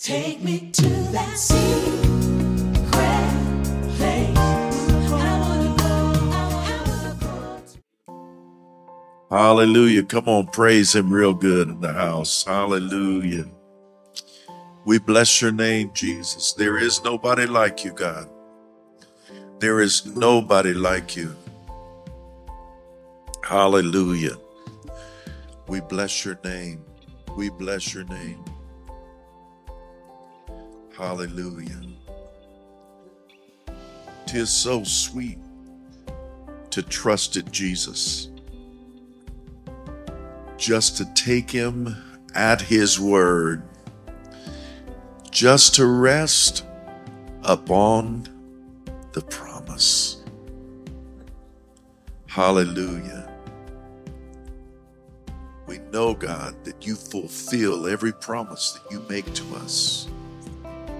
Take 0.00 0.44
me 0.44 0.70
to 0.70 0.88
that 1.10 1.36
secret 1.36 1.58
place. 3.94 4.38
Hallelujah. 9.28 10.04
Come 10.04 10.28
on, 10.28 10.46
praise 10.46 10.94
him 10.94 11.12
real 11.12 11.34
good 11.34 11.68
in 11.68 11.80
the 11.80 11.92
house. 11.92 12.44
Hallelujah. 12.44 13.46
We 14.86 15.00
bless 15.00 15.42
your 15.42 15.50
name, 15.50 15.90
Jesus. 15.94 16.52
There 16.52 16.78
is 16.78 17.02
nobody 17.02 17.46
like 17.46 17.84
you, 17.84 17.92
God. 17.92 18.28
There 19.58 19.80
is 19.80 20.06
nobody 20.06 20.74
like 20.74 21.16
you. 21.16 21.34
Hallelujah. 23.42 24.36
We 25.66 25.80
bless 25.80 26.24
your 26.24 26.38
name. 26.44 26.84
We 27.36 27.50
bless 27.50 27.92
your 27.92 28.04
name. 28.04 28.44
Hallelujah. 30.98 31.80
Tis 34.26 34.50
so 34.50 34.82
sweet 34.82 35.38
to 36.70 36.82
trust 36.82 37.36
in 37.36 37.48
Jesus, 37.52 38.30
just 40.56 40.96
to 40.96 41.04
take 41.14 41.52
him 41.52 41.94
at 42.34 42.60
his 42.60 42.98
word, 42.98 43.62
just 45.30 45.76
to 45.76 45.86
rest 45.86 46.64
upon 47.44 48.26
the 49.12 49.22
promise. 49.22 50.24
Hallelujah. 52.26 53.32
We 55.68 55.78
know, 55.92 56.12
God, 56.12 56.64
that 56.64 56.84
you 56.84 56.96
fulfill 56.96 57.86
every 57.86 58.12
promise 58.12 58.72
that 58.72 58.92
you 58.92 59.00
make 59.08 59.32
to 59.34 59.44
us, 59.54 60.08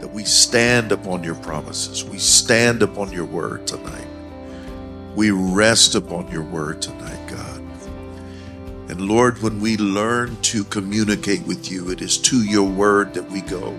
that 0.00 0.12
we 0.12 0.24
stand 0.24 0.92
upon 0.92 1.24
your 1.24 1.34
promises. 1.36 2.04
We 2.04 2.18
stand 2.18 2.82
upon 2.82 3.12
your 3.12 3.24
word 3.24 3.66
tonight. 3.66 4.06
We 5.14 5.30
rest 5.30 5.94
upon 5.94 6.30
your 6.30 6.44
word 6.44 6.80
tonight, 6.80 7.28
God. 7.28 7.62
And 8.90 9.02
Lord, 9.02 9.42
when 9.42 9.60
we 9.60 9.76
learn 9.76 10.36
to 10.42 10.64
communicate 10.64 11.46
with 11.46 11.70
you, 11.70 11.90
it 11.90 12.00
is 12.00 12.16
to 12.18 12.42
your 12.42 12.68
word 12.68 13.12
that 13.14 13.30
we 13.30 13.40
go. 13.42 13.78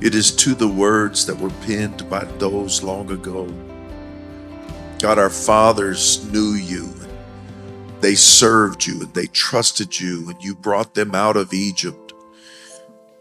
It 0.00 0.14
is 0.14 0.34
to 0.36 0.54
the 0.54 0.66
words 0.66 1.26
that 1.26 1.38
were 1.38 1.52
penned 1.66 2.08
by 2.08 2.24
those 2.24 2.82
long 2.82 3.10
ago. 3.10 3.46
God, 4.98 5.18
our 5.18 5.30
fathers 5.30 6.24
knew 6.32 6.54
you. 6.54 6.92
They 8.00 8.14
served 8.14 8.86
you 8.86 9.02
and 9.02 9.12
they 9.12 9.26
trusted 9.26 10.00
you, 10.00 10.30
and 10.30 10.42
you 10.42 10.54
brought 10.54 10.94
them 10.94 11.14
out 11.14 11.36
of 11.36 11.52
Egypt. 11.52 11.99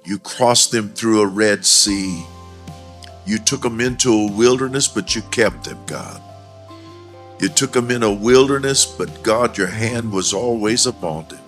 You 0.10 0.18
crossed 0.18 0.72
them 0.72 0.90
through 0.90 1.22
a 1.22 1.28
Red 1.28 1.64
Sea. 1.64 2.26
You 3.28 3.38
took 3.38 3.62
them 3.62 3.80
into 3.80 4.12
a 4.12 4.32
wilderness, 4.32 4.88
but 4.88 5.14
you 5.16 5.22
kept 5.30 5.66
them, 5.66 5.78
God. 5.86 6.20
You 7.40 7.48
took 7.48 7.74
them 7.74 7.92
in 7.92 8.02
a 8.02 8.12
wilderness, 8.12 8.88
but 8.88 9.22
God, 9.22 9.56
your 9.56 9.68
hand 9.68 10.12
was 10.12 10.34
always 10.34 10.88
upon 10.88 11.28
them. 11.28 11.44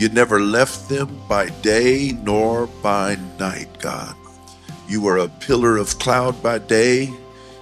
You 0.00 0.08
never 0.08 0.40
left 0.40 0.88
them 0.88 1.22
by 1.28 1.50
day 1.62 2.10
nor 2.24 2.66
by 2.66 3.16
night, 3.38 3.68
God. 3.78 4.16
You 4.88 5.00
were 5.02 5.18
a 5.18 5.28
pillar 5.28 5.76
of 5.76 5.96
cloud 6.00 6.42
by 6.42 6.58
day 6.58 7.08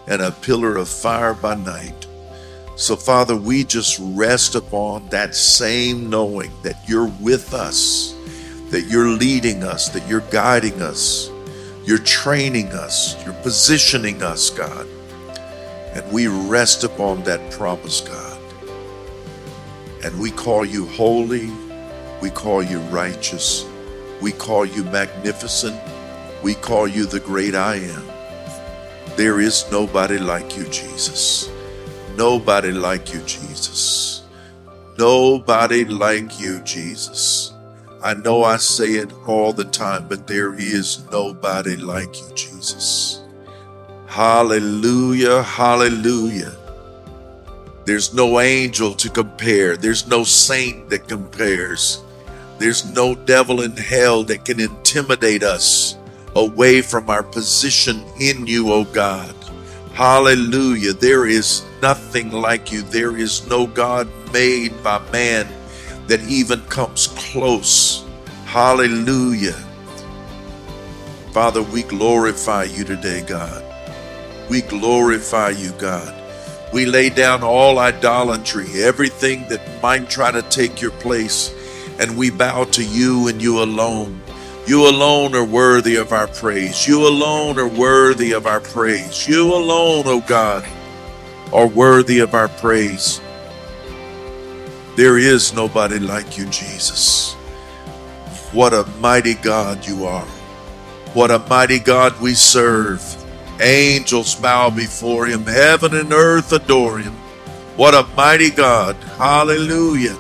and 0.07 0.23
a 0.23 0.31
pillar 0.31 0.79
of 0.79 0.89
fire 0.89 1.35
by 1.35 1.55
night. 1.55 2.07
So, 2.77 2.97
Father, 2.97 3.37
we 3.37 3.63
just 3.63 3.99
rest 4.01 4.55
upon 4.55 5.11
that 5.11 5.35
same 5.35 6.09
knowing 6.09 6.51
that 6.63 6.89
you're 6.89 7.13
with 7.21 7.53
us, 7.53 8.15
that 8.71 8.83
you're 8.83 9.09
leading 9.09 9.63
us, 9.65 9.89
that 9.91 10.07
you're 10.09 10.21
guiding 10.31 10.83
us, 10.83 11.31
you're 11.85 11.99
training 11.99 12.69
us, 12.69 13.23
you're 13.25 13.35
positioning 13.43 14.23
us, 14.23 14.51
God. 14.51 14.87
And 15.95 16.13
we 16.13 16.27
rest 16.27 16.85
upon 16.85 17.23
that 17.25 17.51
promise, 17.51 18.03
God. 18.03 18.39
And 20.05 20.21
we 20.21 20.31
call 20.31 20.65
you 20.65 20.87
holy, 20.87 21.51
we 22.21 22.31
call 22.31 22.63
you 22.63 22.79
righteous, 22.91 23.67
we 24.21 24.33
call 24.33 24.65
you 24.65 24.85
magnificent, 24.85 25.81
we 26.43 26.55
call 26.55 26.87
you 26.87 27.07
the 27.07 27.21
great 27.21 27.55
I 27.55 27.77
am. 27.77 28.05
There 29.17 29.41
is 29.41 29.71
nobody 29.73 30.19
like 30.19 30.57
you, 30.57 30.65
Jesus. 30.65 31.51
Nobody 32.17 32.71
like 32.71 33.13
you, 33.13 33.21
Jesus. 33.23 34.23
Nobody 34.99 35.85
like 35.85 36.39
you, 36.39 36.61
Jesus. 36.61 37.53
I 38.09 38.15
know 38.15 38.43
I 38.43 38.57
say 38.57 38.93
it 38.93 39.13
all 39.27 39.53
the 39.53 39.67
time, 39.67 40.09
but 40.09 40.27
there 40.27 40.55
is 40.55 41.05
nobody 41.13 41.77
like 41.77 42.17
you, 42.17 42.35
Jesus. 42.35 43.21
Hallelujah, 44.07 45.43
hallelujah. 45.43 46.57
There's 47.85 48.15
no 48.15 48.41
angel 48.41 48.95
to 48.95 49.11
compare. 49.11 49.77
There's 49.77 50.07
no 50.07 50.25
saint 50.25 50.89
that 50.89 51.07
compares. 51.07 52.03
There's 52.57 52.91
no 52.95 53.15
devil 53.15 53.61
in 53.61 53.77
hell 53.77 54.25
that 54.25 54.47
can 54.47 54.59
intimidate 54.59 55.43
us 55.43 55.99
away 56.35 56.81
from 56.81 57.11
our 57.11 57.23
position 57.23 58.03
in 58.19 58.47
you, 58.47 58.73
O 58.73 58.85
God. 58.85 59.35
Hallelujah. 59.93 60.95
There 60.95 61.27
is 61.27 61.63
nothing 61.83 62.33
like 62.33 62.73
you. 62.73 62.81
There 62.81 63.19
is 63.19 63.47
no 63.49 63.67
God 63.67 64.09
made 64.33 64.73
by 64.83 64.99
man 65.13 65.47
that 66.09 66.21
even 66.23 66.61
comes 66.63 67.07
close. 67.07 68.05
Hallelujah. 68.47 69.57
Father, 71.33 71.63
we 71.63 71.83
glorify 71.83 72.65
you 72.65 72.85
today, 72.85 73.23
God. 73.27 73.63
We 74.51 74.63
glorify 74.63 75.51
you, 75.51 75.71
God. 75.73 76.15
We 76.73 76.87
lay 76.87 77.11
down 77.11 77.43
all 77.43 77.79
idolatry, 77.79 78.83
everything 78.83 79.49
that 79.49 79.83
might 79.83 80.11
try 80.11 80.31
to 80.31 80.43
take 80.43 80.81
your 80.81 80.91
place, 80.93 81.55
and 81.99 82.17
we 82.17 82.31
bow 82.31 82.65
to 82.65 82.85
you 82.85 83.29
and 83.29 83.41
you 83.41 83.63
alone. 83.63 84.21
You 84.67 84.89
alone 84.89 85.35
are 85.35 85.45
worthy 85.45 85.97
of 85.97 86.13
our 86.13 86.27
praise. 86.27 86.87
You 86.87 87.07
alone 87.07 87.59
are 87.59 87.69
worthy 87.69 88.33
of 88.33 88.47
our 88.47 88.61
praise. 88.61 89.27
You 89.27 89.55
alone, 89.55 90.07
O 90.07 90.21
God, 90.21 90.67
are 91.53 91.67
worthy 91.67 92.19
of 92.19 92.35
our 92.35 92.49
praise. 92.49 93.21
There 94.99 95.17
is 95.17 95.55
nobody 95.55 96.01
like 96.01 96.37
you, 96.37 96.47
Jesus. 96.47 97.35
What 98.51 98.75
a 98.75 98.85
mighty 98.99 99.35
God 99.35 99.87
you 99.87 100.07
are. 100.07 100.27
What 101.15 101.31
a 101.31 101.39
mighty 101.39 101.79
God 101.79 102.21
we 102.21 102.35
serve. 102.35 103.01
Angels 103.61 104.35
bow 104.35 104.71
before 104.71 105.27
him, 105.27 105.45
heaven 105.47 105.95
and 105.95 106.13
earth 106.13 106.53
adore 106.53 106.99
him. 106.99 107.13
What 107.77 107.95
a 107.95 108.09
mighty 108.17 108.51
God. 108.51 108.97
Hallelujah. 109.19 110.17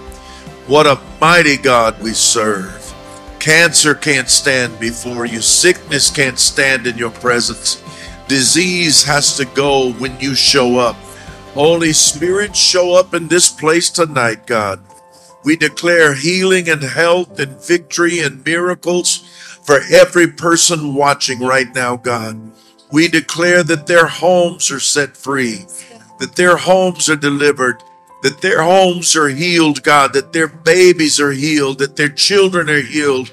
What 0.69 0.87
a 0.87 1.01
mighty 1.21 1.57
God 1.57 2.01
we 2.01 2.13
serve. 2.13 2.95
Cancer 3.41 3.97
can't 3.97 4.29
stand 4.29 4.79
before 4.79 5.27
you, 5.27 5.41
sickness 5.41 6.09
can't 6.09 6.39
stand 6.39 6.87
in 6.87 6.97
your 6.97 7.11
presence. 7.11 7.83
Disease 8.29 9.03
has 9.03 9.37
to 9.39 9.45
go 9.45 9.91
when 9.95 10.21
you 10.21 10.37
show 10.37 10.79
up. 10.79 10.95
Holy 11.59 11.93
Spirit, 11.93 12.55
show 12.55 12.95
up 12.95 13.15
in 13.15 13.27
this 13.27 13.51
place 13.51 13.91
tonight, 13.91 14.47
God. 14.47 14.81
We 15.43 15.57
declare 15.57 16.15
healing 16.15 16.69
and 16.69 16.81
health 16.81 17.41
and 17.41 17.61
victory 17.61 18.21
and 18.21 18.45
miracles 18.45 19.17
for 19.65 19.81
every 19.93 20.29
person 20.29 20.95
watching 20.95 21.41
right 21.41 21.67
now, 21.75 21.97
God. 21.97 22.53
We 22.93 23.09
declare 23.09 23.65
that 23.65 23.89
their 23.89 24.07
homes 24.07 24.71
are 24.71 24.79
set 24.79 25.17
free, 25.17 25.65
that 26.21 26.37
their 26.37 26.57
homes 26.57 27.11
are 27.11 27.17
delivered, 27.17 27.83
that 28.23 28.41
their 28.41 28.63
homes 28.63 29.17
are 29.17 29.29
healed, 29.29 29.83
God, 29.83 30.13
that 30.13 30.33
their 30.33 30.47
babies 30.47 31.19
are 31.19 31.33
healed, 31.33 31.81
that 31.81 31.97
their 31.97 32.09
children 32.09 32.71
are 32.71 32.83
healed. 32.83 33.33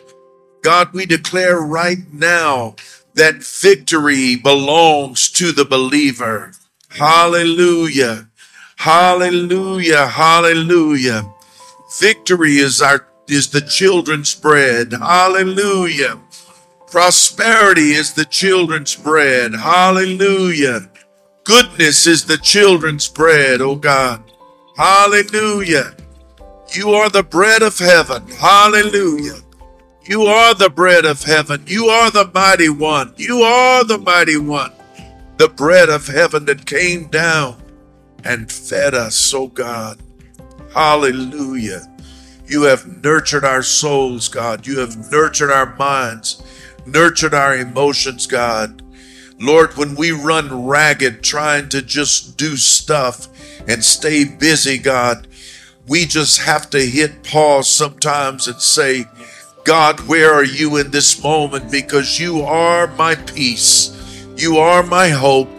God, 0.64 0.94
we 0.94 1.06
declare 1.06 1.60
right 1.62 2.12
now 2.12 2.74
that 3.14 3.44
victory 3.44 4.36
belongs 4.36 5.30
to 5.34 5.52
the 5.52 5.66
believer. 5.66 6.54
Hallelujah. 6.96 8.30
Hallelujah. 8.78 10.08
Hallelujah. 10.08 11.30
Victory 12.00 12.58
is 12.58 12.82
our 12.82 13.08
is 13.28 13.50
the 13.50 13.62
children's 13.62 14.34
bread. 14.36 14.94
Hallelujah. 14.94 16.20
Prosperity 16.90 17.92
is 17.92 18.14
the 18.14 18.26
children's 18.26 18.96
bread. 18.96 19.54
Hallelujah. 19.54 20.90
Goodness 21.44 22.08
is 22.08 22.26
the 22.26 22.38
children's 22.38 23.08
bread, 23.08 23.62
oh 23.62 23.76
God. 23.76 24.24
Hallelujah. 24.78 25.96
You 26.74 26.92
are 26.92 27.10
the 27.10 27.24
bread 27.24 27.62
of 27.62 27.78
heaven. 27.78 28.28
Hallelujah. 28.28 29.40
You 30.08 30.24
are 30.24 30.54
the 30.54 30.70
bread 30.70 31.06
of 31.06 31.24
heaven. 31.24 31.64
You 31.66 31.88
are 31.88 32.12
the 32.12 32.30
mighty 32.34 32.70
one. 32.70 33.14
You 33.18 33.42
are 33.42 33.84
the 33.84 33.98
mighty 33.98 34.38
one. 34.38 34.72
The 35.38 35.50
bread 35.50 35.90
of 35.90 36.08
heaven 36.08 36.46
that 36.46 36.66
came 36.66 37.08
down 37.08 37.62
and 38.24 38.52
fed 38.52 38.94
us, 38.94 39.34
oh 39.34 39.48
God. 39.48 40.00
Hallelujah. 40.74 41.82
You 42.48 42.64
have 42.64 43.04
nurtured 43.04 43.44
our 43.44 43.64
souls, 43.64 44.28
God. 44.28 44.68
You 44.68 44.80
have 44.80 45.12
nurtured 45.12 45.52
our 45.52 45.76
minds. 45.76 46.42
nurtured 46.86 47.34
our 47.34 47.56
emotions, 47.58 48.28
God. 48.28 48.82
Lord, 49.40 49.76
when 49.76 49.96
we 49.96 50.12
run 50.12 50.66
ragged 50.68 51.24
trying 51.24 51.70
to 51.70 51.82
just 51.82 52.38
do 52.38 52.56
stuff 52.56 53.28
and 53.68 53.84
stay 53.84 54.24
busy, 54.24 54.78
God, 54.78 55.28
we 55.88 56.06
just 56.06 56.42
have 56.42 56.70
to 56.70 56.80
hit 56.80 57.24
pause 57.24 57.70
sometimes 57.70 58.48
and 58.48 58.62
say, 58.62 59.06
God, 59.64 60.00
where 60.02 60.32
are 60.34 60.44
you 60.44 60.78
in 60.78 60.92
this 60.92 61.22
moment? 61.24 61.72
Because 61.72 62.20
you 62.20 62.42
are 62.42 62.88
my 62.96 63.16
peace. 63.16 63.92
You 64.38 64.58
are 64.58 64.84
my 64.84 65.10
hope. 65.10 65.50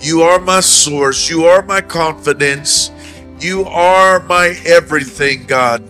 You 0.00 0.22
are 0.22 0.40
my 0.40 0.60
source. 0.60 1.28
You 1.28 1.44
are 1.44 1.62
my 1.62 1.80
confidence. 1.80 2.90
You 3.38 3.64
are 3.64 4.20
my 4.20 4.56
everything, 4.64 5.44
God. 5.46 5.82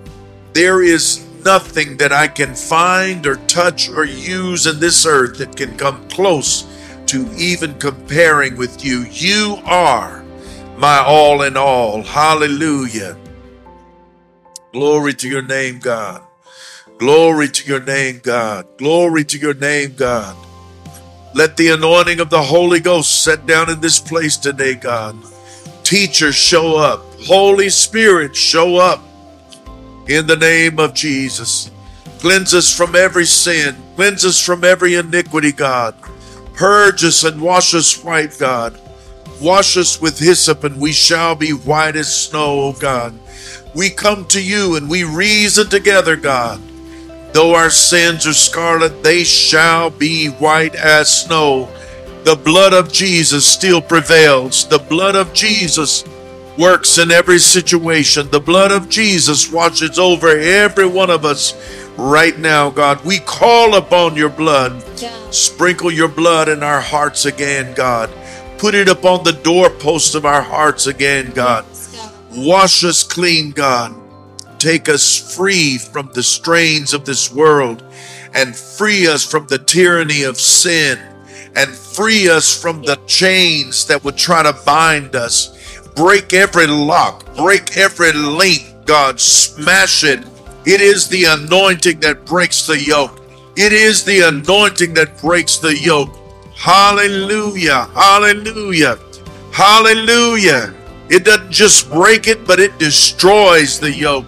There 0.53 0.83
is 0.83 1.25
nothing 1.45 1.97
that 1.99 2.13
I 2.13 2.29
can 2.29 2.55
find 2.55 3.27
or 3.27 3.37
touch 3.47 3.89
or 3.89 4.05
use 4.05 4.67
in 4.67 4.81
this 4.81 5.07
earth 5.07 5.39
that 5.39 5.57
can 5.57 5.77
come 5.77 6.09
close 6.09 6.67
to 7.07 7.31
even 7.37 7.79
comparing 7.79 8.57
with 8.57 8.85
you. 8.85 9.07
You 9.11 9.59
are 9.65 10.25
my 10.79 10.99
all 10.99 11.43
in 11.43 11.57
all. 11.57 12.03
Hallelujah. 12.03 13.17
Glory 14.73 15.15
to 15.15 15.29
your 15.29 15.43
name, 15.43 15.79
God. 15.79 16.23
Glory 16.99 17.49
to 17.49 17.69
your 17.69 17.83
name, 17.83 18.21
God. 18.23 18.67
Glory 18.79 19.25
to 19.25 19.39
your 19.39 19.55
name, 19.55 19.95
God. 19.95 20.37
Let 21.35 21.57
the 21.57 21.69
anointing 21.69 22.21
of 22.21 22.31
the 22.31 22.43
Holy 22.43 22.81
Ghost 22.81 23.23
set 23.25 23.47
down 23.47 23.71
in 23.71 23.81
this 23.81 23.99
place 23.99 24.37
today, 24.37 24.75
God. 24.75 25.17
Teachers, 25.83 26.35
show 26.35 26.77
up. 26.77 27.03
Holy 27.27 27.71
Spirit, 27.71 28.37
show 28.37 28.77
up 28.77 29.01
in 30.09 30.27
the 30.27 30.37
name 30.37 30.79
of 30.79 30.95
Jesus. 30.95 31.71
Cleanse 32.19 32.55
us 32.55 32.75
from 32.75 32.95
every 32.95 33.25
sin. 33.25 33.77
Cleanse 33.97 34.25
us 34.25 34.41
from 34.41 34.63
every 34.63 34.95
iniquity, 34.95 35.53
God. 35.53 35.95
Purge 36.55 37.03
us 37.05 37.25
and 37.25 37.41
wash 37.41 37.75
us 37.75 38.03
white, 38.05 38.37
God. 38.39 38.79
Wash 39.41 39.77
us 39.77 40.01
with 40.01 40.19
hyssop, 40.19 40.65
and 40.65 40.81
we 40.81 40.93
shall 40.93 41.35
be 41.35 41.51
white 41.51 41.97
as 41.97 42.15
snow, 42.15 42.61
O 42.61 42.73
God. 42.73 43.19
We 43.75 43.89
come 43.91 44.27
to 44.27 44.43
you 44.43 44.77
and 44.77 44.89
we 44.89 45.03
reason 45.05 45.69
together, 45.69 46.15
God. 46.15 46.61
Though 47.33 47.55
our 47.55 47.71
sins 47.71 48.27
are 48.27 48.35
scarlet, 48.35 49.03
they 49.03 49.25
shall 49.25 49.91
be 49.91 50.29
white 50.29 50.75
as 50.75 51.25
snow. 51.25 51.69
The 52.25 52.37
blood 52.37 52.73
of 52.75 52.93
Jesus 52.93 53.47
still 53.47 53.81
prevails. 53.81 54.69
The 54.69 54.79
blood 54.79 55.17
of 55.17 55.33
Jesus 55.33 56.05
works 56.59 56.99
in 56.99 57.11
every 57.11 57.39
situation. 57.39 58.31
The 58.31 58.41
blood 58.41 58.71
of 58.71 58.89
Jesus 58.89 59.51
watches 59.51 59.99
over 59.99 60.29
every 60.29 60.87
one 60.87 61.11
of 61.11 61.25
us 61.25 61.55
right 61.97 62.39
now, 62.39 62.71
God. 62.71 63.05
We 63.05 63.19
call 63.19 63.77
upon 63.77 64.15
your 64.15 64.29
blood. 64.29 64.83
Sprinkle 65.33 65.91
your 65.91 66.09
blood 66.09 66.49
in 66.49 66.63
our 66.63 66.81
hearts 66.81 67.25
again, 67.25 67.75
God. 67.75 68.11
Put 68.59 68.75
it 68.75 68.89
upon 68.89 69.25
the 69.25 69.33
doorposts 69.33 70.15
of 70.15 70.27
our 70.27 70.43
hearts 70.43 70.87
again, 70.87 71.33
God. 71.33 71.65
Wash 72.37 72.85
us 72.85 73.03
clean, 73.03 73.51
God. 73.51 73.95
Take 74.63 74.89
us 74.89 75.35
free 75.35 75.77
from 75.77 76.13
the 76.15 76.23
strains 76.23 76.95
of 76.95 77.05
this 77.05 77.33
world 77.33 77.83
and 78.33 78.55
free 78.55 79.09
us 79.09 79.29
from 79.29 79.49
the 79.49 79.59
tyranny 79.59 80.23
of 80.23 80.37
sin 80.37 81.01
and 81.57 81.69
free 81.69 82.31
us 82.31 82.63
from 82.63 82.81
the 82.83 82.95
chains 83.09 83.85
that 83.87 84.05
would 84.05 84.17
try 84.17 84.45
to 84.45 84.57
bind 84.65 85.17
us. 85.17 85.83
Break 85.97 86.33
every 86.33 86.69
lock, 86.69 87.35
break 87.35 87.77
every 87.77 88.13
link, 88.13 88.73
God. 88.85 89.19
Smash 89.19 90.05
it. 90.05 90.21
It 90.65 90.81
is 90.81 91.09
the 91.09 91.25
anointing 91.25 91.99
that 91.99 92.25
breaks 92.25 92.65
the 92.65 92.81
yoke. 92.81 93.21
It 93.57 93.73
is 93.73 94.05
the 94.05 94.21
anointing 94.29 94.95
that 94.95 95.21
breaks 95.21 95.59
the 95.59 95.77
yoke. 95.77 96.15
Hallelujah. 96.55 97.89
Hallelujah. 97.95 98.97
Hallelujah. 99.51 100.73
It 101.09 101.25
doesn't 101.25 101.51
just 101.51 101.91
break 101.91 102.29
it, 102.29 102.47
but 102.47 102.61
it 102.61 102.79
destroys 102.79 103.81
the 103.81 103.93
yoke. 103.93 104.25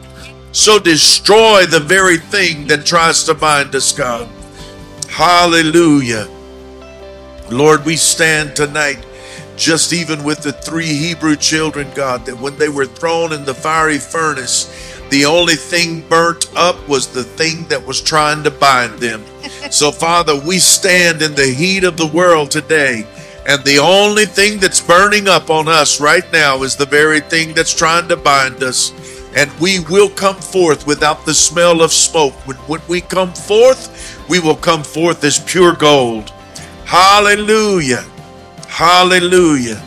So 0.55 0.79
destroy 0.79 1.67
the 1.67 1.81
very 1.81 2.17
thing 2.17 2.69
that 2.69 2.87
tries 2.87 3.25
to 3.25 3.35
bind 3.35 3.75
us, 3.75 3.91
God. 3.91 4.29
Hallelujah. 5.09 6.29
Lord, 7.51 7.85
we 7.85 7.97
stand 7.97 8.55
tonight 8.55 9.05
just 9.57 9.93
even 9.93 10.23
with 10.23 10.45
the 10.45 10.53
three 10.53 10.87
Hebrew 10.87 11.35
children, 11.35 11.91
God, 11.97 12.25
that 12.27 12.39
when 12.39 12.57
they 12.57 12.69
were 12.69 12.87
thrown 12.87 13.33
in 13.33 13.45
the 13.45 13.53
fiery 13.53 13.99
furnace, 13.99 14.71
the 15.11 15.25
only 15.25 15.57
thing 15.57 16.07
burnt 16.09 16.49
up 16.57 16.89
was 16.89 17.09
the 17.09 17.25
thing 17.25 17.67
that 17.67 17.85
was 17.85 18.01
trying 18.01 18.45
to 18.45 18.51
bind 18.53 19.01
them. 19.01 19.25
So, 19.71 19.91
Father, 19.91 20.39
we 20.39 20.59
stand 20.59 21.21
in 21.21 21.35
the 21.35 21.47
heat 21.47 21.85
of 21.85 21.97
the 21.97 22.07
world 22.07 22.51
today, 22.51 23.07
and 23.49 23.65
the 23.65 23.79
only 23.79 24.25
thing 24.27 24.61
that's 24.61 24.81
burning 24.81 25.27
up 25.27 25.51
on 25.51 25.69
us 25.69 26.01
right 26.01 26.31
now 26.33 26.63
is 26.63 26.77
the 26.77 26.87
very 26.87 27.21
thing 27.21 27.55
that's 27.55 27.75
trying 27.75 28.07
to 28.09 28.17
bind 28.17 28.63
us. 28.63 28.93
And 29.37 29.51
we 29.61 29.81
will 29.81 30.09
come 30.09 30.37
forth 30.37 30.87
without 30.87 31.27
the 31.27 31.35
smell 31.35 31.83
of 31.83 31.93
smoke. 31.93 32.35
When, 32.47 32.57
when 32.69 32.81
we 32.89 33.01
come 33.01 33.33
forth, 33.33 34.27
we 34.29 34.41
will 34.41 34.57
come 34.57 34.83
forth 34.85 35.25
as 35.25 35.39
pure 35.39 35.75
gold. 35.75 36.31
Hallelujah. 36.85 38.05
Hallelujah. 38.69 39.83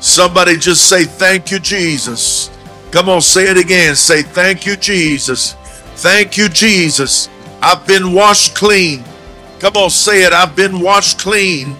Somebody 0.00 0.56
just 0.56 0.88
say, 0.88 1.04
Thank 1.04 1.50
you, 1.50 1.58
Jesus. 1.58 2.50
Come 2.90 3.08
on, 3.08 3.20
say 3.20 3.44
it 3.44 3.56
again. 3.56 3.94
Say, 3.96 4.22
Thank 4.22 4.66
you, 4.66 4.76
Jesus. 4.76 5.54
Thank 5.96 6.36
you, 6.36 6.48
Jesus. 6.48 7.28
I've 7.60 7.86
been 7.86 8.12
washed 8.12 8.54
clean. 8.54 9.04
Come 9.60 9.76
on, 9.76 9.90
say 9.90 10.24
it. 10.24 10.32
I've 10.32 10.56
been 10.56 10.80
washed 10.80 11.20
clean. 11.20 11.76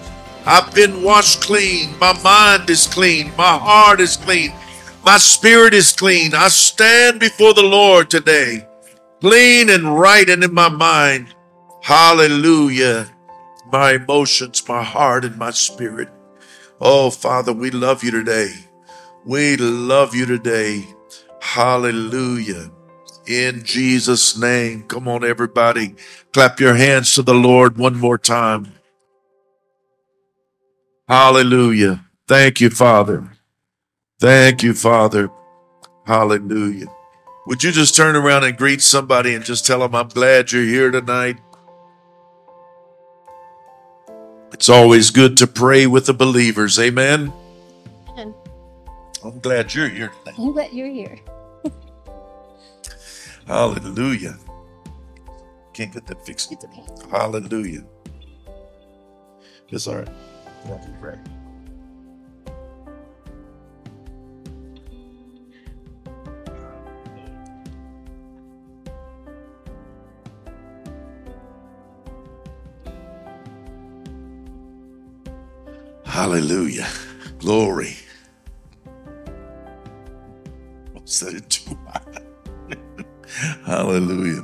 I've 0.46 0.72
been 0.74 1.02
washed 1.02 1.42
clean. 1.42 1.98
My 1.98 2.12
mind 2.22 2.70
is 2.70 2.86
clean. 2.86 3.32
My 3.36 3.58
heart 3.58 4.00
is 4.00 4.16
clean. 4.16 4.52
My 5.04 5.18
spirit 5.18 5.74
is 5.74 5.92
clean. 5.92 6.32
I 6.34 6.48
stand 6.48 7.18
before 7.18 7.54
the 7.54 7.62
Lord 7.62 8.08
today, 8.08 8.68
clean 9.20 9.68
and 9.68 9.98
right 9.98 10.28
and 10.28 10.44
in 10.44 10.54
my 10.54 10.68
mind. 10.68 11.34
Hallelujah. 11.82 13.10
My 13.72 13.94
emotions, 13.94 14.62
my 14.68 14.82
heart, 14.82 15.24
and 15.24 15.36
my 15.36 15.50
spirit. 15.50 16.08
Oh, 16.80 17.10
Father, 17.10 17.52
we 17.52 17.70
love 17.72 18.04
you 18.04 18.12
today. 18.12 18.52
We 19.24 19.56
love 19.56 20.14
you 20.14 20.26
today. 20.26 20.86
Hallelujah. 21.40 22.70
In 23.26 23.64
Jesus' 23.64 24.38
name. 24.38 24.84
Come 24.84 25.08
on, 25.08 25.24
everybody. 25.24 25.96
Clap 26.32 26.60
your 26.60 26.74
hands 26.76 27.14
to 27.14 27.22
the 27.22 27.34
Lord 27.34 27.76
one 27.76 27.96
more 27.96 28.18
time. 28.18 28.72
Hallelujah. 31.08 32.04
Thank 32.28 32.60
you, 32.60 32.70
Father. 32.70 33.31
Thank 34.22 34.62
you, 34.62 34.72
Father. 34.72 35.32
Hallelujah. 36.06 36.86
Would 37.48 37.64
you 37.64 37.72
just 37.72 37.96
turn 37.96 38.14
around 38.14 38.44
and 38.44 38.56
greet 38.56 38.80
somebody 38.80 39.34
and 39.34 39.44
just 39.44 39.66
tell 39.66 39.80
them, 39.80 39.96
I'm 39.96 40.06
glad 40.06 40.52
you're 40.52 40.62
here 40.62 40.92
tonight? 40.92 41.38
It's 44.52 44.68
always 44.68 45.10
good 45.10 45.36
to 45.38 45.48
pray 45.48 45.88
with 45.88 46.06
the 46.06 46.14
believers. 46.14 46.78
Amen. 46.78 47.32
I'm 49.24 49.40
glad 49.40 49.74
you're 49.74 49.88
here 49.88 50.12
tonight. 50.22 50.38
I'm 50.38 50.52
glad 50.52 50.72
you're 50.72 50.86
here. 50.86 51.18
Hallelujah. 53.48 54.38
Can't 55.72 55.92
get 55.92 56.06
that 56.06 56.24
fixed. 56.24 56.52
It's 56.52 56.64
okay. 56.64 56.84
Hallelujah. 57.10 57.84
It's 59.68 59.88
all 59.88 59.96
right. 59.96 60.08
Thank 60.64 61.26
you. 61.26 61.41
Hallelujah. 76.12 76.86
Glory. 77.38 77.96
I 78.86 78.90
said 81.06 81.32
it 81.32 81.48
too 81.48 81.74
high. 81.86 82.20
Hallelujah. 83.64 84.42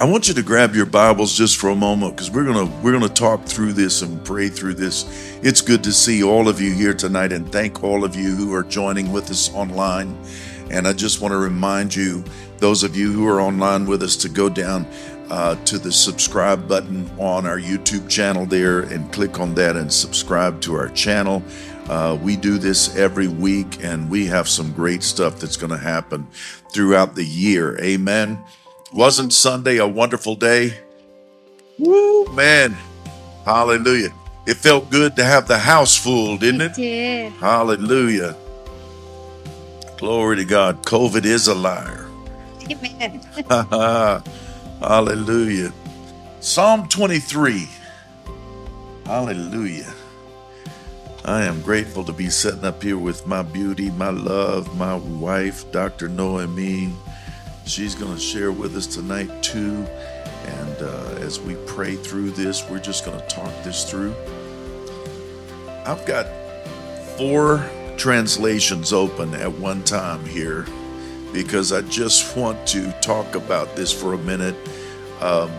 I 0.00 0.06
want 0.06 0.28
you 0.28 0.34
to 0.34 0.42
grab 0.42 0.74
your 0.74 0.86
Bibles 0.86 1.36
just 1.36 1.58
for 1.58 1.68
a 1.68 1.76
moment 1.76 2.16
because 2.16 2.30
we're 2.30 2.46
gonna 2.46 2.64
we're 2.80 2.92
gonna 2.92 3.10
talk 3.10 3.44
through 3.44 3.74
this 3.74 4.00
and 4.00 4.24
pray 4.24 4.48
through 4.48 4.72
this. 4.72 5.04
It's 5.42 5.60
good 5.60 5.84
to 5.84 5.92
see 5.92 6.22
all 6.22 6.48
of 6.48 6.58
you 6.58 6.72
here 6.72 6.94
tonight 6.94 7.32
and 7.32 7.52
thank 7.52 7.84
all 7.84 8.02
of 8.02 8.16
you 8.16 8.34
who 8.34 8.54
are 8.54 8.62
joining 8.62 9.12
with 9.12 9.30
us 9.30 9.52
online. 9.52 10.18
And 10.70 10.88
I 10.88 10.94
just 10.94 11.20
want 11.20 11.32
to 11.32 11.38
remind 11.38 11.94
you, 11.94 12.24
those 12.56 12.82
of 12.82 12.96
you 12.96 13.12
who 13.12 13.28
are 13.28 13.42
online 13.42 13.84
with 13.84 14.02
us, 14.02 14.16
to 14.16 14.30
go 14.30 14.48
down 14.48 14.86
uh, 15.30 15.56
to 15.64 15.78
the 15.78 15.92
subscribe 15.92 16.68
button 16.68 17.10
on 17.18 17.46
our 17.46 17.58
YouTube 17.58 18.08
channel 18.08 18.46
there 18.46 18.80
and 18.80 19.12
click 19.12 19.40
on 19.40 19.54
that 19.54 19.76
and 19.76 19.92
subscribe 19.92 20.60
to 20.62 20.74
our 20.74 20.88
channel. 20.90 21.42
Uh, 21.88 22.16
we 22.22 22.36
do 22.36 22.58
this 22.58 22.96
every 22.96 23.28
week 23.28 23.82
and 23.82 24.08
we 24.10 24.26
have 24.26 24.48
some 24.48 24.72
great 24.72 25.02
stuff 25.02 25.38
that's 25.40 25.56
going 25.56 25.70
to 25.70 25.76
happen 25.78 26.26
throughout 26.72 27.14
the 27.14 27.24
year. 27.24 27.78
Amen. 27.82 28.38
Wasn't 28.92 29.32
Sunday 29.32 29.78
a 29.78 29.86
wonderful 29.86 30.36
day? 30.36 30.78
Woo, 31.78 32.26
man. 32.34 32.76
Hallelujah. 33.44 34.12
It 34.46 34.54
felt 34.54 34.90
good 34.90 35.16
to 35.16 35.24
have 35.24 35.48
the 35.48 35.58
house 35.58 35.96
full, 35.96 36.36
didn't 36.36 36.60
It 36.60 36.72
it? 36.72 36.76
did. 36.76 37.32
Hallelujah. 37.34 38.36
Glory 39.96 40.36
to 40.36 40.44
God. 40.44 40.82
COVID 40.84 41.24
is 41.24 41.46
a 41.48 41.54
liar. 41.54 42.08
Amen. 42.70 43.20
Hallelujah. 44.82 45.72
Psalm 46.40 46.88
23. 46.88 47.68
Hallelujah. 49.06 49.94
I 51.24 51.44
am 51.44 51.62
grateful 51.62 52.02
to 52.02 52.12
be 52.12 52.28
sitting 52.28 52.64
up 52.64 52.82
here 52.82 52.98
with 52.98 53.24
my 53.24 53.42
beauty, 53.42 53.90
my 53.92 54.10
love, 54.10 54.76
my 54.76 54.96
wife, 54.96 55.70
Dr. 55.70 56.08
Noemi. 56.08 56.92
She's 57.64 57.94
going 57.94 58.12
to 58.12 58.20
share 58.20 58.50
with 58.50 58.76
us 58.76 58.88
tonight 58.88 59.30
too. 59.40 59.86
And 60.46 60.76
uh, 60.82 61.14
as 61.20 61.38
we 61.38 61.54
pray 61.64 61.94
through 61.94 62.30
this, 62.32 62.68
we're 62.68 62.80
just 62.80 63.04
going 63.04 63.20
to 63.20 63.26
talk 63.28 63.52
this 63.62 63.88
through. 63.88 64.16
I've 65.86 66.04
got 66.06 66.26
four 67.16 67.64
translations 67.96 68.92
open 68.92 69.32
at 69.34 69.52
one 69.52 69.84
time 69.84 70.24
here 70.24 70.66
because 71.32 71.72
I 71.72 71.82
just 71.82 72.36
want 72.36 72.66
to 72.68 72.92
talk 73.00 73.34
about 73.34 73.74
this 73.76 73.92
for 73.92 74.14
a 74.14 74.18
minute. 74.18 74.56
Um, 75.20 75.50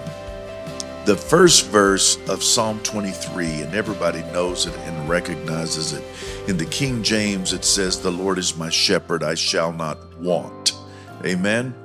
the 1.06 1.18
first 1.18 1.68
verse 1.68 2.18
of 2.30 2.42
Psalm 2.42 2.80
23, 2.84 3.63
and 3.63 3.74
everybody 3.74 4.22
knows 4.32 4.65
it 4.65 4.74
and 4.80 5.10
recognizes 5.10 5.92
it. 5.92 6.03
In 6.48 6.58
the 6.58 6.65
King 6.65 7.03
James, 7.03 7.51
it 7.51 7.65
says, 7.65 8.00
The 8.00 8.12
Lord 8.12 8.38
is 8.38 8.56
my 8.56 8.70
shepherd, 8.70 9.24
I 9.24 9.36
shall 9.36 9.74
not 9.74 10.18
want. 10.20 10.74
Amen. 11.25 11.75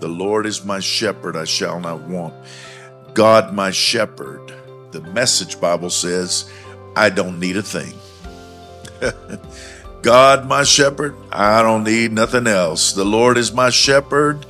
The 0.00 0.08
Lord 0.08 0.46
is 0.46 0.64
my 0.64 0.80
shepherd, 0.80 1.36
I 1.36 1.44
shall 1.44 1.80
not 1.80 2.02
want. 2.02 2.34
God, 3.14 3.54
my 3.54 3.70
shepherd. 3.70 4.52
The 4.90 5.00
message 5.00 5.60
Bible 5.60 5.90
says, 5.90 6.50
I 6.96 7.10
don't 7.10 7.38
need 7.38 7.56
a 7.56 7.62
thing. 7.62 7.94
God, 10.02 10.46
my 10.46 10.64
shepherd, 10.64 11.14
I 11.30 11.62
don't 11.62 11.84
need 11.84 12.12
nothing 12.12 12.46
else. 12.46 12.92
The 12.92 13.04
Lord 13.04 13.36
is 13.36 13.52
my 13.52 13.68
shepherd. 13.68 14.46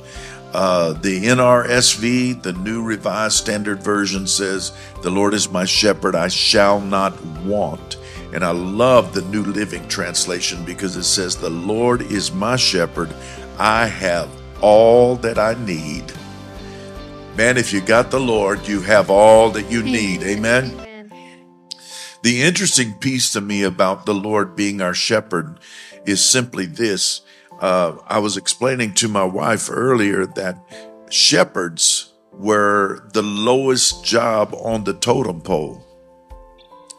Uh, 0.53 0.93
the 0.93 1.25
NRSV, 1.25 2.41
the 2.41 2.53
New 2.53 2.83
Revised 2.83 3.35
Standard 3.35 3.83
Version 3.83 4.27
says, 4.27 4.71
The 5.01 5.09
Lord 5.09 5.33
is 5.33 5.49
my 5.49 5.65
shepherd, 5.65 6.15
I 6.15 6.29
shall 6.29 6.79
not 6.79 7.21
want. 7.43 7.97
And 8.33 8.45
I 8.45 8.51
love 8.51 9.13
the 9.13 9.23
New 9.23 9.43
Living 9.43 9.85
Translation 9.89 10.63
because 10.63 10.95
it 10.95 11.03
says, 11.03 11.35
The 11.35 11.49
Lord 11.49 12.01
is 12.01 12.31
my 12.31 12.55
shepherd, 12.55 13.13
I 13.57 13.87
have 13.87 14.29
all 14.61 15.17
that 15.17 15.37
I 15.37 15.53
need. 15.65 16.11
Man, 17.35 17.57
if 17.57 17.73
you 17.73 17.81
got 17.81 18.11
the 18.11 18.19
Lord, 18.19 18.67
you 18.67 18.81
have 18.81 19.09
all 19.09 19.49
that 19.51 19.71
you 19.71 19.83
need. 19.83 20.23
Amen. 20.23 20.80
The 22.23 22.43
interesting 22.43 22.93
piece 22.93 23.33
to 23.33 23.41
me 23.41 23.63
about 23.63 24.05
the 24.05 24.13
Lord 24.13 24.55
being 24.55 24.81
our 24.81 24.93
shepherd 24.93 25.59
is 26.05 26.23
simply 26.23 26.65
this. 26.65 27.21
Uh, 27.59 27.97
I 28.07 28.19
was 28.19 28.37
explaining 28.37 28.93
to 28.95 29.07
my 29.07 29.23
wife 29.23 29.69
earlier 29.71 30.25
that 30.25 30.57
shepherds 31.09 32.13
were 32.31 33.09
the 33.13 33.23
lowest 33.23 34.05
job 34.05 34.53
on 34.53 34.83
the 34.83 34.93
totem 34.93 35.41
pole. 35.41 35.85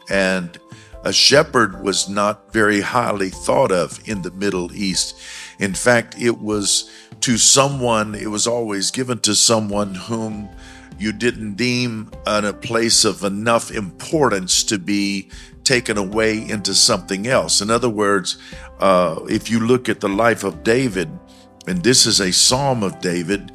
And 0.09 0.57
a 1.05 1.13
shepherd 1.13 1.83
was 1.83 2.07
not 2.07 2.51
very 2.53 2.81
highly 2.81 3.29
thought 3.29 3.71
of 3.71 3.99
in 4.07 4.21
the 4.21 4.31
Middle 4.31 4.73
East. 4.73 5.19
In 5.59 5.73
fact, 5.73 6.15
it 6.19 6.39
was 6.39 6.89
to 7.21 7.37
someone, 7.37 8.15
it 8.15 8.29
was 8.29 8.47
always 8.47 8.91
given 8.91 9.19
to 9.19 9.35
someone 9.35 9.95
whom 9.95 10.49
you 10.99 11.11
didn't 11.11 11.55
deem 11.55 12.11
a 12.25 12.53
place 12.53 13.05
of 13.05 13.23
enough 13.23 13.71
importance 13.71 14.63
to 14.65 14.77
be 14.77 15.29
taken 15.63 15.97
away 15.97 16.37
into 16.49 16.73
something 16.73 17.27
else. 17.27 17.61
In 17.61 17.69
other 17.69 17.89
words, 17.89 18.37
uh, 18.79 19.19
if 19.29 19.49
you 19.49 19.59
look 19.59 19.89
at 19.89 20.01
the 20.01 20.09
life 20.09 20.43
of 20.43 20.63
David, 20.63 21.09
and 21.67 21.83
this 21.83 22.05
is 22.05 22.19
a 22.19 22.33
psalm 22.33 22.83
of 22.83 22.99
David, 22.99 23.51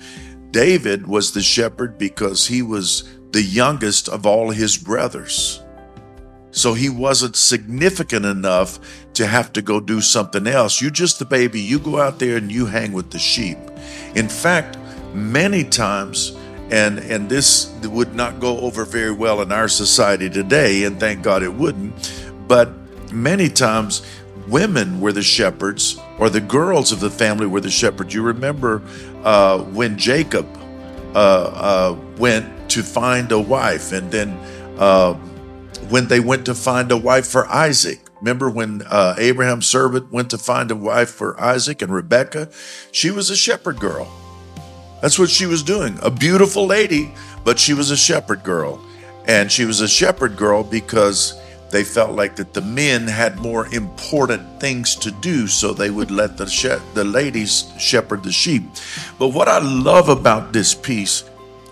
David 0.51 1.07
was 1.07 1.33
the 1.33 1.43
shepherd 1.43 1.99
because 1.99 2.47
he 2.47 2.63
was 2.63 3.09
the 3.33 3.43
youngest 3.43 4.09
of 4.09 4.25
all 4.25 4.51
his 4.51 4.79
brothers. 4.79 5.63
So 6.51 6.73
he 6.73 6.89
wasn't 6.89 7.37
significant 7.37 8.25
enough 8.25 8.79
to 9.15 9.27
have 9.27 9.53
to 9.53 9.63
go 9.63 9.81
do 9.81 10.01
something 10.01 10.47
else. 10.47 10.81
You're 10.81 10.91
just 10.91 11.19
the 11.19 11.27
baby, 11.27 11.61
you 11.61 11.79
go 11.79 12.01
out 12.01 12.19
there 12.19 12.39
and 12.39 12.51
you 12.51 12.67
hang 12.67 12.93
with 12.93 13.11
the 13.11 13.19
sheep. 13.19 13.59
In 14.15 14.29
fact, 14.29 14.79
many 15.13 15.63
times, 15.65 16.38
and 16.71 16.99
and 16.99 17.29
this 17.29 17.73
would 17.83 18.15
not 18.15 18.41
go 18.41 18.59
over 18.61 18.85
very 18.85 19.13
well 19.13 19.41
in 19.43 19.53
our 19.53 19.69
society 19.69 20.29
today, 20.29 20.85
and 20.85 20.99
thank 21.01 21.23
God 21.23 21.43
it 21.43 21.53
wouldn't, 21.53 22.13
but 22.47 22.71
many 23.13 23.49
times 23.49 24.03
women 24.49 25.01
were 25.01 25.13
the 25.13 25.23
shepherds 25.23 25.99
or 26.19 26.31
the 26.31 26.41
girls 26.41 26.93
of 26.93 27.01
the 27.01 27.11
family 27.11 27.47
were 27.47 27.61
the 27.61 27.71
shepherds. 27.71 28.15
You 28.15 28.23
remember 28.23 28.83
uh, 29.23 29.59
when 29.59 29.99
Jacob 29.99 30.47
uh, 31.15 31.19
uh, 31.19 31.99
went 32.19 32.71
to 32.71 32.83
find 32.83 33.33
a 33.33 33.39
wife, 33.41 33.93
and 33.93 34.11
then 34.11 34.31
uh, 34.79 35.15
when 35.89 36.09
they 36.09 36.21
went 36.21 36.47
to 36.47 36.55
find 36.55 36.91
a 36.93 36.97
wife 36.97 37.27
for 37.27 37.47
Isaac. 37.47 38.01
Remember 38.21 38.51
when 38.51 38.83
uh, 38.83 39.15
Abraham's 39.17 39.69
servant 39.69 40.11
went 40.11 40.31
to 40.31 40.39
find 40.39 40.73
a 40.73 40.77
wife 40.77 41.09
for 41.09 41.41
Isaac 41.41 41.83
and 41.83 41.95
Rebekah? 41.95 42.51
She 42.91 43.13
was 43.13 43.31
a 43.31 43.37
shepherd 43.37 43.79
girl. 43.79 44.13
That's 45.01 45.19
what 45.19 45.31
she 45.31 45.47
was 45.47 45.63
doing. 45.63 45.99
A 46.03 46.11
beautiful 46.11 46.67
lady, 46.67 47.13
but 47.45 47.59
she 47.59 47.75
was 47.75 47.91
a 47.91 47.97
shepherd 47.97 48.43
girl. 48.43 48.81
And 49.27 49.53
she 49.53 49.65
was 49.65 49.81
a 49.81 49.89
shepherd 49.89 50.37
girl 50.37 50.65
because 50.65 51.41
they 51.71 51.85
felt 51.85 52.13
like 52.13 52.37
that 52.37 52.55
the 52.55 52.63
men 52.63 53.07
had 53.07 53.39
more 53.39 53.67
important 53.75 54.61
things 54.61 54.97
to 54.97 55.11
do, 55.11 55.47
so 55.47 55.73
they 55.73 55.91
would 55.91 56.11
let 56.11 56.37
the 56.39 56.47
she- 56.47 56.75
the 56.95 57.05
ladies 57.05 57.65
shepherd 57.79 58.23
the 58.23 58.33
sheep. 58.33 58.65
But 59.19 59.29
what 59.29 59.49
I 59.49 59.59
love 59.59 60.09
about 60.09 60.53
this 60.53 60.75
piece 60.75 61.25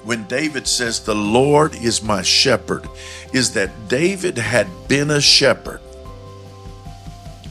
when 0.04 0.25
David 0.28 0.68
says, 0.68 1.00
The 1.00 1.14
Lord 1.14 1.75
is 1.75 2.02
my 2.02 2.23
shepherd, 2.23 2.87
is 3.33 3.52
that 3.54 3.88
David 3.88 4.38
had 4.38 4.68
been 4.87 5.11
a 5.11 5.21
shepherd. 5.21 5.80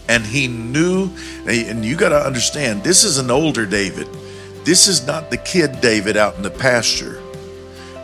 And 0.08 0.24
he 0.24 0.48
knew, 0.48 1.10
and 1.48 1.84
you 1.84 1.96
got 1.96 2.10
to 2.10 2.25
understand, 2.25 2.84
this 2.84 3.03
is 3.03 3.17
an 3.17 3.32
older 3.32 3.65
David. 3.65 4.08
This 4.65 4.88
is 4.88 5.05
not 5.05 5.29
the 5.29 5.38
kid 5.38 5.79
David 5.79 6.17
out 6.17 6.38
in 6.38 6.41
the 6.41 6.50
pasture. 6.50 7.22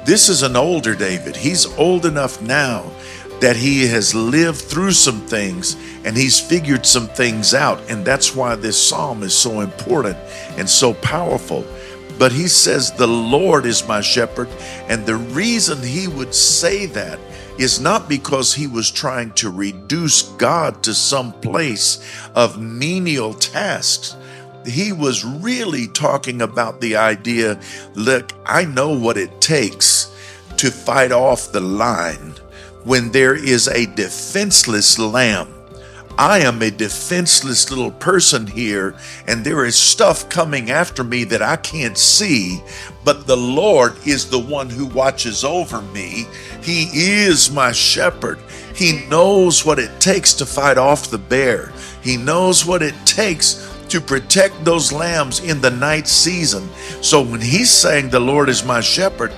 This 0.06 0.30
is 0.30 0.44
an 0.44 0.56
older 0.56 0.94
David. 0.94 1.36
He's 1.36 1.66
old 1.66 2.06
enough 2.06 2.40
now 2.40 2.92
that 3.40 3.56
he 3.56 3.88
has 3.88 4.14
lived 4.14 4.60
through 4.60 4.92
some 4.92 5.22
things 5.22 5.76
and 6.06 6.16
he's 6.16 6.40
figured 6.40 6.86
some 6.86 7.08
things 7.08 7.56
out. 7.56 7.82
And 7.90 8.06
that's 8.06 8.36
why 8.36 8.54
this 8.54 8.80
psalm 8.80 9.24
is 9.24 9.36
so 9.36 9.62
important 9.62 10.18
and 10.56 10.70
so 10.70 10.94
powerful. 10.94 11.66
But 12.20 12.32
he 12.32 12.48
says, 12.48 12.92
The 12.92 13.08
Lord 13.08 13.66
is 13.66 13.88
my 13.88 14.02
shepherd. 14.02 14.48
And 14.88 15.04
the 15.04 15.16
reason 15.16 15.82
he 15.82 16.08
would 16.08 16.36
say 16.36 16.86
that 16.86 17.20
is 17.58 17.80
not 17.80 18.08
because 18.08 18.54
he 18.54 18.68
was 18.68 18.92
trying 18.92 19.32
to 19.32 19.50
reduce 19.50 20.22
God 20.34 20.84
to 20.84 20.94
some 20.94 21.34
place 21.42 22.08
of 22.36 22.62
menial 22.62 23.34
tasks. 23.34 24.16
He 24.66 24.92
was 24.92 25.26
really 25.26 25.88
talking 25.88 26.42
about 26.42 26.82
the 26.82 26.96
idea 26.96 27.60
look, 27.96 28.32
I 28.46 28.66
know 28.66 28.98
what 28.98 29.18
it 29.18 29.42
takes 29.42 30.12
to 30.58 30.70
fight 30.70 31.12
off 31.12 31.52
the 31.52 31.62
line 31.62 32.36
when 32.84 33.12
there 33.12 33.36
is 33.36 33.68
a 33.68 33.86
defenseless 33.88 34.98
lamb. 35.00 35.54
I 36.18 36.40
am 36.40 36.62
a 36.62 36.70
defenseless 36.70 37.70
little 37.70 37.92
person 37.92 38.46
here, 38.46 38.96
and 39.28 39.44
there 39.44 39.66
is 39.66 39.76
stuff 39.76 40.30
coming 40.30 40.70
after 40.70 41.04
me 41.04 41.24
that 41.26 41.42
I 41.42 41.56
can't 41.56 41.98
see, 41.98 42.62
but 43.04 43.26
the 43.26 43.38
Lord 43.38 43.96
is 44.06 44.30
the 44.30 44.40
one 44.40 44.70
who 44.70 44.86
watches 44.86 45.44
over 45.44 45.82
me. 45.82 46.28
He 46.62 46.90
is 46.94 47.50
my 47.52 47.72
shepherd. 47.72 48.40
He 48.76 49.06
knows 49.08 49.66
what 49.66 49.80
it 49.80 50.00
takes 50.00 50.34
to 50.36 50.46
fight 50.46 50.78
off 50.78 51.10
the 51.10 51.18
bear, 51.18 51.72
He 52.04 52.18
knows 52.18 52.66
what 52.66 52.82
it 52.82 52.96
takes 53.06 53.71
to 53.92 54.02
protect 54.02 54.66
those 54.66 54.92
lambs 54.92 55.40
in 55.40 55.62
the 55.62 55.70
night 55.70 56.08
season. 56.08 56.68
So 57.02 57.22
when 57.22 57.42
He's 57.42 57.70
saying, 57.70 58.10
The 58.10 58.20
Lord 58.20 58.50
is 58.50 58.66
my 58.66 58.82
shepherd, 58.82 59.32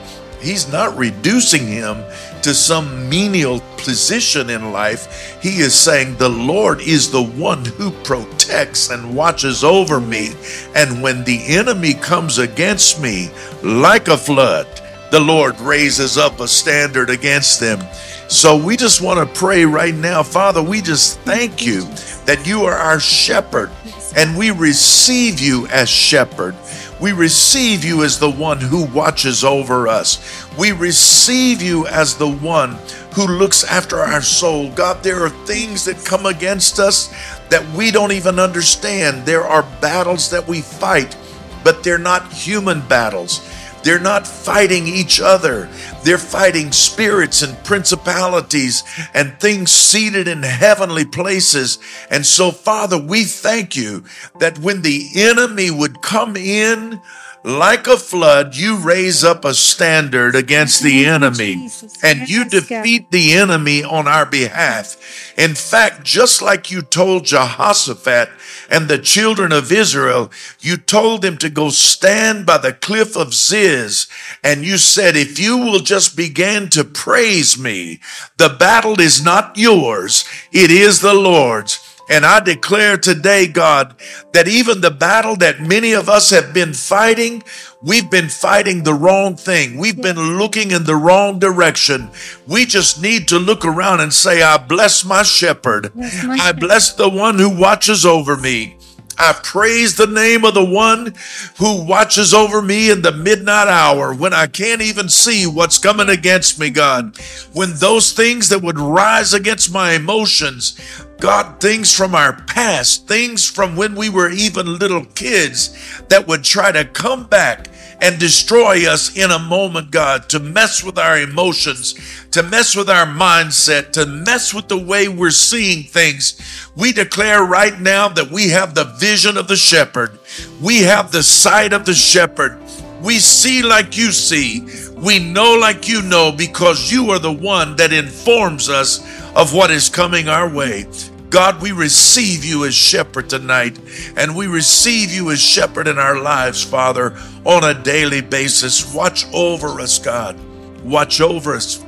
He's 0.43 0.69
not 0.71 0.97
reducing 0.97 1.65
him 1.65 2.03
to 2.41 2.53
some 2.53 3.09
menial 3.09 3.61
position 3.77 4.49
in 4.49 4.73
life. 4.73 5.41
He 5.41 5.59
is 5.59 5.73
saying, 5.73 6.17
The 6.17 6.27
Lord 6.27 6.81
is 6.81 7.09
the 7.09 7.23
one 7.23 7.63
who 7.63 7.91
protects 8.03 8.89
and 8.89 9.15
watches 9.15 9.63
over 9.63 10.01
me. 10.01 10.33
And 10.75 11.01
when 11.01 11.23
the 11.23 11.41
enemy 11.47 11.93
comes 11.93 12.39
against 12.39 13.01
me 13.01 13.29
like 13.63 14.09
a 14.09 14.17
flood, 14.17 14.67
the 15.11 15.19
Lord 15.21 15.57
raises 15.61 16.17
up 16.17 16.41
a 16.41 16.47
standard 16.47 17.09
against 17.09 17.61
them. 17.61 17.79
So 18.27 18.57
we 18.57 18.75
just 18.75 19.01
want 19.01 19.19
to 19.19 19.39
pray 19.39 19.63
right 19.63 19.95
now. 19.95 20.23
Father, 20.23 20.61
we 20.61 20.81
just 20.81 21.19
thank 21.19 21.65
you 21.65 21.83
that 22.25 22.45
you 22.45 22.63
are 22.63 22.75
our 22.75 22.99
shepherd 22.99 23.69
and 24.15 24.37
we 24.37 24.51
receive 24.51 25.39
you 25.39 25.67
as 25.67 25.89
shepherd. 25.89 26.55
We 26.99 27.11
receive 27.11 27.83
you 27.83 28.03
as 28.03 28.19
the 28.19 28.31
one 28.31 28.59
who 28.59 28.85
watches 28.85 29.43
over 29.43 29.87
us. 29.87 30.47
We 30.57 30.71
receive 30.71 31.61
you 31.61 31.87
as 31.87 32.15
the 32.15 32.29
one 32.29 32.77
who 33.13 33.27
looks 33.27 33.63
after 33.63 33.99
our 33.99 34.21
soul. 34.21 34.71
God, 34.71 35.03
there 35.03 35.23
are 35.23 35.29
things 35.29 35.85
that 35.85 36.05
come 36.05 36.25
against 36.25 36.79
us 36.79 37.13
that 37.49 37.67
we 37.75 37.91
don't 37.91 38.11
even 38.11 38.39
understand. 38.39 39.25
There 39.25 39.43
are 39.43 39.63
battles 39.81 40.29
that 40.29 40.47
we 40.47 40.61
fight, 40.61 41.17
but 41.63 41.83
they're 41.83 41.97
not 41.97 42.31
human 42.31 42.81
battles. 42.87 43.47
They're 43.83 43.99
not 43.99 44.25
fighting 44.25 44.87
each 44.87 45.19
other. 45.19 45.69
They're 46.03 46.17
fighting 46.17 46.71
spirits 46.71 47.41
and 47.41 47.61
principalities 47.63 48.83
and 49.13 49.39
things 49.39 49.71
seated 49.71 50.27
in 50.27 50.43
heavenly 50.43 51.05
places. 51.05 51.79
And 52.09 52.25
so, 52.25 52.51
Father, 52.51 52.97
we 52.97 53.25
thank 53.25 53.75
you 53.75 54.05
that 54.39 54.59
when 54.59 54.81
the 54.81 55.09
enemy 55.15 55.69
would 55.69 56.01
come 56.01 56.35
in, 56.35 57.01
like 57.43 57.87
a 57.87 57.97
flood, 57.97 58.55
you 58.55 58.77
raise 58.77 59.23
up 59.23 59.43
a 59.43 59.53
standard 59.53 60.35
against 60.35 60.81
the 60.81 61.05
enemy 61.05 61.69
and 62.01 62.29
you 62.29 62.45
defeat 62.45 63.11
the 63.11 63.33
enemy 63.33 63.83
on 63.83 64.07
our 64.07 64.25
behalf. 64.25 65.33
In 65.37 65.53
fact, 65.53 66.03
just 66.03 66.41
like 66.41 66.71
you 66.71 66.81
told 66.81 67.25
Jehoshaphat 67.25 68.29
and 68.69 68.87
the 68.87 68.97
children 68.97 69.51
of 69.51 69.71
Israel, 69.71 70.31
you 70.61 70.77
told 70.77 71.21
them 71.21 71.37
to 71.39 71.49
go 71.49 71.69
stand 71.69 72.45
by 72.45 72.57
the 72.57 72.71
cliff 72.71 73.17
of 73.17 73.33
Ziz. 73.33 74.07
And 74.43 74.63
you 74.63 74.77
said, 74.77 75.17
if 75.17 75.37
you 75.37 75.57
will 75.57 75.79
just 75.79 76.15
begin 76.15 76.69
to 76.69 76.85
praise 76.85 77.59
me, 77.59 77.99
the 78.37 78.55
battle 78.57 79.01
is 79.01 79.23
not 79.23 79.57
yours. 79.57 80.23
It 80.53 80.71
is 80.71 81.01
the 81.01 81.13
Lord's. 81.13 81.82
And 82.09 82.25
I 82.25 82.39
declare 82.41 82.97
today, 82.97 83.47
God, 83.47 83.95
that 84.33 84.47
even 84.47 84.81
the 84.81 84.91
battle 84.91 85.35
that 85.37 85.61
many 85.61 85.93
of 85.93 86.09
us 86.09 86.29
have 86.31 86.53
been 86.53 86.73
fighting, 86.73 87.43
we've 87.81 88.09
been 88.11 88.27
fighting 88.29 88.83
the 88.83 88.93
wrong 88.93 89.35
thing. 89.37 89.77
We've 89.77 90.01
been 90.01 90.37
looking 90.37 90.71
in 90.71 90.83
the 90.83 90.95
wrong 90.97 91.39
direction. 91.39 92.09
We 92.45 92.65
just 92.65 93.01
need 93.01 93.27
to 93.29 93.39
look 93.39 93.63
around 93.63 94.01
and 94.01 94.13
say, 94.13 94.41
I 94.41 94.57
bless 94.57 95.05
my 95.05 95.23
shepherd. 95.23 95.93
Bless 95.93 96.23
my 96.25 96.33
I 96.33 96.37
shepherd. 96.37 96.59
bless 96.59 96.93
the 96.93 97.09
one 97.09 97.39
who 97.39 97.49
watches 97.57 98.05
over 98.05 98.35
me. 98.35 98.77
I 99.17 99.33
praise 99.43 99.95
the 99.95 100.07
name 100.07 100.43
of 100.43 100.53
the 100.53 100.65
one 100.65 101.13
who 101.57 101.85
watches 101.85 102.33
over 102.33 102.61
me 102.61 102.89
in 102.89 103.01
the 103.01 103.11
midnight 103.11 103.67
hour 103.67 104.13
when 104.13 104.33
I 104.33 104.47
can't 104.47 104.81
even 104.81 105.09
see 105.09 105.45
what's 105.45 105.77
coming 105.77 106.09
against 106.09 106.59
me, 106.59 106.69
God. 106.69 107.17
When 107.53 107.73
those 107.75 108.11
things 108.11 108.49
that 108.49 108.61
would 108.61 108.79
rise 108.79 109.33
against 109.33 109.71
my 109.71 109.93
emotions, 109.93 110.79
God, 111.19 111.59
things 111.61 111.93
from 111.93 112.15
our 112.15 112.33
past, 112.33 113.07
things 113.07 113.49
from 113.49 113.75
when 113.75 113.95
we 113.95 114.09
were 114.09 114.29
even 114.29 114.77
little 114.77 115.05
kids 115.05 116.01
that 116.09 116.27
would 116.27 116.43
try 116.43 116.71
to 116.71 116.83
come 116.83 117.25
back 117.25 117.67
and 118.01 118.19
destroy 118.19 118.87
us 118.89 119.15
in 119.15 119.31
a 119.31 119.39
moment, 119.39 119.91
God, 119.91 120.29
to 120.29 120.39
mess 120.39 120.83
with 120.83 120.97
our 120.97 121.19
emotions, 121.19 121.95
to 122.31 122.43
mess 122.43 122.75
with 122.75 122.89
our 122.89 123.05
mindset, 123.05 123.91
to 123.91 124.05
mess 124.05 124.53
with 124.53 124.67
the 124.67 124.77
way 124.77 125.07
we're 125.07 125.31
seeing 125.31 125.83
things. 125.83 126.69
We 126.75 126.91
declare 126.91 127.43
right 127.43 127.79
now 127.79 128.09
that 128.09 128.31
we 128.31 128.49
have 128.49 128.75
the 128.75 128.85
vision 128.99 129.37
of 129.37 129.47
the 129.47 129.55
shepherd. 129.55 130.17
We 130.61 130.81
have 130.81 131.11
the 131.11 131.23
sight 131.23 131.73
of 131.73 131.85
the 131.85 131.93
shepherd. 131.93 132.59
We 133.01 133.19
see 133.19 133.61
like 133.61 133.97
you 133.97 134.11
see. 134.11 134.65
We 134.95 135.19
know 135.19 135.57
like 135.59 135.89
you 135.89 136.01
know 136.01 136.31
because 136.31 136.91
you 136.91 137.11
are 137.11 137.19
the 137.19 137.33
one 137.33 137.75
that 137.75 137.91
informs 137.91 138.69
us 138.69 138.99
of 139.35 139.53
what 139.53 139.71
is 139.71 139.89
coming 139.89 140.29
our 140.29 140.49
way. 140.49 140.85
God, 141.33 141.63
we 141.63 141.71
receive 141.71 142.45
you 142.45 142.63
as 142.63 142.75
shepherd 142.75 143.27
tonight, 143.27 143.79
and 144.15 144.35
we 144.35 144.45
receive 144.45 145.11
you 145.11 145.31
as 145.31 145.41
shepherd 145.41 145.87
in 145.87 145.97
our 145.97 146.21
lives, 146.21 146.63
Father, 146.63 147.17
on 147.43 147.63
a 147.63 147.73
daily 147.73 148.21
basis. 148.21 148.93
Watch 148.93 149.25
over 149.33 149.81
us, 149.81 149.97
God. 149.97 150.39
Watch 150.83 151.21
over 151.21 151.55
us. 151.55 151.83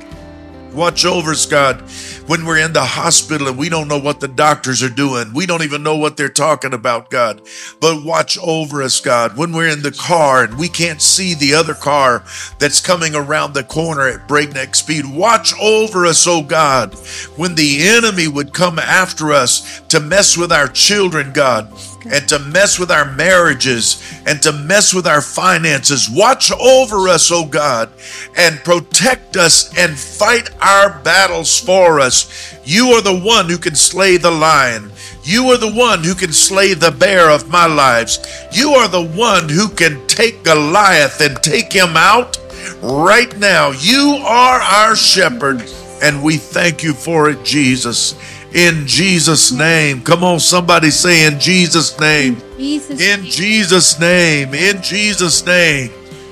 Watch 0.72 1.04
over 1.04 1.30
us, 1.30 1.46
God. 1.46 1.88
When 2.26 2.44
we're 2.44 2.58
in 2.58 2.72
the 2.72 2.84
hospital 2.84 3.46
and 3.46 3.56
we 3.56 3.68
don't 3.68 3.86
know 3.86 4.00
what 4.00 4.18
the 4.18 4.26
doctors 4.26 4.82
are 4.82 4.90
doing, 4.90 5.32
we 5.32 5.46
don't 5.46 5.62
even 5.62 5.84
know 5.84 5.96
what 5.96 6.16
they're 6.16 6.28
talking 6.28 6.74
about, 6.74 7.08
God. 7.08 7.40
But 7.80 8.04
watch 8.04 8.36
over 8.42 8.82
us, 8.82 8.98
God. 8.98 9.36
When 9.36 9.52
we're 9.52 9.68
in 9.68 9.82
the 9.82 9.92
car 9.92 10.42
and 10.42 10.58
we 10.58 10.68
can't 10.68 11.00
see 11.00 11.34
the 11.34 11.54
other 11.54 11.74
car 11.74 12.24
that's 12.58 12.80
coming 12.80 13.14
around 13.14 13.54
the 13.54 13.62
corner 13.62 14.08
at 14.08 14.26
breakneck 14.26 14.74
speed, 14.74 15.04
watch 15.06 15.54
over 15.60 16.04
us, 16.04 16.26
oh 16.26 16.42
God. 16.42 16.94
When 17.36 17.54
the 17.54 17.86
enemy 17.86 18.26
would 18.26 18.52
come 18.52 18.80
after 18.80 19.32
us 19.32 19.80
to 19.82 20.00
mess 20.00 20.36
with 20.36 20.50
our 20.50 20.66
children, 20.66 21.32
God, 21.32 21.72
and 22.12 22.28
to 22.28 22.38
mess 22.38 22.78
with 22.78 22.90
our 22.90 23.12
marriages 23.12 24.02
and 24.26 24.42
to 24.42 24.52
mess 24.52 24.94
with 24.94 25.06
our 25.06 25.20
finances. 25.20 26.08
Watch 26.10 26.52
over 26.52 27.08
us, 27.08 27.30
oh 27.32 27.46
God, 27.46 27.90
and 28.36 28.58
protect 28.64 29.36
us 29.36 29.76
and 29.76 29.98
fight 29.98 30.50
our 30.60 30.98
battles 31.00 31.58
for 31.58 32.00
us. 32.00 32.54
You 32.64 32.88
are 32.90 33.02
the 33.02 33.18
one 33.18 33.48
who 33.48 33.58
can 33.58 33.74
slay 33.74 34.16
the 34.16 34.30
lion. 34.30 34.90
You 35.22 35.46
are 35.50 35.58
the 35.58 35.72
one 35.72 36.04
who 36.04 36.14
can 36.14 36.32
slay 36.32 36.74
the 36.74 36.92
bear 36.92 37.30
of 37.30 37.48
my 37.48 37.66
lives. 37.66 38.20
You 38.52 38.70
are 38.74 38.88
the 38.88 39.04
one 39.04 39.48
who 39.48 39.68
can 39.68 40.06
take 40.06 40.44
Goliath 40.44 41.20
and 41.20 41.36
take 41.42 41.72
him 41.72 41.96
out 41.96 42.38
right 42.80 43.36
now. 43.38 43.70
You 43.70 44.20
are 44.24 44.60
our 44.60 44.94
shepherd, 44.94 45.62
and 46.02 46.22
we 46.22 46.36
thank 46.36 46.82
you 46.82 46.92
for 46.92 47.28
it, 47.28 47.44
Jesus. 47.44 48.14
In 48.54 48.86
Jesus' 48.86 49.52
name. 49.52 50.02
Come 50.02 50.24
on, 50.24 50.40
somebody 50.40 50.90
say, 50.90 51.26
In 51.26 51.38
Jesus' 51.38 51.98
name. 51.98 52.40
Jesus. 52.56 53.00
In 53.00 53.24
Jesus' 53.24 53.98
name. 53.98 54.54
In 54.54 54.80
Jesus' 54.82 55.44
name. 55.44 55.90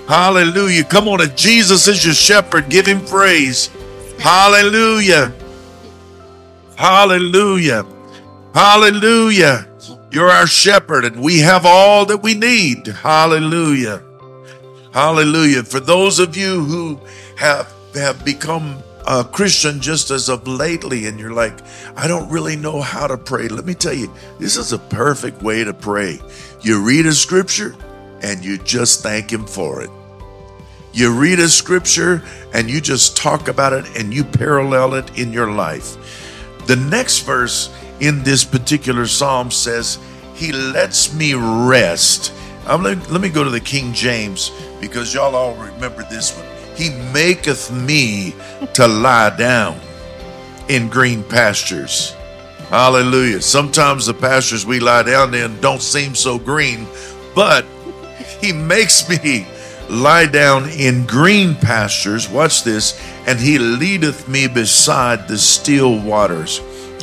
Hallelujah. 0.09 0.85
Come 0.85 1.09
on, 1.09 1.20
if 1.20 1.35
Jesus 1.35 1.88
is 1.88 2.05
your 2.05 2.14
shepherd, 2.14 2.68
give 2.68 2.87
him 2.87 3.05
praise. 3.05 3.70
Hallelujah. 4.18 5.33
Hallelujah. 6.77 7.87
Hallelujah. 8.55 9.66
You're 10.11 10.31
our 10.31 10.46
shepherd, 10.46 11.05
and 11.05 11.20
we 11.20 11.40
have 11.40 11.66
all 11.66 12.07
that 12.07 12.22
we 12.22 12.35
need. 12.35 12.87
Hallelujah. 12.87 14.03
Hallelujah. 14.92 15.64
For 15.64 15.81
those 15.81 16.20
of 16.20 16.37
you 16.37 16.62
who 16.62 17.00
have 17.37 17.72
have 17.94 18.24
become 18.24 18.83
a 19.06 19.24
Christian 19.24 19.80
just 19.80 20.10
as 20.10 20.28
of 20.28 20.46
lately, 20.46 21.06
and 21.06 21.18
you're 21.18 21.32
like, 21.32 21.58
I 21.96 22.08
don't 22.08 22.30
really 22.30 22.56
know 22.56 22.80
how 22.80 23.06
to 23.06 23.16
pray. 23.16 23.48
Let 23.48 23.64
me 23.64 23.74
tell 23.74 23.92
you, 23.92 24.12
this 24.38 24.56
is 24.56 24.72
a 24.72 24.78
perfect 24.78 25.42
way 25.42 25.64
to 25.64 25.74
pray. 25.74 26.20
You 26.62 26.82
read 26.82 27.06
a 27.06 27.12
scripture 27.12 27.74
and 28.22 28.44
you 28.44 28.56
just 28.58 29.02
thank 29.02 29.30
him 29.30 29.46
for 29.46 29.82
it. 29.82 29.90
You 30.94 31.12
read 31.12 31.38
a 31.40 31.48
scripture 31.48 32.22
and 32.54 32.70
you 32.70 32.80
just 32.80 33.16
talk 33.16 33.48
about 33.48 33.72
it 33.72 33.84
and 33.98 34.14
you 34.14 34.24
parallel 34.24 34.94
it 34.94 35.18
in 35.18 35.32
your 35.32 35.50
life. 35.50 35.96
The 36.66 36.76
next 36.76 37.20
verse 37.20 37.74
in 38.00 38.22
this 38.22 38.44
particular 38.44 39.06
psalm 39.06 39.50
says, 39.50 39.98
He 40.34 40.52
lets 40.52 41.12
me 41.12 41.34
rest. 41.34 42.32
I'm 42.66 42.82
let, 42.82 43.10
let 43.10 43.20
me 43.20 43.28
go 43.28 43.44
to 43.44 43.50
the 43.50 43.60
King 43.60 43.92
James 43.92 44.50
because 44.80 45.12
y'all 45.12 45.34
all 45.34 45.54
remember 45.56 46.04
this 46.04 46.34
one. 46.36 46.53
He 46.76 46.90
maketh 47.12 47.70
me 47.70 48.34
to 48.74 48.87
lie 48.88 49.34
down 49.37 49.78
in 50.68 50.88
green 50.88 51.22
pastures. 51.22 52.14
Hallelujah. 52.68 53.40
Sometimes 53.40 54.06
the 54.06 54.14
pastures 54.14 54.66
we 54.66 54.80
lie 54.80 55.02
down 55.02 55.34
in 55.34 55.60
don't 55.60 55.82
seem 55.82 56.14
so 56.14 56.38
green, 56.38 56.87
but 57.34 57.64
he 58.40 58.52
makes 58.52 59.08
me 59.08 59.46
lie 59.88 60.26
down 60.26 60.68
in 60.70 61.06
green 61.06 61.54
pastures. 61.54 62.28
Watch 62.28 62.64
this. 62.64 63.00
And 63.26 63.38
he 63.38 63.58
leadeth 63.58 64.28
me 64.28 64.48
beside 64.48 65.28
the 65.28 65.38
still 65.38 65.98
waters. 65.98 66.60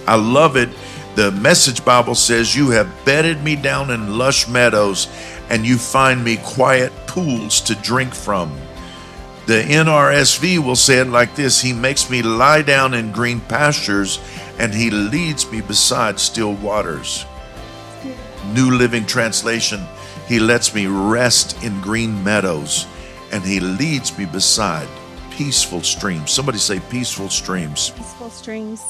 I 0.07 0.15
love 0.15 0.55
it. 0.57 0.69
The 1.15 1.31
message 1.31 1.83
Bible 1.83 2.15
says, 2.15 2.55
You 2.55 2.69
have 2.71 2.89
bedded 3.05 3.43
me 3.43 3.55
down 3.55 3.91
in 3.91 4.17
lush 4.17 4.47
meadows, 4.47 5.07
and 5.49 5.65
you 5.65 5.77
find 5.77 6.23
me 6.23 6.37
quiet 6.37 6.91
pools 7.07 7.59
to 7.61 7.75
drink 7.75 8.13
from. 8.13 8.51
The 9.51 9.63
NRSV 9.63 10.59
will 10.59 10.77
say 10.77 10.99
it 10.99 11.07
like 11.07 11.35
this 11.35 11.59
He 11.59 11.73
makes 11.73 12.09
me 12.09 12.21
lie 12.21 12.61
down 12.61 12.93
in 12.93 13.11
green 13.11 13.41
pastures, 13.41 14.17
and 14.57 14.73
He 14.73 14.89
leads 14.89 15.51
me 15.51 15.59
beside 15.59 16.21
still 16.21 16.53
waters. 16.53 17.25
New 18.53 18.71
Living 18.71 19.05
Translation 19.05 19.81
He 20.25 20.39
lets 20.39 20.73
me 20.73 20.87
rest 20.87 21.61
in 21.65 21.81
green 21.81 22.23
meadows, 22.23 22.87
and 23.33 23.43
He 23.43 23.59
leads 23.59 24.17
me 24.17 24.23
beside 24.23 24.87
peaceful 25.31 25.81
streams. 25.81 26.31
Somebody 26.31 26.57
say 26.57 26.79
peaceful 26.89 27.27
streams 27.27 27.89
Peaceful 27.89 28.29
streams. 28.29 28.81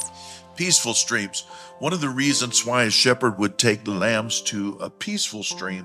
peaceful 0.54 0.94
streams. 0.94 1.42
One 1.82 1.92
of 1.92 2.00
the 2.00 2.10
reasons 2.10 2.64
why 2.64 2.84
a 2.84 2.90
shepherd 2.90 3.40
would 3.40 3.58
take 3.58 3.82
the 3.82 3.90
lambs 3.90 4.40
to 4.42 4.78
a 4.80 4.88
peaceful 4.88 5.42
stream 5.42 5.84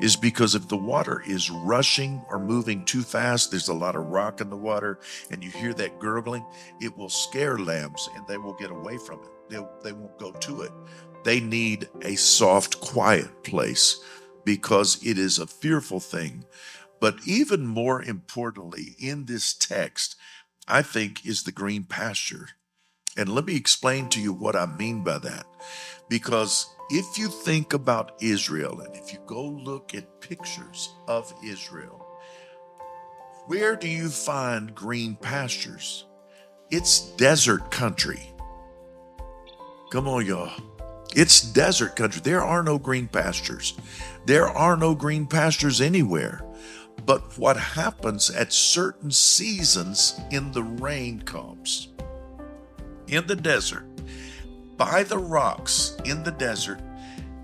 is 0.00 0.16
because 0.16 0.56
if 0.56 0.66
the 0.66 0.76
water 0.76 1.22
is 1.24 1.50
rushing 1.50 2.20
or 2.28 2.40
moving 2.40 2.84
too 2.84 3.02
fast, 3.02 3.52
there's 3.52 3.68
a 3.68 3.72
lot 3.72 3.94
of 3.94 4.08
rock 4.08 4.40
in 4.40 4.50
the 4.50 4.56
water, 4.56 4.98
and 5.30 5.44
you 5.44 5.50
hear 5.50 5.72
that 5.74 6.00
gurgling, 6.00 6.44
it 6.80 6.98
will 6.98 7.08
scare 7.08 7.58
lambs 7.58 8.08
and 8.16 8.26
they 8.26 8.38
will 8.38 8.54
get 8.54 8.72
away 8.72 8.98
from 8.98 9.20
it. 9.20 9.30
They, 9.48 9.64
they 9.84 9.92
won't 9.92 10.18
go 10.18 10.32
to 10.32 10.62
it. 10.62 10.72
They 11.22 11.38
need 11.38 11.88
a 12.02 12.16
soft, 12.16 12.80
quiet 12.80 13.44
place 13.44 14.00
because 14.44 15.00
it 15.06 15.16
is 15.16 15.38
a 15.38 15.46
fearful 15.46 16.00
thing. 16.00 16.44
But 16.98 17.18
even 17.24 17.68
more 17.68 18.02
importantly, 18.02 18.96
in 18.98 19.26
this 19.26 19.54
text, 19.54 20.16
I 20.66 20.82
think 20.82 21.24
is 21.24 21.44
the 21.44 21.52
green 21.52 21.84
pasture. 21.84 22.48
And 23.16 23.28
let 23.28 23.46
me 23.46 23.56
explain 23.56 24.08
to 24.10 24.20
you 24.20 24.32
what 24.32 24.56
I 24.56 24.66
mean 24.66 25.02
by 25.02 25.18
that. 25.18 25.46
Because 26.08 26.66
if 26.90 27.18
you 27.18 27.28
think 27.28 27.72
about 27.72 28.12
Israel 28.20 28.80
and 28.80 28.94
if 28.94 29.12
you 29.12 29.18
go 29.26 29.44
look 29.44 29.94
at 29.94 30.20
pictures 30.20 30.94
of 31.08 31.32
Israel, 31.44 32.06
where 33.46 33.76
do 33.76 33.88
you 33.88 34.08
find 34.08 34.74
green 34.74 35.16
pastures? 35.16 36.04
It's 36.70 37.12
desert 37.16 37.70
country. 37.70 38.32
Come 39.90 40.08
on, 40.08 40.26
y'all. 40.26 40.52
It's 41.14 41.40
desert 41.40 41.96
country. 41.96 42.20
There 42.22 42.42
are 42.42 42.62
no 42.62 42.78
green 42.78 43.08
pastures. 43.08 43.74
There 44.26 44.48
are 44.48 44.76
no 44.76 44.94
green 44.94 45.26
pastures 45.26 45.80
anywhere. 45.80 46.44
But 47.04 47.38
what 47.38 47.56
happens 47.56 48.30
at 48.30 48.52
certain 48.52 49.10
seasons 49.10 50.20
in 50.30 50.52
the 50.52 50.64
rain 50.64 51.22
comes 51.22 51.88
in 53.08 53.26
the 53.26 53.36
desert 53.36 53.84
by 54.76 55.02
the 55.02 55.18
rocks 55.18 55.96
in 56.04 56.22
the 56.22 56.30
desert 56.32 56.80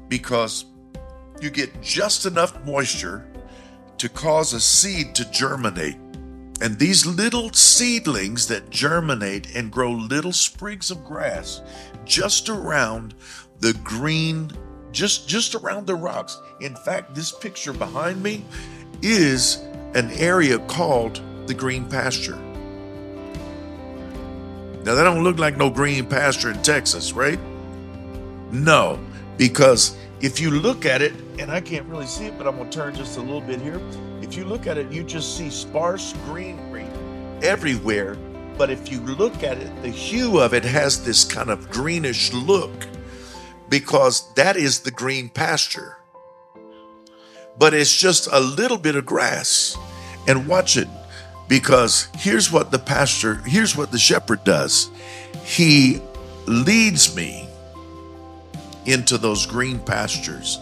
because 0.08 0.66
you 1.40 1.50
get 1.50 1.80
just 1.80 2.26
enough 2.26 2.64
moisture 2.64 3.26
to 3.98 4.08
cause 4.08 4.52
a 4.52 4.60
seed 4.60 5.14
to 5.14 5.30
germinate. 5.30 5.96
And 6.60 6.78
these 6.78 7.06
little 7.06 7.52
seedlings 7.52 8.46
that 8.48 8.70
germinate 8.70 9.56
and 9.56 9.72
grow 9.72 9.90
little 9.90 10.32
sprigs 10.32 10.90
of 10.90 11.04
grass 11.04 11.60
just 12.04 12.48
around 12.48 13.14
the 13.58 13.72
green, 13.82 14.50
just, 14.92 15.28
just 15.28 15.54
around 15.54 15.86
the 15.86 15.94
rocks. 15.94 16.38
In 16.60 16.76
fact, 16.76 17.14
this 17.14 17.32
picture 17.32 17.72
behind 17.72 18.22
me 18.22 18.44
is 19.02 19.56
an 19.94 20.10
area 20.12 20.58
called 20.60 21.20
the 21.46 21.54
green 21.54 21.88
pasture. 21.88 22.38
Now 24.84 24.94
that 24.94 25.04
don't 25.04 25.22
look 25.22 25.38
like 25.38 25.56
no 25.56 25.70
green 25.70 26.06
pasture 26.06 26.50
in 26.50 26.60
Texas, 26.62 27.12
right? 27.12 27.38
No, 28.50 28.98
because 29.36 29.96
if 30.20 30.40
you 30.40 30.50
look 30.50 30.84
at 30.84 31.02
it, 31.02 31.12
and 31.38 31.50
I 31.50 31.60
can't 31.60 31.86
really 31.86 32.06
see 32.06 32.26
it, 32.26 32.36
but 32.36 32.46
I'm 32.46 32.56
gonna 32.56 32.70
turn 32.70 32.94
just 32.94 33.16
a 33.16 33.20
little 33.20 33.40
bit 33.40 33.60
here. 33.60 33.80
If 34.20 34.36
you 34.36 34.44
look 34.44 34.66
at 34.66 34.78
it, 34.78 34.90
you 34.92 35.04
just 35.04 35.36
see 35.36 35.50
sparse 35.50 36.14
greenery 36.26 36.86
everywhere. 37.42 38.16
But 38.58 38.70
if 38.70 38.90
you 38.90 39.00
look 39.00 39.42
at 39.42 39.58
it, 39.58 39.82
the 39.82 39.88
hue 39.88 40.38
of 40.38 40.52
it 40.52 40.64
has 40.64 41.04
this 41.04 41.24
kind 41.24 41.50
of 41.50 41.70
greenish 41.70 42.32
look 42.32 42.86
because 43.68 44.32
that 44.34 44.56
is 44.56 44.80
the 44.80 44.90
green 44.90 45.28
pasture. 45.28 45.96
But 47.58 47.72
it's 47.72 47.96
just 47.96 48.28
a 48.30 48.40
little 48.40 48.78
bit 48.78 48.96
of 48.96 49.06
grass. 49.06 49.76
And 50.28 50.46
watch 50.46 50.76
it 50.76 50.88
because 51.52 52.08
here's 52.16 52.50
what 52.50 52.70
the 52.70 52.78
pastor, 52.78 53.34
here's 53.44 53.76
what 53.76 53.90
the 53.90 53.98
shepherd 53.98 54.42
does. 54.42 54.88
He 55.44 56.00
leads 56.46 57.14
me 57.14 57.46
into 58.86 59.18
those 59.18 59.44
green 59.44 59.78
pastures, 59.78 60.60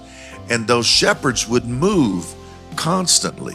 and 0.51 0.67
those 0.67 0.87
shepherds 0.87 1.47
would 1.47 1.65
move 1.65 2.35
constantly 2.75 3.55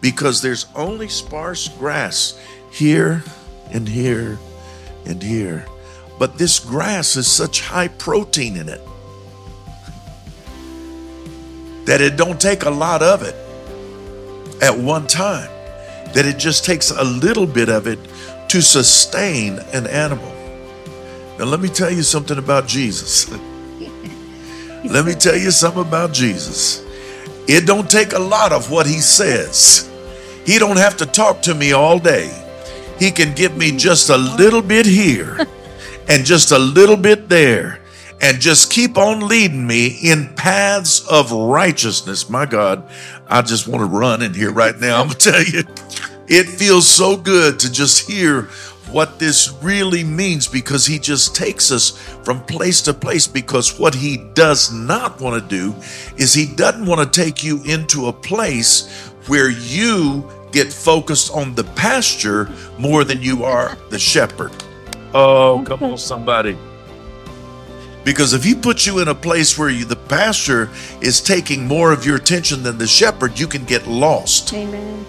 because 0.00 0.40
there's 0.40 0.64
only 0.74 1.06
sparse 1.06 1.68
grass 1.68 2.40
here 2.70 3.22
and 3.70 3.86
here 3.86 4.38
and 5.04 5.22
here. 5.22 5.66
But 6.18 6.38
this 6.38 6.58
grass 6.58 7.16
is 7.16 7.26
such 7.26 7.60
high 7.60 7.88
protein 7.88 8.56
in 8.56 8.70
it 8.70 8.80
that 11.84 12.00
it 12.00 12.16
don't 12.16 12.40
take 12.40 12.64
a 12.64 12.70
lot 12.70 13.02
of 13.02 13.22
it 13.22 13.34
at 14.62 14.78
one 14.78 15.06
time 15.06 15.50
that 16.14 16.26
it 16.26 16.38
just 16.38 16.64
takes 16.64 16.90
a 16.90 17.04
little 17.04 17.46
bit 17.46 17.68
of 17.68 17.86
it 17.86 17.98
to 18.48 18.62
sustain 18.62 19.58
an 19.72 19.86
animal. 19.86 20.32
Now 21.38 21.46
let 21.46 21.60
me 21.60 21.68
tell 21.68 21.90
you 21.90 22.02
something 22.02 22.38
about 22.38 22.66
jesus. 22.66 23.30
Let 24.84 25.06
me 25.06 25.14
tell 25.14 25.36
you 25.36 25.50
something 25.50 25.80
about 25.80 26.12
jesus. 26.12 26.84
It 27.48 27.66
don't 27.66 27.90
take 27.90 28.12
a 28.12 28.18
lot 28.18 28.52
of 28.52 28.70
what 28.70 28.86
he 28.86 29.00
says. 29.00 29.90
He 30.44 30.58
don't 30.58 30.76
have 30.76 30.98
to 30.98 31.06
talk 31.06 31.40
to 31.42 31.54
me 31.54 31.72
all 31.72 31.98
day. 31.98 32.30
He 32.98 33.10
can 33.10 33.34
give 33.34 33.56
me 33.56 33.72
just 33.72 34.10
a 34.10 34.16
little 34.16 34.60
bit 34.60 34.84
here 34.84 35.46
and 36.08 36.24
just 36.24 36.52
a 36.52 36.58
little 36.58 36.98
bit 36.98 37.30
there 37.30 37.80
and 38.20 38.40
just 38.40 38.70
keep 38.70 38.96
on 38.96 39.26
leading 39.28 39.66
me 39.66 39.98
in 40.02 40.34
paths 40.34 41.06
of 41.08 41.32
righteousness. 41.32 42.30
My 42.30 42.46
God, 42.46 42.88
I 43.28 43.42
just 43.42 43.68
want 43.68 43.80
to 43.80 43.86
run 43.86 44.22
in 44.22 44.34
here 44.34 44.52
right 44.52 44.78
now. 44.78 45.00
I'm 45.00 45.08
going 45.08 45.18
to 45.18 45.30
tell 45.30 45.42
you, 45.42 45.62
it 46.26 46.44
feels 46.44 46.88
so 46.88 47.16
good 47.16 47.58
to 47.60 47.70
just 47.70 48.08
hear 48.08 48.48
what 48.90 49.18
this 49.18 49.52
really 49.62 50.04
means 50.04 50.46
because 50.46 50.86
he 50.86 50.98
just 50.98 51.34
takes 51.34 51.72
us 51.72 51.90
from 52.22 52.40
place 52.44 52.80
to 52.82 52.94
place. 52.94 53.26
Because 53.26 53.78
what 53.78 53.94
he 53.94 54.18
does 54.34 54.72
not 54.72 55.20
want 55.20 55.42
to 55.42 55.48
do 55.48 55.74
is 56.16 56.32
he 56.32 56.46
doesn't 56.54 56.86
want 56.86 57.00
to 57.00 57.22
take 57.22 57.42
you 57.42 57.62
into 57.64 58.06
a 58.06 58.12
place 58.12 59.10
where 59.26 59.50
you 59.50 60.30
get 60.52 60.72
focused 60.72 61.32
on 61.32 61.54
the 61.56 61.64
pasture 61.74 62.48
more 62.78 63.02
than 63.02 63.20
you 63.20 63.42
are 63.42 63.76
the 63.90 63.98
shepherd. 63.98 64.52
Oh, 65.12 65.64
come 65.66 65.82
on, 65.82 65.98
somebody. 65.98 66.56
Because 68.04 68.34
if 68.34 68.44
he 68.44 68.54
puts 68.54 68.86
you 68.86 68.98
in 69.00 69.08
a 69.08 69.14
place 69.14 69.58
where 69.58 69.70
you, 69.70 69.84
the 69.84 69.96
pastor 69.96 70.70
is 71.00 71.20
taking 71.20 71.66
more 71.66 71.92
of 71.92 72.04
your 72.04 72.16
attention 72.16 72.62
than 72.62 72.78
the 72.78 72.86
shepherd, 72.86 73.38
you 73.38 73.46
can 73.46 73.64
get 73.64 73.86
lost. 73.86 74.52
Amen. 74.52 75.06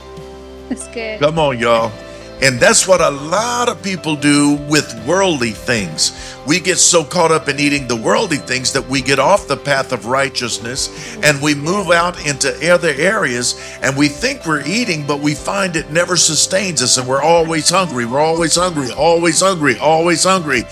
That's 0.69 0.87
good. 0.87 1.19
Come 1.19 1.37
on, 1.37 1.59
y'all. 1.59 1.91
And 2.41 2.59
that's 2.59 2.85
what 2.85 2.99
a 2.99 3.09
lot 3.09 3.69
of 3.69 3.81
people 3.81 4.15
do 4.15 4.55
with 4.69 4.93
worldly 5.07 5.51
things. 5.51 6.35
We 6.45 6.59
get 6.59 6.77
so 6.77 7.03
caught 7.03 7.31
up 7.31 7.47
in 7.47 7.59
eating 7.59 7.87
the 7.87 7.95
worldly 7.95 8.37
things 8.37 8.73
that 8.73 8.87
we 8.87 9.01
get 9.01 9.19
off 9.19 9.47
the 9.47 9.55
path 9.55 9.93
of 9.93 10.05
righteousness 10.05 11.17
and 11.23 11.41
we 11.41 11.55
move 11.55 11.91
out 11.91 12.27
into 12.27 12.53
other 12.71 12.93
areas 12.97 13.59
and 13.81 13.95
we 13.95 14.09
think 14.09 14.45
we're 14.45 14.65
eating, 14.67 15.07
but 15.07 15.21
we 15.21 15.33
find 15.33 15.75
it 15.75 15.89
never 15.91 16.17
sustains 16.17 16.83
us 16.83 16.97
and 16.97 17.07
we're 17.07 17.21
always 17.21 17.69
hungry. 17.69 18.05
We're 18.05 18.19
always 18.19 18.55
hungry, 18.55 18.91
always 18.91 19.39
hungry, 19.39 19.77
always 19.79 20.23
hungry. 20.25 20.63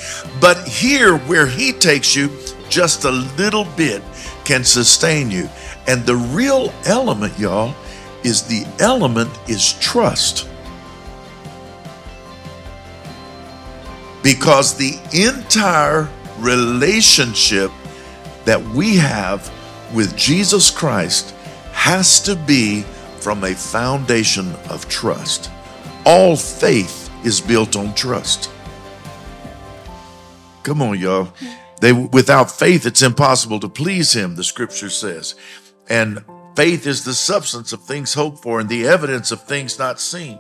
But 0.42 0.68
here, 0.68 1.18
where 1.18 1.48
He 1.48 1.72
takes 1.72 2.14
you, 2.14 2.30
just 2.70 3.06
a 3.06 3.12
little 3.12 3.66
bit 3.78 4.04
can 4.44 4.64
sustain 4.66 5.32
you. 5.32 5.50
And 5.88 6.06
the 6.06 6.16
real 6.16 6.74
element, 6.86 7.40
y'all, 7.40 7.74
is 8.24 8.44
the 8.44 8.66
element 8.80 9.30
is 9.48 9.74
trust. 9.80 10.50
Because 14.24 14.76
the 14.76 14.98
entire 15.14 16.10
relationship 16.40 17.70
that 18.46 18.62
we 18.70 18.96
have 18.96 19.52
with 19.94 20.16
Jesus 20.18 20.72
Christ 20.72 21.32
has 21.74 22.22
to 22.22 22.36
be 22.36 22.82
from 23.20 23.44
a 23.44 23.54
foundation 23.54 24.54
of 24.70 24.88
trust. 24.90 25.52
All 26.06 26.36
faith 26.36 27.10
is 27.26 27.40
built 27.40 27.76
on 27.76 27.94
trust. 27.94 28.50
Come 30.64 30.82
on, 30.82 30.98
y'all. 30.98 31.34
They 31.82 31.92
without 31.92 32.50
faith 32.50 32.86
it's 32.86 33.02
impossible 33.02 33.60
to 33.60 33.70
please 33.70 34.14
him, 34.14 34.36
the 34.36 34.44
scripture 34.44 34.90
says. 34.90 35.36
And 35.90 36.24
faith 36.56 36.88
is 36.88 37.04
the 37.04 37.14
substance 37.14 37.74
of 37.74 37.84
things 37.84 38.14
hoped 38.14 38.42
for 38.42 38.60
and 38.60 38.70
the 38.70 38.88
evidence 38.88 39.32
of 39.32 39.44
things 39.44 39.78
not 39.78 40.00
seen. 40.00 40.40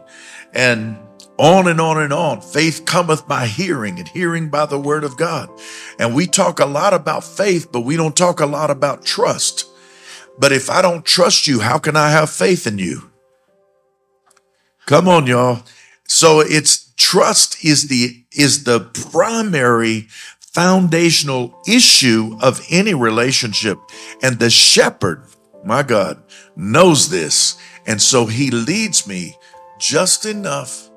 And 0.54 0.98
on 1.38 1.68
and 1.68 1.82
on 1.82 2.02
and 2.02 2.14
on. 2.14 2.42
Faith 2.42 2.84
cometh 2.86 3.28
by 3.28 3.48
hearing, 3.48 4.00
and 4.00 4.08
hearing 4.08 4.50
by 4.50 4.66
the 4.66 4.80
word 4.80 5.04
of 5.04 5.18
God. 5.18 5.50
And 6.00 6.14
we 6.14 6.28
talk 6.28 6.60
a 6.60 6.66
lot 6.66 6.94
about 6.94 7.24
faith, 7.24 7.72
but 7.72 7.82
we 7.82 7.98
don't 7.98 8.16
talk 8.16 8.40
a 8.40 8.46
lot 8.46 8.70
about 8.70 9.06
trust. 9.06 9.68
But 10.38 10.52
if 10.52 10.70
I 10.70 10.82
don't 10.82 11.06
trust 11.06 11.48
you, 11.48 11.60
how 11.60 11.78
can 11.78 11.96
I 11.96 12.10
have 12.12 12.30
faith 12.30 12.66
in 12.68 12.80
you? 12.80 13.12
Come 14.86 15.08
on, 15.08 15.28
y'all. 15.28 15.64
So 16.06 16.42
it's 16.42 16.92
trust 16.98 17.64
is 17.64 17.88
the 17.88 18.24
is 18.32 18.64
the 18.66 18.80
primary 18.80 20.08
foundational 20.40 21.60
issue 21.68 22.38
of 22.42 22.66
any 22.70 22.94
relationship. 22.94 23.80
And 24.22 24.40
the 24.40 24.50
shepherd, 24.50 25.24
my 25.64 25.84
God, 25.84 26.22
knows 26.56 27.10
this. 27.10 27.58
And 27.88 28.02
so 28.02 28.26
he 28.26 28.52
leads 28.52 29.08
me 29.08 29.38
just 29.80 30.26
enough 30.26 30.90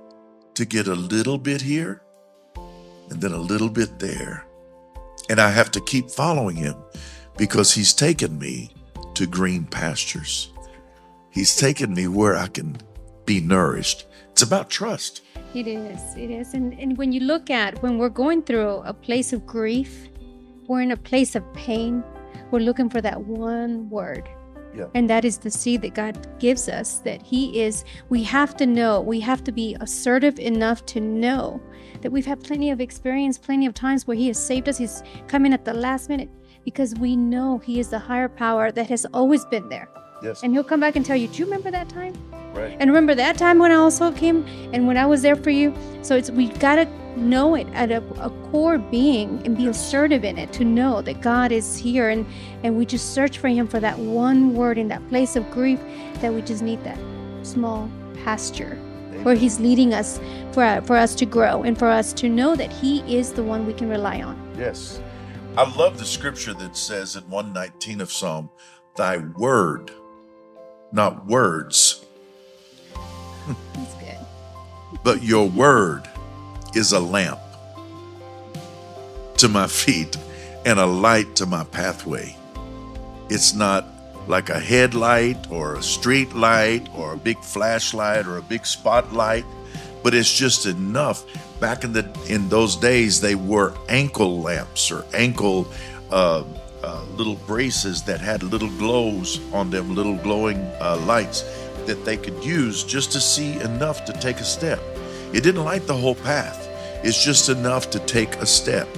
to 0.56 0.64
get 0.64 0.88
a 0.88 0.94
little 0.94 1.38
bit 1.38 1.60
here 1.60 2.02
and 3.10 3.20
then 3.20 3.32
a 3.32 3.38
little 3.38 3.68
bit 3.68 3.98
there. 3.98 4.44
And 5.30 5.40
I 5.40 5.50
have 5.50 5.70
to 5.72 5.80
keep 5.80 6.10
following 6.10 6.56
him 6.56 6.76
because 7.36 7.74
he's 7.74 7.92
taken 7.92 8.38
me 8.38 8.70
to 9.14 9.26
green 9.26 9.64
pastures. 9.64 10.52
He's 11.30 11.56
taken 11.56 11.94
me 11.94 12.08
where 12.08 12.36
I 12.36 12.48
can 12.48 12.78
be 13.26 13.40
nourished. 13.40 14.06
It's 14.30 14.42
about 14.42 14.70
trust. 14.70 15.22
It 15.54 15.66
is. 15.66 16.00
It 16.16 16.30
is. 16.30 16.54
And, 16.54 16.78
and 16.80 16.96
when 16.96 17.12
you 17.12 17.20
look 17.20 17.50
at 17.50 17.82
when 17.82 17.98
we're 17.98 18.08
going 18.08 18.42
through 18.42 18.82
a 18.84 18.94
place 18.94 19.32
of 19.32 19.46
grief, 19.46 20.08
we're 20.68 20.82
in 20.82 20.92
a 20.92 20.96
place 20.96 21.34
of 21.34 21.42
pain, 21.52 22.02
we're 22.50 22.60
looking 22.60 22.88
for 22.88 23.00
that 23.00 23.20
one 23.20 23.90
word. 23.90 24.28
Yeah. 24.76 24.86
And 24.94 25.08
that 25.08 25.24
is 25.24 25.38
the 25.38 25.50
seed 25.50 25.82
that 25.82 25.94
God 25.94 26.38
gives 26.38 26.68
us, 26.68 26.98
that 26.98 27.22
He 27.22 27.62
is, 27.62 27.84
we 28.08 28.22
have 28.24 28.56
to 28.58 28.66
know, 28.66 29.00
we 29.00 29.20
have 29.20 29.42
to 29.44 29.52
be 29.52 29.76
assertive 29.80 30.38
enough 30.38 30.84
to 30.86 31.00
know 31.00 31.60
that 32.02 32.12
we've 32.12 32.26
had 32.26 32.42
plenty 32.42 32.70
of 32.70 32.80
experience, 32.80 33.38
plenty 33.38 33.66
of 33.66 33.74
times 33.74 34.06
where 34.06 34.16
He 34.16 34.28
has 34.28 34.38
saved 34.38 34.68
us. 34.68 34.78
He's 34.78 35.02
coming 35.28 35.52
at 35.52 35.64
the 35.64 35.74
last 35.74 36.08
minute 36.08 36.28
because 36.64 36.94
we 36.94 37.16
know 37.16 37.58
He 37.58 37.80
is 37.80 37.88
the 37.88 37.98
higher 37.98 38.28
power 38.28 38.70
that 38.72 38.88
has 38.88 39.06
always 39.14 39.44
been 39.46 39.68
there. 39.68 39.88
Yes. 40.26 40.42
And 40.42 40.52
He'll 40.52 40.64
come 40.64 40.80
back 40.80 40.96
and 40.96 41.06
tell 41.06 41.16
you, 41.16 41.28
Do 41.28 41.38
you 41.38 41.44
remember 41.44 41.70
that 41.70 41.88
time? 41.88 42.14
right. 42.54 42.76
And 42.80 42.90
remember 42.90 43.14
that 43.14 43.38
time 43.38 43.58
when 43.58 43.70
I 43.70 43.76
also 43.76 44.10
came 44.12 44.44
and 44.72 44.86
when 44.86 44.96
I 44.96 45.06
was 45.06 45.22
there 45.22 45.36
for 45.36 45.50
you? 45.50 45.74
So 46.02 46.16
it's 46.16 46.30
we 46.30 46.48
gotta 46.48 46.86
know 47.16 47.54
it 47.54 47.66
at 47.72 47.90
a, 47.90 48.02
a 48.20 48.30
core 48.50 48.78
being 48.78 49.40
and 49.46 49.56
be 49.56 49.66
assertive 49.68 50.24
in 50.24 50.36
it 50.38 50.52
to 50.52 50.64
know 50.64 51.00
that 51.02 51.20
God 51.20 51.52
is 51.52 51.76
here 51.76 52.10
and 52.10 52.26
and 52.62 52.76
we 52.76 52.84
just 52.84 53.14
search 53.14 53.38
for 53.38 53.48
him 53.48 53.66
for 53.66 53.80
that 53.80 53.98
one 53.98 54.54
word 54.54 54.78
in 54.78 54.88
that 54.88 55.06
place 55.08 55.36
of 55.36 55.50
grief 55.50 55.80
that 56.20 56.32
we 56.32 56.42
just 56.42 56.62
need 56.62 56.82
that 56.84 56.98
small 57.42 57.90
pasture 58.24 58.74
where 59.22 59.34
he's 59.34 59.58
leading 59.60 59.94
us 59.94 60.20
for 60.52 60.80
for 60.84 60.96
us 60.96 61.14
to 61.14 61.26
grow 61.26 61.62
and 61.62 61.78
for 61.78 61.88
us 61.88 62.12
to 62.12 62.28
know 62.28 62.54
that 62.54 62.72
he 62.72 63.00
is 63.18 63.32
the 63.32 63.42
one 63.42 63.66
we 63.66 63.72
can 63.72 63.88
rely 63.88 64.22
on. 64.22 64.36
Yes. 64.58 65.00
I 65.56 65.64
love 65.76 65.98
the 65.98 66.04
scripture 66.04 66.52
that 66.54 66.76
says 66.76 67.16
in 67.16 67.22
119 67.30 68.02
of 68.02 68.12
Psalm, 68.12 68.50
Thy 68.94 69.16
word, 69.16 69.90
not 70.92 71.26
words, 71.26 72.04
That's 73.74 73.94
good. 73.94 74.18
but 75.02 75.22
your 75.22 75.48
word 75.48 76.08
is 76.74 76.92
a 76.92 77.00
lamp 77.00 77.40
to 79.38 79.48
my 79.48 79.66
feet 79.66 80.16
and 80.64 80.78
a 80.78 80.86
light 80.86 81.36
to 81.36 81.46
my 81.46 81.64
pathway. 81.64 82.34
It's 83.28 83.54
not 83.54 83.84
like 84.26 84.48
a 84.50 84.58
headlight 84.58 85.50
or 85.50 85.76
a 85.76 85.82
street 85.82 86.32
light 86.34 86.88
or 86.94 87.12
a 87.12 87.16
big 87.16 87.38
flashlight 87.40 88.26
or 88.26 88.38
a 88.38 88.42
big 88.42 88.66
spotlight, 88.66 89.44
but 90.02 90.14
it's 90.14 90.32
just 90.32 90.66
enough. 90.66 91.24
Back 91.60 91.84
in 91.84 91.92
the 91.92 92.04
in 92.28 92.48
those 92.48 92.76
days, 92.76 93.20
they 93.20 93.34
were 93.34 93.74
ankle 93.88 94.40
lamps 94.40 94.90
or 94.90 95.04
ankle 95.14 95.66
uh, 96.10 96.44
uh, 96.86 97.02
little 97.16 97.34
braces 97.48 98.02
that 98.04 98.20
had 98.20 98.44
little 98.44 98.70
glows 98.78 99.40
on 99.52 99.70
them, 99.70 99.94
little 99.94 100.16
glowing 100.18 100.58
uh, 100.80 100.96
lights 101.04 101.42
that 101.84 102.04
they 102.04 102.16
could 102.16 102.44
use 102.44 102.84
just 102.84 103.10
to 103.10 103.20
see 103.20 103.58
enough 103.60 104.04
to 104.04 104.12
take 104.12 104.36
a 104.36 104.44
step. 104.44 104.80
It 105.32 105.42
didn't 105.42 105.64
light 105.64 105.86
the 105.88 105.96
whole 105.96 106.14
path. 106.14 106.68
It's 107.04 107.22
just 107.22 107.48
enough 107.48 107.90
to 107.90 107.98
take 107.98 108.36
a 108.36 108.46
step. 108.46 108.88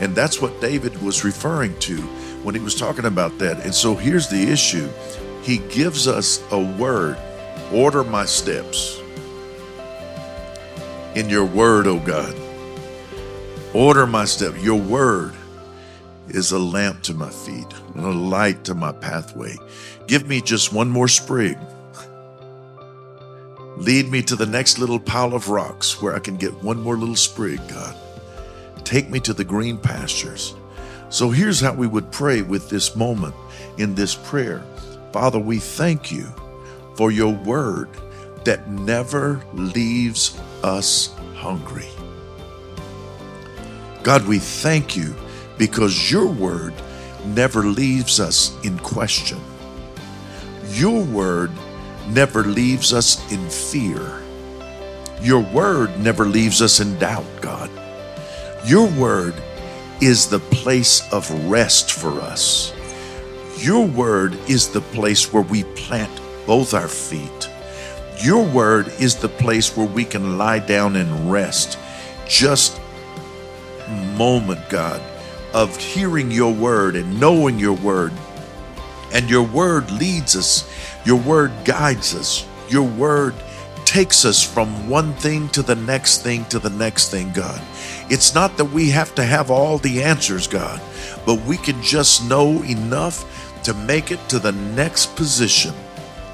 And 0.00 0.14
that's 0.14 0.42
what 0.42 0.60
David 0.60 1.00
was 1.02 1.24
referring 1.24 1.76
to 1.80 1.96
when 2.42 2.54
he 2.54 2.60
was 2.60 2.74
talking 2.74 3.06
about 3.06 3.38
that. 3.38 3.64
And 3.64 3.74
so 3.74 3.94
here's 3.94 4.28
the 4.28 4.42
issue 4.42 4.88
He 5.42 5.58
gives 5.58 6.06
us 6.06 6.42
a 6.52 6.60
word 6.76 7.16
order 7.72 8.04
my 8.04 8.26
steps 8.26 9.00
in 11.14 11.30
your 11.30 11.46
word, 11.46 11.86
O 11.86 11.98
God. 11.98 12.34
Order 13.74 14.06
my 14.06 14.24
step. 14.26 14.54
Your 14.62 14.80
word 14.80 15.34
is 16.30 16.52
a 16.52 16.58
lamp 16.58 17.02
to 17.02 17.14
my 17.14 17.30
feet 17.30 17.66
and 17.94 18.04
a 18.04 18.12
light 18.12 18.64
to 18.64 18.74
my 18.74 18.92
pathway. 18.92 19.56
Give 20.06 20.28
me 20.28 20.40
just 20.40 20.72
one 20.72 20.88
more 20.88 21.08
sprig. 21.08 21.58
Lead 23.76 24.10
me 24.10 24.22
to 24.22 24.36
the 24.36 24.46
next 24.46 24.78
little 24.78 24.98
pile 24.98 25.34
of 25.34 25.48
rocks 25.48 26.02
where 26.02 26.14
I 26.14 26.18
can 26.18 26.36
get 26.36 26.62
one 26.62 26.80
more 26.80 26.96
little 26.96 27.16
sprig, 27.16 27.60
God. 27.68 27.96
Take 28.84 29.08
me 29.08 29.20
to 29.20 29.32
the 29.32 29.44
green 29.44 29.78
pastures. 29.78 30.54
So 31.10 31.30
here's 31.30 31.60
how 31.60 31.74
we 31.74 31.86
would 31.86 32.10
pray 32.10 32.42
with 32.42 32.68
this 32.68 32.96
moment 32.96 33.34
in 33.78 33.94
this 33.94 34.14
prayer. 34.14 34.62
Father, 35.12 35.38
we 35.38 35.58
thank 35.58 36.10
you 36.10 36.26
for 36.96 37.10
your 37.10 37.32
word 37.32 37.88
that 38.44 38.68
never 38.68 39.40
leaves 39.54 40.38
us 40.62 41.14
hungry. 41.34 41.88
God, 44.02 44.26
we 44.26 44.38
thank 44.38 44.96
you 44.96 45.14
because 45.58 46.10
your 46.10 46.26
word 46.26 46.72
never 47.26 47.64
leaves 47.64 48.20
us 48.20 48.56
in 48.64 48.78
question. 48.78 49.38
Your 50.70 51.04
word 51.04 51.50
never 52.08 52.44
leaves 52.44 52.92
us 52.92 53.20
in 53.32 53.48
fear. 53.48 54.22
Your 55.20 55.40
word 55.40 55.98
never 55.98 56.24
leaves 56.24 56.62
us 56.62 56.80
in 56.80 56.98
doubt, 56.98 57.26
God. 57.40 57.70
Your 58.64 58.86
word 58.86 59.34
is 60.00 60.28
the 60.28 60.38
place 60.38 61.02
of 61.12 61.28
rest 61.50 61.92
for 61.92 62.20
us. 62.20 62.72
Your 63.58 63.86
word 63.86 64.38
is 64.48 64.68
the 64.68 64.80
place 64.80 65.32
where 65.32 65.42
we 65.42 65.64
plant 65.64 66.20
both 66.46 66.74
our 66.74 66.88
feet. 66.88 67.50
Your 68.22 68.44
word 68.44 68.88
is 69.00 69.16
the 69.16 69.28
place 69.28 69.76
where 69.76 69.86
we 69.86 70.04
can 70.04 70.38
lie 70.38 70.60
down 70.60 70.96
and 70.96 71.30
rest. 71.30 71.78
Just 72.28 72.80
moment, 74.16 74.60
God, 74.68 75.00
of 75.52 75.76
hearing 75.76 76.30
your 76.30 76.52
word 76.52 76.96
and 76.96 77.20
knowing 77.20 77.58
your 77.58 77.74
word. 77.74 78.12
And 79.12 79.30
your 79.30 79.42
word 79.42 79.90
leads 79.90 80.36
us, 80.36 80.68
your 81.04 81.18
word 81.18 81.52
guides 81.64 82.14
us, 82.14 82.46
your 82.68 82.86
word 82.86 83.34
takes 83.84 84.26
us 84.26 84.42
from 84.44 84.86
one 84.86 85.14
thing 85.14 85.48
to 85.48 85.62
the 85.62 85.74
next 85.74 86.22
thing 86.22 86.44
to 86.46 86.58
the 86.58 86.68
next 86.68 87.10
thing, 87.10 87.32
God. 87.32 87.62
It's 88.10 88.34
not 88.34 88.58
that 88.58 88.66
we 88.66 88.90
have 88.90 89.14
to 89.14 89.24
have 89.24 89.50
all 89.50 89.78
the 89.78 90.02
answers, 90.02 90.46
God, 90.46 90.80
but 91.24 91.40
we 91.46 91.56
can 91.56 91.82
just 91.82 92.28
know 92.28 92.62
enough 92.64 93.24
to 93.64 93.72
make 93.72 94.10
it 94.10 94.20
to 94.28 94.38
the 94.38 94.52
next 94.52 95.16
position. 95.16 95.72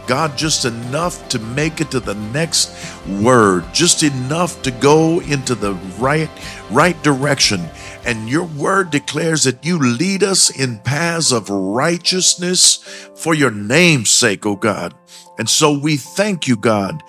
God, 0.07 0.37
just 0.37 0.65
enough 0.65 1.29
to 1.31 1.39
make 1.39 1.81
it 1.81 1.91
to 1.91 2.01
the 2.01 2.15
next 2.15 2.71
word, 3.07 3.65
just 3.73 4.03
enough 4.03 4.63
to 4.63 4.71
go 4.71 5.21
into 5.21 5.55
the 5.55 5.75
right 5.99 6.31
right 6.71 7.01
direction. 7.03 7.61
And 8.05 8.29
your 8.29 8.45
word 8.45 8.91
declares 8.91 9.45
that 9.45 9.65
you 9.65 9.79
lead 9.79 10.23
us 10.23 10.51
in 10.51 10.79
paths 10.81 11.33
of 11.33 11.49
righteousness 11.51 12.77
for 13.15 13.35
your 13.35 13.51
name's 13.51 14.11
sake, 14.11 14.45
O 14.45 14.57
God. 14.57 14.95
And 15.39 15.49
so 15.49 15.77
we 15.77 15.97
thank 15.97 16.47
you, 16.47 16.57
God. 16.57 17.03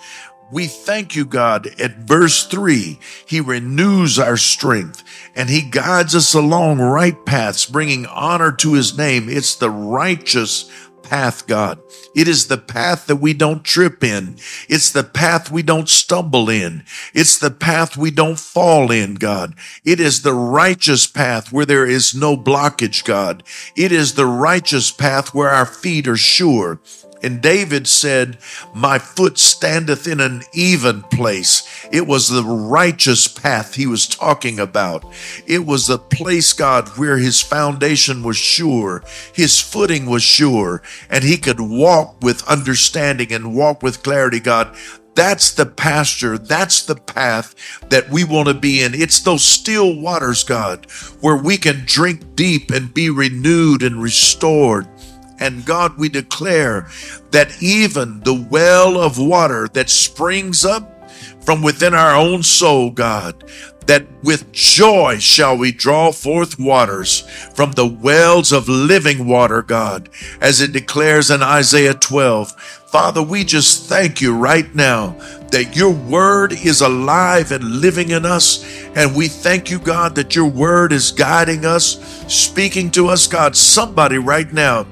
We 0.50 0.66
thank 0.66 1.16
you, 1.16 1.24
God. 1.24 1.66
At 1.80 1.98
verse 1.98 2.46
3, 2.46 2.98
He 3.26 3.40
renews 3.40 4.18
our 4.18 4.36
strength 4.36 5.02
and 5.34 5.50
He 5.50 5.62
guides 5.62 6.14
us 6.14 6.34
along 6.34 6.78
right 6.78 7.16
paths, 7.26 7.66
bringing 7.66 8.06
honor 8.06 8.52
to 8.52 8.74
His 8.74 8.96
name. 8.96 9.28
It's 9.28 9.56
the 9.56 9.70
righteous 9.70 10.70
path, 11.08 11.46
God. 11.46 11.78
It 12.14 12.28
is 12.28 12.48
the 12.48 12.58
path 12.58 13.06
that 13.06 13.16
we 13.16 13.32
don't 13.32 13.64
trip 13.64 14.02
in. 14.02 14.36
It's 14.68 14.90
the 14.90 15.04
path 15.04 15.50
we 15.50 15.62
don't 15.62 15.88
stumble 15.88 16.50
in. 16.50 16.84
It's 17.14 17.38
the 17.38 17.50
path 17.50 17.96
we 17.96 18.10
don't 18.10 18.38
fall 18.38 18.90
in, 18.90 19.14
God. 19.14 19.54
It 19.84 20.00
is 20.00 20.22
the 20.22 20.34
righteous 20.34 21.06
path 21.06 21.52
where 21.52 21.66
there 21.66 21.86
is 21.86 22.14
no 22.14 22.36
blockage, 22.36 23.04
God. 23.04 23.42
It 23.76 23.92
is 23.92 24.14
the 24.14 24.26
righteous 24.26 24.90
path 24.90 25.32
where 25.32 25.50
our 25.50 25.66
feet 25.66 26.08
are 26.08 26.16
sure. 26.16 26.80
And 27.22 27.40
David 27.40 27.86
said, 27.86 28.38
My 28.74 28.98
foot 28.98 29.38
standeth 29.38 30.06
in 30.06 30.20
an 30.20 30.42
even 30.52 31.02
place. 31.02 31.62
It 31.90 32.06
was 32.06 32.28
the 32.28 32.44
righteous 32.44 33.28
path 33.28 33.74
he 33.74 33.86
was 33.86 34.06
talking 34.06 34.58
about. 34.58 35.04
It 35.46 35.64
was 35.64 35.86
the 35.86 35.98
place, 35.98 36.52
God, 36.52 36.88
where 36.96 37.18
his 37.18 37.40
foundation 37.40 38.22
was 38.22 38.36
sure, 38.36 39.02
his 39.32 39.60
footing 39.60 40.06
was 40.06 40.22
sure, 40.22 40.82
and 41.10 41.24
he 41.24 41.36
could 41.36 41.60
walk 41.60 42.16
with 42.22 42.46
understanding 42.48 43.32
and 43.32 43.54
walk 43.54 43.82
with 43.82 44.02
clarity, 44.02 44.40
God. 44.40 44.76
That's 45.16 45.52
the 45.52 45.64
pasture. 45.64 46.36
That's 46.36 46.82
the 46.84 46.94
path 46.94 47.54
that 47.88 48.10
we 48.10 48.22
want 48.22 48.48
to 48.48 48.54
be 48.54 48.82
in. 48.82 48.94
It's 48.94 49.20
those 49.20 49.42
still 49.42 49.98
waters, 49.98 50.44
God, 50.44 50.84
where 51.22 51.36
we 51.36 51.56
can 51.56 51.84
drink 51.86 52.36
deep 52.36 52.70
and 52.70 52.92
be 52.92 53.08
renewed 53.08 53.82
and 53.82 54.00
restored. 54.02 54.86
And 55.38 55.64
God, 55.64 55.98
we 55.98 56.08
declare 56.08 56.88
that 57.30 57.62
even 57.62 58.20
the 58.20 58.46
well 58.50 58.98
of 59.00 59.18
water 59.18 59.68
that 59.74 59.90
springs 59.90 60.64
up 60.64 61.10
from 61.42 61.62
within 61.62 61.94
our 61.94 62.14
own 62.16 62.42
soul, 62.42 62.90
God, 62.90 63.44
that 63.86 64.04
with 64.22 64.50
joy 64.52 65.18
shall 65.18 65.56
we 65.56 65.70
draw 65.72 66.10
forth 66.10 66.58
waters 66.58 67.20
from 67.54 67.72
the 67.72 67.86
wells 67.86 68.52
of 68.52 68.68
living 68.68 69.26
water, 69.26 69.62
God, 69.62 70.08
as 70.40 70.60
it 70.60 70.72
declares 70.72 71.30
in 71.30 71.42
Isaiah 71.42 71.94
12. 71.94 72.50
Father, 72.86 73.22
we 73.22 73.44
just 73.44 73.88
thank 73.88 74.20
you 74.20 74.34
right 74.34 74.74
now 74.74 75.10
that 75.50 75.76
your 75.76 75.92
word 75.92 76.52
is 76.52 76.80
alive 76.80 77.52
and 77.52 77.80
living 77.80 78.10
in 78.10 78.24
us. 78.24 78.64
And 78.96 79.14
we 79.14 79.28
thank 79.28 79.70
you, 79.70 79.78
God, 79.78 80.14
that 80.16 80.34
your 80.34 80.48
word 80.48 80.92
is 80.92 81.12
guiding 81.12 81.64
us, 81.64 81.98
speaking 82.32 82.90
to 82.92 83.08
us, 83.08 83.26
God. 83.26 83.54
Somebody 83.54 84.18
right 84.18 84.52
now 84.52 84.86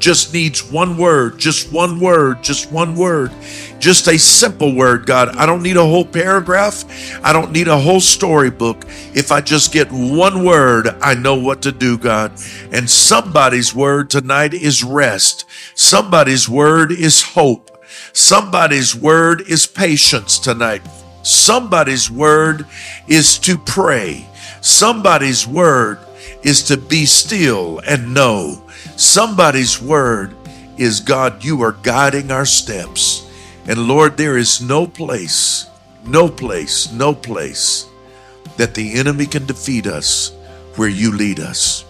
just 0.00 0.32
needs 0.32 0.64
one 0.64 0.96
word, 0.96 1.38
just 1.38 1.70
one 1.70 2.00
word, 2.00 2.42
just 2.42 2.72
one 2.72 2.96
word, 2.96 3.30
just 3.78 4.08
a 4.08 4.18
simple 4.18 4.74
word, 4.74 5.04
God. 5.04 5.36
I 5.36 5.44
don't 5.44 5.62
need 5.62 5.76
a 5.76 5.84
whole 5.84 6.06
paragraph. 6.06 6.84
I 7.22 7.34
don't 7.34 7.52
need 7.52 7.68
a 7.68 7.78
whole 7.78 8.00
storybook. 8.00 8.84
If 9.14 9.30
I 9.30 9.42
just 9.42 9.72
get 9.72 9.92
one 9.92 10.42
word, 10.44 10.88
I 11.02 11.14
know 11.14 11.34
what 11.34 11.62
to 11.62 11.72
do, 11.72 11.98
God. 11.98 12.32
And 12.72 12.88
somebody's 12.88 13.74
word 13.74 14.08
tonight 14.08 14.54
is 14.54 14.82
rest. 14.82 15.44
Somebody's 15.74 16.48
word 16.48 16.92
is 16.92 17.22
hope. 17.22 17.70
Somebody's 18.14 18.96
word 18.96 19.42
is 19.42 19.66
patience 19.66 20.38
tonight. 20.38 20.82
Somebody's 21.22 22.10
word 22.10 22.66
is 23.06 23.38
to 23.40 23.58
pray. 23.58 24.26
Somebody's 24.62 25.46
word 25.46 25.98
is 26.42 26.62
to 26.64 26.78
be 26.78 27.04
still 27.04 27.80
and 27.80 28.14
know. 28.14 28.62
Somebody's 29.00 29.80
word 29.80 30.36
is 30.76 31.00
God, 31.00 31.42
you 31.42 31.62
are 31.62 31.72
guiding 31.72 32.30
our 32.30 32.44
steps. 32.44 33.26
And 33.66 33.88
Lord, 33.88 34.18
there 34.18 34.36
is 34.36 34.60
no 34.60 34.86
place, 34.86 35.66
no 36.04 36.28
place, 36.28 36.92
no 36.92 37.14
place 37.14 37.86
that 38.58 38.74
the 38.74 38.92
enemy 38.92 39.24
can 39.24 39.46
defeat 39.46 39.86
us 39.86 40.32
where 40.76 40.90
you 40.90 41.16
lead 41.16 41.40
us. 41.40 41.86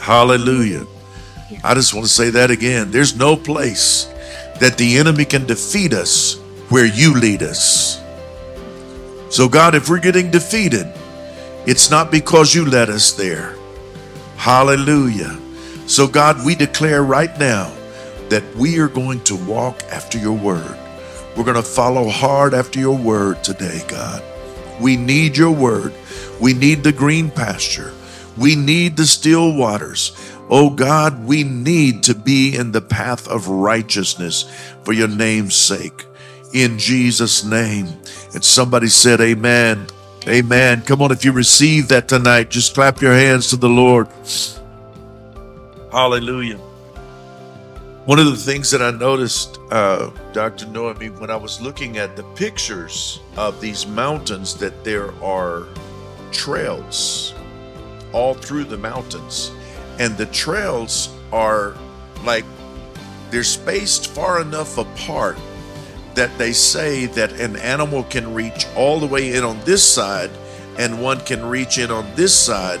Hallelujah. 0.00 0.86
I 1.64 1.74
just 1.74 1.94
want 1.94 2.06
to 2.06 2.12
say 2.12 2.30
that 2.30 2.52
again. 2.52 2.92
There's 2.92 3.16
no 3.16 3.34
place 3.34 4.04
that 4.60 4.78
the 4.78 4.98
enemy 4.98 5.24
can 5.24 5.46
defeat 5.46 5.92
us 5.92 6.38
where 6.68 6.86
you 6.86 7.18
lead 7.18 7.42
us. 7.42 8.00
So, 9.30 9.48
God, 9.48 9.74
if 9.74 9.88
we're 9.88 9.98
getting 9.98 10.30
defeated, 10.30 10.86
it's 11.66 11.90
not 11.90 12.12
because 12.12 12.54
you 12.54 12.64
led 12.66 12.88
us 12.88 13.14
there. 13.14 13.56
Hallelujah. 14.40 15.38
So, 15.86 16.08
God, 16.08 16.46
we 16.46 16.54
declare 16.54 17.02
right 17.02 17.38
now 17.38 17.70
that 18.30 18.42
we 18.56 18.78
are 18.78 18.88
going 18.88 19.20
to 19.24 19.36
walk 19.36 19.82
after 19.90 20.16
your 20.16 20.32
word. 20.32 20.78
We're 21.36 21.44
going 21.44 21.56
to 21.56 21.62
follow 21.62 22.08
hard 22.08 22.54
after 22.54 22.80
your 22.80 22.96
word 22.96 23.44
today, 23.44 23.82
God. 23.86 24.22
We 24.80 24.96
need 24.96 25.36
your 25.36 25.50
word. 25.50 25.92
We 26.40 26.54
need 26.54 26.84
the 26.84 26.92
green 26.92 27.30
pasture. 27.30 27.92
We 28.38 28.56
need 28.56 28.96
the 28.96 29.04
still 29.04 29.54
waters. 29.54 30.16
Oh 30.48 30.70
God, 30.70 31.26
we 31.26 31.44
need 31.44 32.04
to 32.04 32.14
be 32.14 32.56
in 32.56 32.72
the 32.72 32.80
path 32.80 33.28
of 33.28 33.46
righteousness 33.46 34.50
for 34.84 34.94
your 34.94 35.08
name's 35.08 35.54
sake. 35.54 36.06
In 36.54 36.78
Jesus' 36.78 37.44
name. 37.44 37.88
And 38.32 38.42
somebody 38.42 38.88
said, 38.88 39.20
Amen. 39.20 39.86
Amen. 40.28 40.82
Come 40.82 41.00
on, 41.02 41.12
if 41.12 41.24
you 41.24 41.32
receive 41.32 41.88
that 41.88 42.08
tonight, 42.08 42.50
just 42.50 42.74
clap 42.74 43.00
your 43.00 43.14
hands 43.14 43.48
to 43.50 43.56
the 43.56 43.68
Lord. 43.68 44.08
Hallelujah. 45.90 46.58
One 48.04 48.18
of 48.18 48.26
the 48.26 48.36
things 48.36 48.70
that 48.70 48.82
I 48.82 48.90
noticed, 48.90 49.58
uh, 49.70 50.10
Dr. 50.32 50.66
Noemi, 50.66 51.08
when 51.10 51.30
I 51.30 51.36
was 51.36 51.60
looking 51.60 51.98
at 51.98 52.16
the 52.16 52.22
pictures 52.34 53.20
of 53.36 53.60
these 53.60 53.86
mountains, 53.86 54.54
that 54.56 54.84
there 54.84 55.12
are 55.22 55.66
trails 56.32 57.34
all 58.12 58.34
through 58.34 58.64
the 58.64 58.76
mountains. 58.76 59.52
And 59.98 60.16
the 60.16 60.26
trails 60.26 61.14
are 61.32 61.76
like 62.24 62.44
they're 63.30 63.44
spaced 63.44 64.08
far 64.08 64.40
enough 64.40 64.78
apart 64.78 65.38
that 66.20 66.36
they 66.36 66.52
say 66.52 67.06
that 67.06 67.32
an 67.40 67.56
animal 67.56 68.02
can 68.02 68.34
reach 68.34 68.66
all 68.76 69.00
the 69.00 69.06
way 69.06 69.34
in 69.34 69.42
on 69.42 69.58
this 69.64 69.82
side 69.82 70.28
and 70.76 71.00
one 71.00 71.18
can 71.20 71.42
reach 71.42 71.78
in 71.78 71.90
on 71.90 72.06
this 72.14 72.36
side 72.36 72.78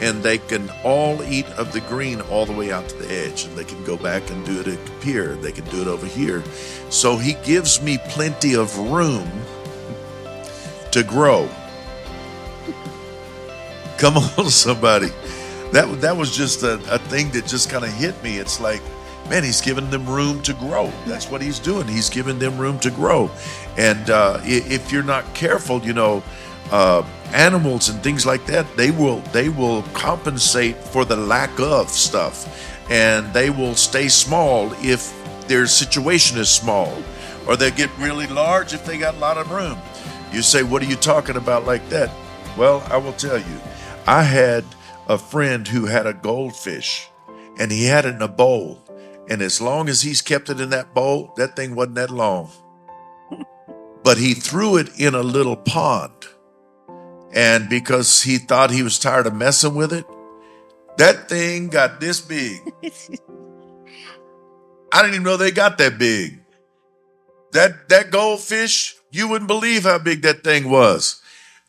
and 0.00 0.24
they 0.24 0.38
can 0.38 0.68
all 0.82 1.22
eat 1.22 1.46
of 1.50 1.72
the 1.72 1.80
green 1.82 2.20
all 2.22 2.44
the 2.44 2.52
way 2.52 2.72
out 2.72 2.88
to 2.88 2.96
the 2.96 3.08
edge 3.08 3.44
and 3.44 3.56
they 3.56 3.62
can 3.62 3.80
go 3.84 3.96
back 3.96 4.28
and 4.32 4.44
do 4.44 4.58
it 4.58 4.76
here. 5.04 5.36
They 5.36 5.52
can 5.52 5.66
do 5.66 5.80
it 5.82 5.86
over 5.86 6.04
here. 6.04 6.42
So 6.88 7.16
he 7.16 7.34
gives 7.44 7.80
me 7.80 7.96
plenty 8.08 8.56
of 8.56 8.76
room 8.76 9.30
to 10.90 11.04
grow. 11.04 11.48
Come 13.98 14.16
on 14.36 14.50
somebody. 14.50 15.10
That 15.70 16.00
that 16.00 16.16
was 16.16 16.36
just 16.36 16.64
a, 16.64 16.74
a 16.92 16.98
thing 16.98 17.30
that 17.30 17.46
just 17.46 17.70
kind 17.70 17.84
of 17.84 17.92
hit 17.92 18.20
me. 18.24 18.38
It's 18.38 18.58
like 18.58 18.82
man 19.30 19.44
he's 19.44 19.60
giving 19.60 19.88
them 19.90 20.04
room 20.06 20.42
to 20.42 20.52
grow. 20.52 20.92
That's 21.06 21.30
what 21.30 21.40
he's 21.40 21.60
doing. 21.60 21.86
He's 21.86 22.10
giving 22.10 22.40
them 22.40 22.58
room 22.58 22.80
to 22.80 22.90
grow. 22.90 23.30
And 23.78 24.10
uh, 24.10 24.40
if 24.42 24.90
you're 24.90 25.04
not 25.04 25.24
careful 25.34 25.80
you 25.82 25.92
know 25.92 26.22
uh, 26.72 27.06
animals 27.32 27.88
and 27.88 28.02
things 28.02 28.26
like 28.26 28.44
that 28.46 28.66
they 28.76 28.90
will 28.90 29.20
they 29.32 29.48
will 29.48 29.82
compensate 29.94 30.76
for 30.76 31.04
the 31.04 31.16
lack 31.16 31.58
of 31.60 31.88
stuff. 31.88 32.68
And 32.90 33.32
they 33.32 33.50
will 33.50 33.76
stay 33.76 34.08
small 34.08 34.72
if 34.82 35.14
their 35.46 35.68
situation 35.68 36.36
is 36.38 36.50
small. 36.50 36.92
Or 37.46 37.56
they 37.56 37.70
get 37.70 37.90
really 37.98 38.26
large 38.26 38.74
if 38.74 38.84
they 38.84 38.98
got 38.98 39.14
a 39.14 39.18
lot 39.18 39.38
of 39.38 39.50
room. 39.52 39.78
You 40.32 40.42
say 40.42 40.64
what 40.64 40.82
are 40.82 40.86
you 40.86 40.96
talking 40.96 41.36
about 41.36 41.66
like 41.66 41.88
that? 41.90 42.10
Well 42.58 42.84
i 42.90 42.96
will 42.96 43.12
tell 43.12 43.38
you. 43.38 43.60
I 44.08 44.24
had 44.24 44.64
a 45.08 45.18
friend 45.18 45.68
who 45.68 45.86
had 45.86 46.08
a 46.08 46.14
goldfish 46.14 47.08
and 47.60 47.70
he 47.70 47.84
had 47.84 48.06
it 48.06 48.16
in 48.16 48.22
a 48.22 48.28
bowl 48.28 48.79
and 49.30 49.40
as 49.40 49.60
long 49.60 49.88
as 49.88 50.02
he's 50.02 50.20
kept 50.20 50.50
it 50.50 50.60
in 50.60 50.68
that 50.68 50.92
bowl 50.92 51.32
that 51.38 51.56
thing 51.56 51.74
wasn't 51.74 51.94
that 51.94 52.10
long 52.10 52.50
but 54.04 54.18
he 54.18 54.34
threw 54.34 54.76
it 54.76 54.98
in 54.98 55.14
a 55.14 55.22
little 55.22 55.56
pond 55.56 56.12
and 57.32 57.68
because 57.68 58.22
he 58.22 58.38
thought 58.38 58.70
he 58.70 58.82
was 58.82 58.98
tired 58.98 59.26
of 59.26 59.34
messing 59.34 59.74
with 59.74 59.92
it, 59.92 60.06
that 60.98 61.28
thing 61.28 61.68
got 61.68 62.00
this 62.00 62.20
big. 62.20 62.58
I 64.92 65.02
didn't 65.02 65.14
even 65.14 65.22
know 65.22 65.36
they 65.36 65.52
got 65.52 65.78
that 65.78 65.98
big. 65.98 66.40
That 67.52 67.88
that 67.88 68.10
goldfish, 68.10 68.96
you 69.12 69.28
wouldn't 69.28 69.46
believe 69.48 69.84
how 69.84 69.98
big 69.98 70.22
that 70.22 70.42
thing 70.42 70.68
was. 70.68 71.22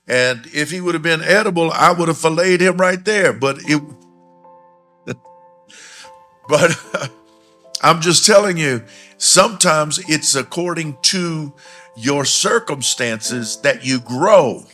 And 0.07 0.47
if 0.47 0.71
he 0.71 0.81
would 0.81 0.95
have 0.95 1.03
been 1.03 1.21
edible, 1.21 1.71
I 1.71 1.91
would 1.91 2.07
have 2.07 2.17
filleted 2.17 2.61
him 2.61 2.77
right 2.77 3.03
there. 3.05 3.33
But 3.33 3.59
it 3.61 3.81
but 6.49 7.11
I'm 7.81 8.01
just 8.01 8.25
telling 8.25 8.57
you, 8.57 8.83
sometimes 9.17 9.99
it's 10.07 10.35
according 10.35 10.97
to 11.03 11.53
your 11.95 12.25
circumstances 12.25 13.57
that 13.61 13.85
you 13.85 13.99
grow. 13.99 14.65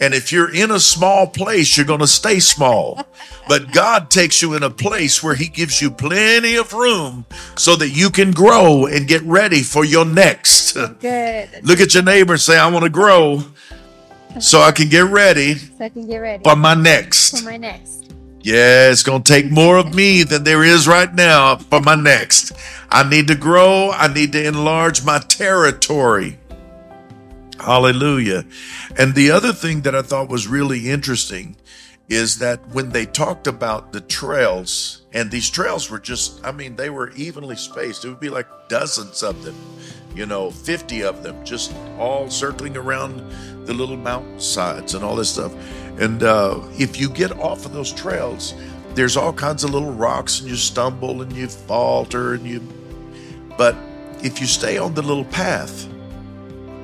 And 0.00 0.14
if 0.14 0.30
you're 0.32 0.54
in 0.54 0.70
a 0.70 0.78
small 0.78 1.26
place, 1.26 1.76
you're 1.76 1.84
going 1.84 2.00
to 2.00 2.06
stay 2.06 2.38
small. 2.38 3.04
But 3.48 3.72
God 3.72 4.08
takes 4.08 4.40
you 4.40 4.54
in 4.54 4.62
a 4.62 4.70
place 4.70 5.20
where 5.22 5.34
He 5.34 5.48
gives 5.48 5.82
you 5.82 5.90
plenty 5.90 6.54
of 6.56 6.72
room 6.72 7.26
so 7.56 7.74
that 7.76 7.90
you 7.90 8.08
can 8.08 8.30
grow 8.30 8.86
and 8.86 9.08
get 9.08 9.20
ready 9.22 9.62
for 9.62 9.84
your 9.84 10.06
next. 10.06 10.74
Good. 11.00 11.48
Look 11.64 11.80
at 11.80 11.92
your 11.92 12.04
neighbor 12.04 12.34
and 12.34 12.40
say, 12.40 12.56
I 12.56 12.70
want 12.70 12.84
to 12.84 12.90
grow 12.90 13.42
so 14.40 14.60
I 14.60 14.70
can 14.70 14.88
get 14.88 15.04
ready 15.10 15.54
So 15.56 15.84
I 15.84 15.88
can 15.88 16.06
get 16.06 16.18
ready 16.18 16.44
for 16.44 16.54
my 16.56 16.74
next. 16.74 17.40
for 17.40 17.44
my 17.44 17.56
next. 17.56 17.97
Yeah, 18.48 18.90
it's 18.90 19.02
going 19.02 19.24
to 19.24 19.30
take 19.30 19.50
more 19.50 19.76
of 19.76 19.94
me 19.94 20.22
than 20.22 20.42
there 20.42 20.64
is 20.64 20.88
right 20.88 21.12
now 21.12 21.56
for 21.56 21.82
my 21.82 21.94
next. 21.94 22.52
I 22.88 23.06
need 23.06 23.28
to 23.28 23.34
grow. 23.34 23.90
I 23.90 24.10
need 24.10 24.32
to 24.32 24.42
enlarge 24.42 25.04
my 25.04 25.18
territory. 25.18 26.38
Hallelujah. 27.60 28.46
And 28.96 29.14
the 29.14 29.32
other 29.32 29.52
thing 29.52 29.82
that 29.82 29.94
I 29.94 30.00
thought 30.00 30.30
was 30.30 30.48
really 30.48 30.88
interesting 30.88 31.56
is 32.08 32.38
that 32.38 32.66
when 32.68 32.88
they 32.88 33.04
talked 33.04 33.46
about 33.46 33.92
the 33.92 34.00
trails, 34.00 35.02
and 35.12 35.30
these 35.30 35.50
trails 35.50 35.90
were 35.90 35.98
just, 35.98 36.42
I 36.42 36.50
mean, 36.50 36.76
they 36.76 36.88
were 36.88 37.10
evenly 37.10 37.56
spaced. 37.56 38.06
It 38.06 38.08
would 38.08 38.18
be 38.18 38.30
like 38.30 38.46
dozens 38.70 39.22
of 39.22 39.44
them, 39.44 39.56
you 40.14 40.24
know, 40.24 40.50
50 40.50 41.02
of 41.02 41.22
them, 41.22 41.44
just 41.44 41.74
all 41.98 42.30
circling 42.30 42.78
around 42.78 43.18
the 43.66 43.74
little 43.74 43.98
mountainsides 43.98 44.94
and 44.94 45.04
all 45.04 45.16
this 45.16 45.28
stuff. 45.28 45.52
And 45.98 46.22
uh, 46.22 46.60
if 46.78 47.00
you 47.00 47.08
get 47.08 47.32
off 47.38 47.66
of 47.66 47.72
those 47.72 47.92
trails, 47.92 48.54
there's 48.94 49.16
all 49.16 49.32
kinds 49.32 49.64
of 49.64 49.70
little 49.70 49.92
rocks, 49.92 50.40
and 50.40 50.48
you 50.48 50.56
stumble 50.56 51.22
and 51.22 51.32
you 51.32 51.48
falter, 51.48 52.34
and 52.34 52.46
you. 52.46 52.60
But 53.56 53.76
if 54.22 54.40
you 54.40 54.46
stay 54.46 54.78
on 54.78 54.94
the 54.94 55.02
little 55.02 55.24
path, 55.24 55.88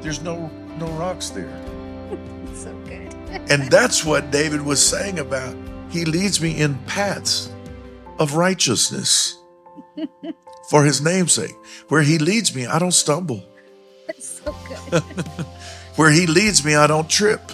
there's 0.00 0.22
no 0.22 0.50
no 0.78 0.86
rocks 0.98 1.30
there. 1.30 1.60
So 2.54 2.72
good. 2.84 3.12
And 3.50 3.68
that's 3.68 4.04
what 4.04 4.30
David 4.30 4.62
was 4.62 4.80
saying 4.80 5.18
about 5.18 5.56
he 5.90 6.04
leads 6.04 6.40
me 6.40 6.60
in 6.60 6.74
paths 6.86 7.50
of 8.18 8.34
righteousness 8.34 9.38
for 10.70 10.84
his 10.84 11.00
namesake. 11.00 11.54
Where 11.88 12.02
he 12.02 12.18
leads 12.18 12.54
me, 12.54 12.66
I 12.66 12.78
don't 12.78 12.92
stumble. 12.92 13.44
so 14.18 14.54
good. 14.68 15.02
Where 15.96 16.10
he 16.10 16.26
leads 16.26 16.64
me, 16.64 16.74
I 16.74 16.86
don't 16.88 17.08
trip. 17.08 17.52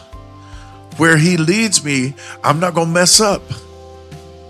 Where 1.00 1.16
he 1.16 1.38
leads 1.38 1.82
me, 1.82 2.12
I'm 2.44 2.60
not 2.60 2.74
going 2.74 2.88
to 2.88 2.92
mess 2.92 3.22
up. 3.22 3.40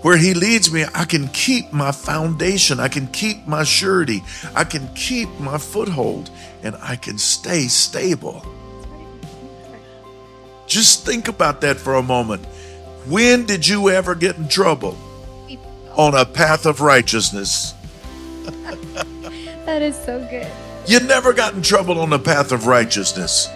Where 0.01 0.17
he 0.17 0.33
leads 0.33 0.69
me, 0.69 0.83
I 0.93 1.05
can 1.05 1.29
keep 1.29 1.71
my 1.71 1.93
foundation. 1.93 2.77
I 2.77 2.89
can 2.89 3.07
keep 3.07 3.47
my 3.47 3.63
surety. 3.63 4.21
I 4.53 4.65
can 4.65 4.93
keep 4.93 5.29
my 5.39 5.57
foothold 5.57 6.29
and 6.61 6.75
I 6.81 6.97
can 6.97 7.17
stay 7.17 7.69
stable. 7.69 8.45
Just 10.67 11.05
think 11.05 11.29
about 11.29 11.61
that 11.61 11.77
for 11.77 11.95
a 11.95 12.03
moment. 12.03 12.45
When 13.07 13.45
did 13.45 13.65
you 13.65 13.89
ever 13.89 14.13
get 14.13 14.35
in 14.35 14.49
trouble? 14.49 14.97
on 15.95 16.15
a 16.15 16.25
path 16.25 16.65
of 16.65 16.81
righteousness. 16.81 17.73
That 19.65 19.83
is 19.83 19.95
so 19.95 20.19
good. 20.29 20.51
You 20.87 20.99
never 21.01 21.31
got 21.31 21.53
in 21.53 21.61
trouble 21.61 21.99
on 21.99 22.09
the 22.09 22.19
path 22.19 22.51
of 22.51 22.65
righteousness. 22.67 23.47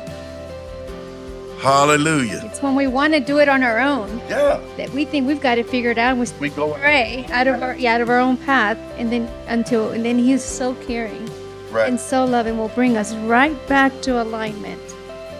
Hallelujah. 1.66 2.42
It's 2.46 2.62
when 2.62 2.76
we 2.76 2.86
want 2.86 3.14
to 3.14 3.20
do 3.20 3.40
it 3.40 3.50
on 3.50 3.64
our 3.64 3.80
own 3.80 4.22
Yeah. 4.30 4.60
that 4.78 4.92
we 4.92 5.04
think 5.04 5.26
we've 5.26 5.42
got 5.42 5.56
to 5.56 5.64
figure 5.64 5.90
it 5.92 5.96
figured 5.96 6.00
out. 6.00 6.18
We 6.18 6.28
We 6.40 6.50
go 6.50 6.74
pray 6.74 7.26
out 7.32 7.48
of 7.48 7.62
our 7.64 7.76
yeah, 7.76 7.96
out 7.96 8.02
of 8.02 8.10
our 8.10 8.20
own 8.20 8.38
path, 8.38 8.78
and 9.00 9.12
then 9.12 9.28
until 9.48 9.90
and 9.92 10.06
then 10.06 10.18
He's 10.20 10.44
so 10.44 10.76
caring 10.88 11.28
right. 11.72 11.90
and 11.90 12.00
so 12.00 12.24
loving 12.24 12.58
will 12.58 12.70
bring 12.70 12.98
us 12.98 13.14
right 13.28 13.56
back 13.68 13.92
to 14.04 14.22
alignment 14.22 14.80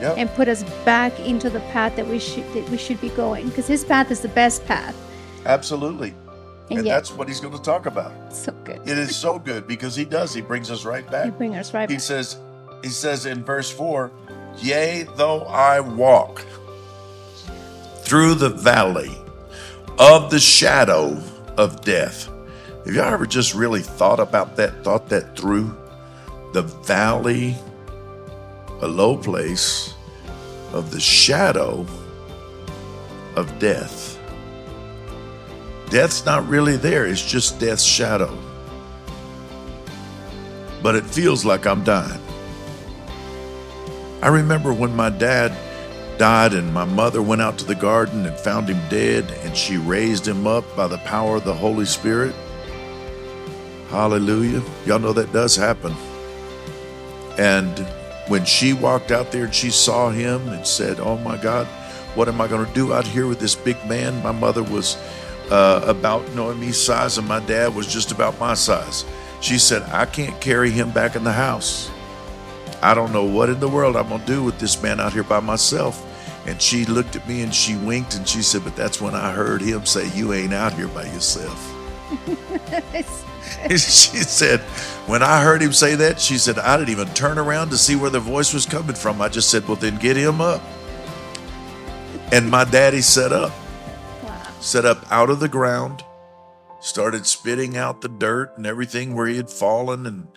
Yep. 0.02 0.18
and 0.18 0.30
put 0.34 0.48
us 0.50 0.64
back 0.84 1.18
into 1.22 1.50
the 1.50 1.62
path 1.72 1.96
that 1.96 2.08
we 2.08 2.20
should 2.20 2.44
that 2.54 2.68
we 2.70 2.78
should 2.78 3.00
be 3.00 3.10
going 3.10 3.48
because 3.50 3.68
His 3.68 3.86
path 3.86 4.10
is 4.12 4.20
the 4.22 4.28
best 4.30 4.66
path. 4.66 4.96
Absolutely. 5.46 6.14
And, 6.72 6.80
And 6.80 6.88
yet, 6.88 6.96
that's 6.96 7.12
what 7.12 7.28
he's 7.28 7.40
going 7.40 7.54
to 7.56 7.62
talk 7.62 7.86
about. 7.86 8.12
so 8.34 8.52
good. 8.64 8.82
It 8.84 8.98
is 8.98 9.16
so 9.16 9.38
good 9.38 9.68
because 9.68 9.96
he 9.96 10.04
does. 10.04 10.34
He 10.34 10.42
brings 10.42 10.72
us 10.72 10.84
right 10.84 11.06
back 11.12 11.26
He 11.26 11.30
back. 11.30 11.38
bring 11.38 11.56
us 11.56 11.72
right 11.76 11.88
He 11.88 11.98
back. 11.98 12.02
says, 12.02 12.38
he 12.82 12.90
says 12.90 13.28
in 13.28 13.44
verse 13.44 13.70
4, 13.70 14.12
Yea, 14.58 15.04
though 15.16 15.42
I 15.42 15.80
walk 15.80 16.46
through 18.00 18.36
the 18.36 18.50
valley 18.50 19.18
of 20.00 20.32
the 20.32 20.40
shadow 20.40 21.22
of 21.58 21.82
death. 21.82 22.30
Have 22.86 22.94
y'all 22.94 23.14
ever 23.14 23.26
just 23.26 23.54
really 23.54 23.82
thought 23.82 24.20
about 24.20 24.56
that, 24.58 24.84
thought 24.84 25.10
that 25.10 25.38
through? 25.38 25.76
The 26.54 26.62
valley, 26.62 27.56
a 28.82 28.88
low 28.88 29.18
place 29.18 29.94
of 30.72 30.92
the 30.92 31.00
shadow 31.00 31.86
of 33.36 33.60
death. 33.60 34.20
Death's 35.90 36.26
not 36.26 36.48
really 36.48 36.78
there, 36.78 37.06
it's 37.06 37.26
just 37.26 37.60
death's 37.60 37.84
shadow. 37.84 38.38
But 40.82 40.96
it 40.96 41.06
feels 41.06 41.46
like 41.46 41.66
I'm 41.66 41.84
dying. 41.84 42.25
I 44.26 44.30
remember 44.30 44.74
when 44.74 44.96
my 44.96 45.12
dad 45.12 45.56
died 46.18 46.56
and 46.56 46.74
my 46.74 46.84
mother 46.84 47.22
went 47.22 47.44
out 47.44 47.60
to 47.60 47.64
the 47.64 47.76
garden 47.76 48.26
and 48.26 48.36
found 48.36 48.68
him 48.68 48.82
dead 48.90 49.30
and 49.44 49.56
she 49.56 49.78
raised 49.78 50.28
him 50.28 50.48
up 50.48 50.64
by 50.76 50.88
the 50.88 50.98
power 50.98 51.36
of 51.36 51.44
the 51.44 51.54
Holy 51.54 51.86
Spirit. 51.86 52.34
Hallelujah. 53.90 54.64
Y'all 54.84 54.98
know 54.98 55.14
that 55.14 55.32
does 55.32 55.56
happen. 55.56 55.94
And 57.38 57.78
when 58.28 58.46
she 58.46 58.74
walked 58.74 59.12
out 59.12 59.32
there 59.32 59.46
and 59.46 59.54
she 59.54 59.70
saw 59.70 60.10
him 60.10 60.50
and 60.50 60.66
said, 60.66 61.00
Oh 61.00 61.20
my 61.20 61.38
God, 61.38 61.68
what 62.16 62.28
am 62.28 62.42
I 62.42 62.48
going 62.48 62.66
to 62.66 62.74
do 62.74 62.94
out 62.94 63.06
here 63.06 63.28
with 63.28 63.40
this 63.40 63.54
big 63.54 63.78
man? 63.86 64.24
My 64.24 64.32
mother 64.32 64.64
was 64.64 64.98
uh, 65.52 65.84
about 65.86 66.28
me 66.58 66.72
size 66.72 67.20
and 67.20 67.28
my 67.28 67.42
dad 67.42 67.76
was 67.76 67.86
just 67.86 68.12
about 68.12 68.40
my 68.40 68.56
size. 68.56 69.06
She 69.40 69.60
said, 69.60 69.84
I 69.84 70.08
can't 70.08 70.42
carry 70.42 70.72
him 70.72 70.90
back 70.90 71.16
in 71.16 71.24
the 71.24 71.32
house. 71.32 71.92
I 72.82 72.94
don't 72.94 73.12
know 73.12 73.26
what 73.26 73.50
in 73.50 73.60
the 73.60 73.70
world 73.70 73.96
I'm 73.96 74.10
going 74.10 74.22
to 74.22 74.28
do 74.28 74.44
with 74.44 74.60
this 74.60 74.82
man 74.82 75.00
out 75.00 75.14
here 75.14 75.24
by 75.24 75.40
myself. 75.40 76.12
And 76.48 76.62
she 76.62 76.86
looked 76.86 77.16
at 77.16 77.28
me 77.28 77.42
and 77.42 77.54
she 77.54 77.76
winked 77.76 78.16
and 78.16 78.28
she 78.28 78.42
said, 78.42 78.64
But 78.64 78.76
that's 78.76 79.02
when 79.02 79.16
I 79.16 79.32
heard 79.32 79.62
him 79.62 79.86
say, 79.86 80.08
You 80.16 80.34
ain't 80.34 80.54
out 80.54 80.74
here 80.74 80.88
by 80.88 81.06
yourself. 81.06 81.72
she 83.70 83.78
said, 83.78 84.60
When 85.08 85.24
I 85.24 85.42
heard 85.42 85.62
him 85.62 85.74
say 85.74 85.96
that, 85.96 86.20
she 86.20 86.38
said, 86.38 86.60
I 86.60 86.78
didn't 86.78 86.90
even 86.90 87.08
turn 87.10 87.38
around 87.38 87.70
to 87.70 87.78
see 87.78 87.96
where 87.96 88.10
the 88.10 88.20
voice 88.20 88.54
was 88.54 88.66
coming 88.66 88.96
from. 88.96 89.22
I 89.22 89.30
just 89.30 89.50
said, 89.50 89.68
Well, 89.68 89.78
then 89.78 89.98
get 89.98 90.18
him 90.18 90.42
up. 90.42 90.62
And 92.32 92.50
my 92.50 92.64
daddy 92.64 93.02
set 93.02 93.32
up, 93.32 93.52
wow. 94.24 94.42
set 94.60 94.86
up 94.86 95.06
out 95.12 95.30
of 95.30 95.40
the 95.40 95.48
ground, 95.48 96.04
started 96.80 97.26
spitting 97.26 97.78
out 97.78 98.02
the 98.02 98.10
dirt 98.10 98.58
and 98.58 98.66
everything 98.66 99.16
where 99.16 99.28
he 99.28 99.38
had 99.38 99.50
fallen 99.50 100.06
and 100.06 100.28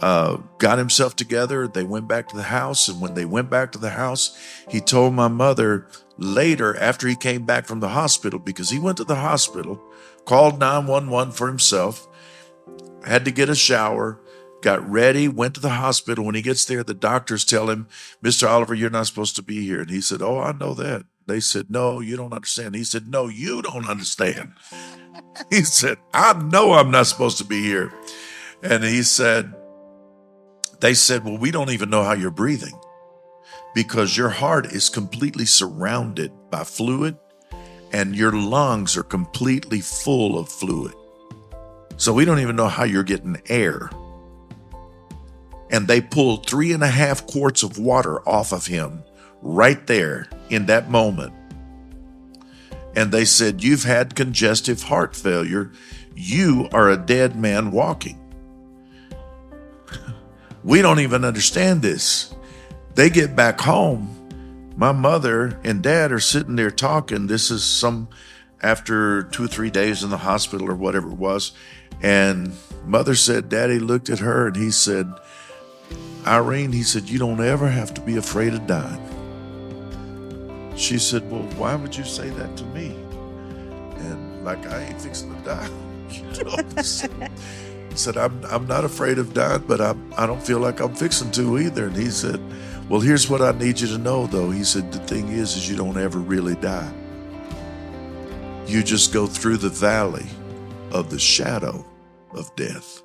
uh, 0.00 0.38
got 0.58 0.78
himself 0.78 1.16
together. 1.16 1.68
They 1.68 1.84
went 1.84 2.08
back 2.08 2.28
to 2.28 2.36
the 2.36 2.44
house. 2.44 2.88
And 2.88 3.00
when 3.00 3.14
they 3.14 3.24
went 3.24 3.50
back 3.50 3.72
to 3.72 3.78
the 3.78 3.90
house, 3.90 4.36
he 4.68 4.80
told 4.80 5.14
my 5.14 5.28
mother 5.28 5.88
later, 6.16 6.76
after 6.76 7.08
he 7.08 7.16
came 7.16 7.44
back 7.44 7.66
from 7.66 7.80
the 7.80 7.90
hospital, 7.90 8.38
because 8.38 8.70
he 8.70 8.78
went 8.78 8.96
to 8.98 9.04
the 9.04 9.16
hospital, 9.16 9.82
called 10.24 10.58
911 10.58 11.32
for 11.32 11.48
himself, 11.48 12.08
had 13.04 13.24
to 13.24 13.30
get 13.30 13.48
a 13.48 13.54
shower, 13.54 14.20
got 14.60 14.88
ready, 14.88 15.28
went 15.28 15.54
to 15.54 15.60
the 15.60 15.70
hospital. 15.70 16.24
When 16.24 16.34
he 16.34 16.42
gets 16.42 16.64
there, 16.64 16.84
the 16.84 16.94
doctors 16.94 17.44
tell 17.44 17.70
him, 17.70 17.88
Mr. 18.22 18.48
Oliver, 18.48 18.74
you're 18.74 18.90
not 18.90 19.06
supposed 19.06 19.36
to 19.36 19.42
be 19.42 19.64
here. 19.66 19.80
And 19.80 19.90
he 19.90 20.00
said, 20.00 20.22
Oh, 20.22 20.38
I 20.38 20.52
know 20.52 20.74
that. 20.74 21.04
They 21.26 21.40
said, 21.40 21.70
No, 21.70 22.00
you 22.00 22.16
don't 22.16 22.32
understand. 22.32 22.74
He 22.74 22.84
said, 22.84 23.08
No, 23.08 23.28
you 23.28 23.62
don't 23.62 23.88
understand. 23.88 24.52
He 25.50 25.62
said, 25.62 25.98
I 26.14 26.34
know 26.34 26.72
I'm 26.74 26.90
not 26.90 27.06
supposed 27.06 27.38
to 27.38 27.44
be 27.44 27.62
here. 27.62 27.92
And 28.62 28.84
he 28.84 29.02
said, 29.02 29.52
They 30.80 30.94
said, 30.94 31.24
Well, 31.24 31.38
we 31.38 31.50
don't 31.50 31.70
even 31.70 31.90
know 31.90 32.02
how 32.02 32.12
you're 32.12 32.30
breathing 32.30 32.78
because 33.74 34.16
your 34.16 34.28
heart 34.28 34.66
is 34.66 34.88
completely 34.88 35.46
surrounded 35.46 36.32
by 36.50 36.64
fluid 36.64 37.16
and 37.92 38.16
your 38.16 38.32
lungs 38.32 38.96
are 38.96 39.02
completely 39.02 39.80
full 39.80 40.38
of 40.38 40.48
fluid. 40.48 40.94
So 41.96 42.12
we 42.12 42.24
don't 42.24 42.40
even 42.40 42.56
know 42.56 42.68
how 42.68 42.84
you're 42.84 43.02
getting 43.02 43.40
air. 43.48 43.90
And 45.70 45.88
they 45.88 46.00
pulled 46.00 46.46
three 46.46 46.72
and 46.72 46.82
a 46.82 46.88
half 46.88 47.26
quarts 47.26 47.62
of 47.62 47.78
water 47.78 48.26
off 48.28 48.52
of 48.52 48.66
him 48.66 49.04
right 49.40 49.86
there 49.86 50.28
in 50.50 50.66
that 50.66 50.90
moment. 50.90 51.32
And 52.94 53.10
they 53.10 53.24
said, 53.24 53.62
You've 53.62 53.84
had 53.84 54.14
congestive 54.14 54.84
heart 54.84 55.16
failure. 55.16 55.70
You 56.14 56.68
are 56.72 56.90
a 56.90 56.96
dead 56.96 57.36
man 57.36 57.70
walking. 57.70 58.18
we 60.64 60.82
don't 60.82 61.00
even 61.00 61.24
understand 61.24 61.82
this. 61.82 62.34
They 62.94 63.08
get 63.08 63.34
back 63.34 63.60
home. 63.60 64.18
My 64.76 64.92
mother 64.92 65.58
and 65.64 65.82
dad 65.82 66.12
are 66.12 66.20
sitting 66.20 66.56
there 66.56 66.70
talking. 66.70 67.26
This 67.26 67.50
is 67.50 67.64
some 67.64 68.08
after 68.62 69.24
two 69.24 69.44
or 69.44 69.48
three 69.48 69.70
days 69.70 70.02
in 70.02 70.10
the 70.10 70.18
hospital 70.18 70.68
or 70.68 70.74
whatever 70.74 71.08
it 71.08 71.16
was. 71.16 71.52
And 72.00 72.52
mother 72.84 73.14
said, 73.14 73.48
Daddy 73.48 73.78
looked 73.78 74.10
at 74.10 74.20
her 74.20 74.48
and 74.48 74.56
he 74.56 74.70
said, 74.70 75.12
Irene, 76.26 76.72
he 76.72 76.82
said, 76.82 77.08
You 77.08 77.18
don't 77.18 77.40
ever 77.40 77.68
have 77.68 77.94
to 77.94 78.00
be 78.00 78.16
afraid 78.16 78.54
of 78.54 78.66
dying. 78.66 79.11
She 80.76 80.98
said, 80.98 81.30
Well, 81.30 81.42
why 81.56 81.74
would 81.74 81.96
you 81.96 82.04
say 82.04 82.30
that 82.30 82.56
to 82.56 82.64
me? 82.66 82.96
And 83.98 84.44
like 84.44 84.66
I 84.66 84.84
ain't 84.84 85.00
fixing 85.00 85.34
to 85.34 85.40
die. 85.42 85.70
You 86.12 86.44
know? 86.44 87.28
said, 87.94 88.16
I'm 88.16 88.44
I'm 88.46 88.66
not 88.66 88.84
afraid 88.84 89.18
of 89.18 89.32
dying, 89.34 89.64
but 89.66 89.80
I'm 89.80 90.12
I 90.16 90.26
don't 90.26 90.42
feel 90.42 90.58
like 90.58 90.80
I'm 90.80 90.94
fixing 90.94 91.30
to 91.32 91.58
either. 91.58 91.86
And 91.86 91.96
he 91.96 92.10
said, 92.10 92.40
Well, 92.88 93.00
here's 93.00 93.28
what 93.30 93.40
I 93.42 93.52
need 93.52 93.80
you 93.80 93.88
to 93.88 93.98
know 93.98 94.26
though. 94.26 94.50
He 94.50 94.64
said, 94.64 94.92
The 94.92 94.98
thing 95.00 95.28
is, 95.28 95.56
is 95.56 95.68
you 95.68 95.76
don't 95.76 95.96
ever 95.96 96.18
really 96.18 96.54
die. 96.56 96.92
You 98.66 98.82
just 98.82 99.12
go 99.12 99.26
through 99.26 99.58
the 99.58 99.68
valley 99.68 100.26
of 100.90 101.10
the 101.10 101.18
shadow 101.18 101.84
of 102.34 102.54
death. 102.56 103.02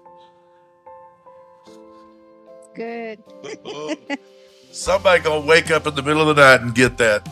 Good. 2.76 3.24
Somebody 4.72 5.24
gonna 5.24 5.46
wake 5.46 5.72
up 5.72 5.88
in 5.88 5.96
the 5.96 6.04
middle 6.04 6.30
of 6.30 6.36
the 6.36 6.42
night 6.42 6.62
and 6.62 6.74
get 6.74 6.98
that. 6.98 7.28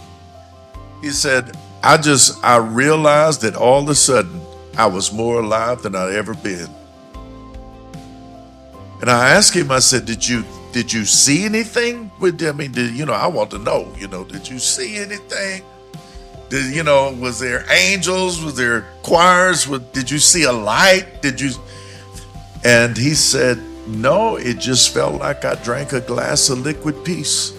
He 1.02 1.10
said, 1.10 1.56
I 1.84 1.98
just 1.98 2.44
I 2.44 2.58
realized 2.58 3.42
that 3.42 3.56
all 3.56 3.84
of 3.84 3.90
a 3.90 3.96
sudden 3.96 4.42
I 4.78 4.88
was 4.88 5.14
more 5.14 5.42
alive 5.42 5.82
than 5.82 5.96
I'd 5.96 6.14
ever 6.14 6.34
been. 6.34 6.70
And 9.02 9.10
I 9.10 9.30
asked 9.30 9.56
him, 9.56 9.72
I 9.72 9.80
said, 9.80 10.06
Did 10.06 10.28
you 10.28 10.44
did 10.72 10.92
you 10.92 11.06
see 11.06 11.46
anything 11.46 12.12
with 12.20 12.42
I 12.44 12.52
mean, 12.52 12.72
did 12.72 12.96
you 12.96 13.06
know, 13.06 13.14
I 13.14 13.28
want 13.28 13.52
to 13.52 13.60
know, 13.60 13.94
you 13.98 14.08
know, 14.08 14.24
did 14.24 14.50
you 14.50 14.60
see 14.60 14.98
anything? 14.98 15.64
Did 16.50 16.76
you 16.76 16.84
know, 16.84 17.12
was 17.14 17.40
there 17.40 17.66
angels? 17.72 18.44
Was 18.44 18.56
there 18.56 18.86
choirs? 19.02 19.66
Did 19.94 20.12
you 20.12 20.20
see 20.20 20.44
a 20.44 20.52
light? 20.52 21.22
Did 21.22 21.40
you 21.40 21.52
and 22.66 22.98
he 22.98 23.14
said, 23.14 23.60
No, 23.88 24.38
it 24.38 24.58
just 24.58 24.92
felt 24.92 25.22
like 25.22 25.46
I 25.46 25.54
drank 25.56 25.94
a 25.94 26.02
glass 26.02 26.50
of 26.50 26.60
liquid 26.60 27.06
peace. 27.06 27.54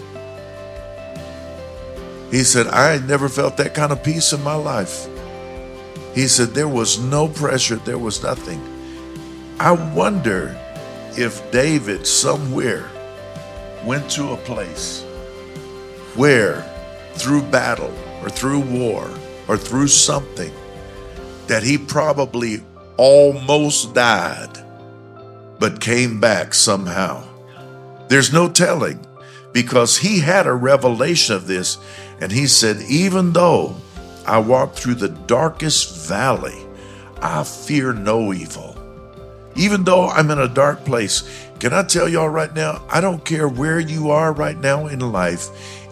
He 2.31 2.43
said, 2.43 2.67
I 2.67 2.91
had 2.91 3.07
never 3.07 3.29
felt 3.29 3.57
that 3.57 3.73
kind 3.73 3.91
of 3.91 4.03
peace 4.03 4.33
in 4.33 4.43
my 4.43 4.55
life. 4.55 5.07
He 6.13 6.27
said, 6.27 6.49
There 6.49 6.67
was 6.67 6.99
no 6.99 7.27
pressure, 7.27 7.77
there 7.77 7.97
was 7.97 8.21
nothing. 8.21 8.61
I 9.59 9.71
wonder 9.71 10.59
if 11.17 11.51
David 11.51 12.05
somewhere 12.05 12.89
went 13.85 14.09
to 14.11 14.33
a 14.33 14.37
place 14.37 15.03
where, 16.15 16.61
through 17.13 17.43
battle 17.43 17.93
or 18.21 18.29
through 18.29 18.59
war 18.59 19.09
or 19.47 19.57
through 19.57 19.87
something, 19.87 20.51
that 21.47 21.63
he 21.63 21.77
probably 21.77 22.61
almost 22.97 23.93
died 23.93 24.63
but 25.59 25.79
came 25.79 26.19
back 26.19 26.53
somehow. 26.53 27.23
There's 28.09 28.33
no 28.33 28.49
telling 28.49 29.06
because 29.57 29.97
he 29.97 30.19
had 30.19 30.45
a 30.45 30.53
revelation 30.53 31.33
of 31.33 31.47
this 31.47 31.79
and 32.21 32.31
he 32.31 32.45
said, 32.45 32.79
Even 32.83 33.33
though 33.33 33.75
I 34.23 34.37
walk 34.37 34.75
through 34.75 34.93
the 34.93 35.09
darkest 35.09 36.07
valley, 36.07 36.63
I 37.23 37.43
fear 37.43 37.91
no 37.91 38.31
evil. 38.33 38.77
Even 39.55 39.83
though 39.83 40.09
I'm 40.09 40.29
in 40.29 40.37
a 40.37 40.47
dark 40.47 40.85
place, 40.85 41.23
can 41.59 41.73
I 41.73 41.81
tell 41.81 42.07
y'all 42.07 42.29
right 42.29 42.53
now? 42.53 42.83
I 42.87 43.01
don't 43.01 43.25
care 43.25 43.49
where 43.49 43.79
you 43.79 44.11
are 44.11 44.31
right 44.31 44.59
now 44.59 44.85
in 44.85 44.99
life. 44.99 45.47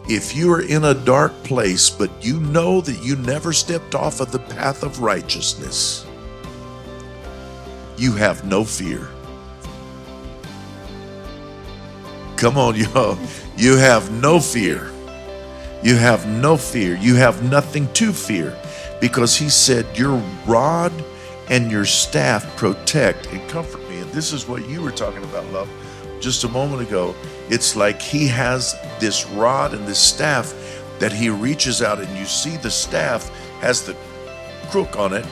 If 0.08 0.36
you 0.36 0.54
are 0.54 0.62
in 0.62 0.84
a 0.84 0.94
dark 0.94 1.34
place, 1.44 1.90
but 1.90 2.12
you 2.24 2.40
know 2.42 2.82
that 2.82 3.04
you 3.04 3.16
never 3.16 3.52
stepped 3.52 3.96
off 3.96 4.20
of 4.20 4.32
the 4.32 4.38
path 4.38 4.84
of 4.84 5.00
righteousness, 5.02 6.06
you 7.98 8.12
have 8.12 8.46
no 8.46 8.64
fear. 8.64 9.10
Come 12.38 12.60
on, 12.60 12.76
y'all. 12.94 13.18
You 13.58 13.78
have 13.78 14.12
no 14.12 14.40
fear. 14.42 14.92
You 15.82 15.96
have 15.96 16.28
no 16.28 16.58
fear. 16.58 16.98
You 16.98 17.16
have 17.16 17.50
nothing 17.50 17.92
to 17.94 18.12
fear 18.12 18.58
because 19.00 19.38
he 19.38 19.50
said, 19.50 19.86
Your 19.98 20.22
rod 20.46 20.92
and 21.50 21.72
your 21.72 21.86
staff 21.86 22.58
protect 22.58 23.28
and 23.28 23.50
comfort 23.50 23.88
me. 23.90 24.00
And 24.00 24.12
this 24.12 24.34
is 24.34 24.48
what 24.48 24.68
you 24.68 24.82
were 24.82 24.92
talking 24.92 25.24
about, 25.24 25.46
love, 25.54 25.70
just 26.20 26.44
a 26.44 26.50
moment 26.50 26.82
ago. 26.82 27.16
It's 27.50 27.78
like 27.78 28.02
he 28.02 28.28
has 28.28 28.76
this 29.00 29.26
rod 29.28 29.74
and 29.74 29.88
this 29.88 30.00
staff 30.00 30.54
that 31.00 31.14
he 31.14 31.30
reaches 31.30 31.82
out, 31.82 32.00
and 32.00 32.18
you 32.18 32.26
see 32.26 32.58
the 32.58 32.72
staff 32.72 33.30
has 33.62 33.86
the 33.86 33.96
crook 34.70 34.98
on 34.98 35.14
it. 35.14 35.26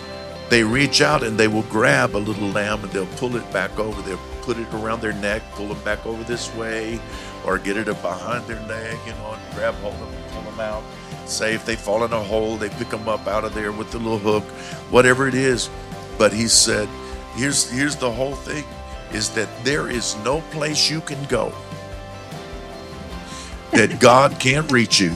They 0.49 0.63
reach 0.63 1.01
out 1.01 1.23
and 1.23 1.37
they 1.37 1.47
will 1.47 1.63
grab 1.63 2.15
a 2.15 2.17
little 2.17 2.47
lamb 2.49 2.83
and 2.83 2.91
they'll 2.91 3.05
pull 3.17 3.35
it 3.35 3.51
back 3.51 3.79
over. 3.79 3.99
They'll 4.03 4.19
put 4.41 4.57
it 4.57 4.71
around 4.73 5.01
their 5.01 5.13
neck, 5.13 5.41
pull 5.53 5.67
them 5.69 5.81
back 5.83 6.05
over 6.05 6.23
this 6.25 6.53
way, 6.55 6.99
or 7.45 7.57
get 7.57 7.77
it 7.77 7.89
up 7.89 8.01
behind 8.01 8.45
their 8.47 8.61
leg, 8.67 8.97
you 9.05 9.13
know, 9.13 9.33
and 9.33 9.55
grab 9.55 9.73
hold 9.75 9.95
of 9.95 10.11
them, 10.11 10.23
pull 10.31 10.41
them 10.43 10.59
out. 10.59 10.83
Say 11.25 11.53
if 11.53 11.65
they 11.65 11.75
fall 11.75 12.03
in 12.03 12.13
a 12.13 12.23
hole, 12.23 12.57
they 12.57 12.69
pick 12.69 12.89
them 12.89 13.07
up 13.07 13.27
out 13.27 13.43
of 13.43 13.53
there 13.53 13.71
with 13.71 13.91
the 13.91 13.97
little 13.97 14.19
hook, 14.19 14.43
whatever 14.91 15.27
it 15.27 15.35
is. 15.35 15.69
But 16.17 16.33
he 16.33 16.47
said, 16.47 16.87
here's 17.35 17.69
here's 17.69 17.95
the 17.95 18.11
whole 18.11 18.35
thing 18.35 18.63
is 19.11 19.29
that 19.31 19.49
there 19.63 19.89
is 19.89 20.15
no 20.17 20.41
place 20.51 20.89
you 20.89 20.99
can 21.01 21.23
go 21.25 21.53
that 23.73 23.99
God 23.99 24.39
can't 24.39 24.71
reach 24.71 24.99
you. 24.99 25.15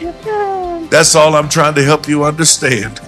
That's 0.90 1.14
all 1.14 1.34
I'm 1.34 1.48
trying 1.48 1.74
to 1.74 1.82
help 1.82 2.08
you 2.08 2.24
understand. 2.24 3.00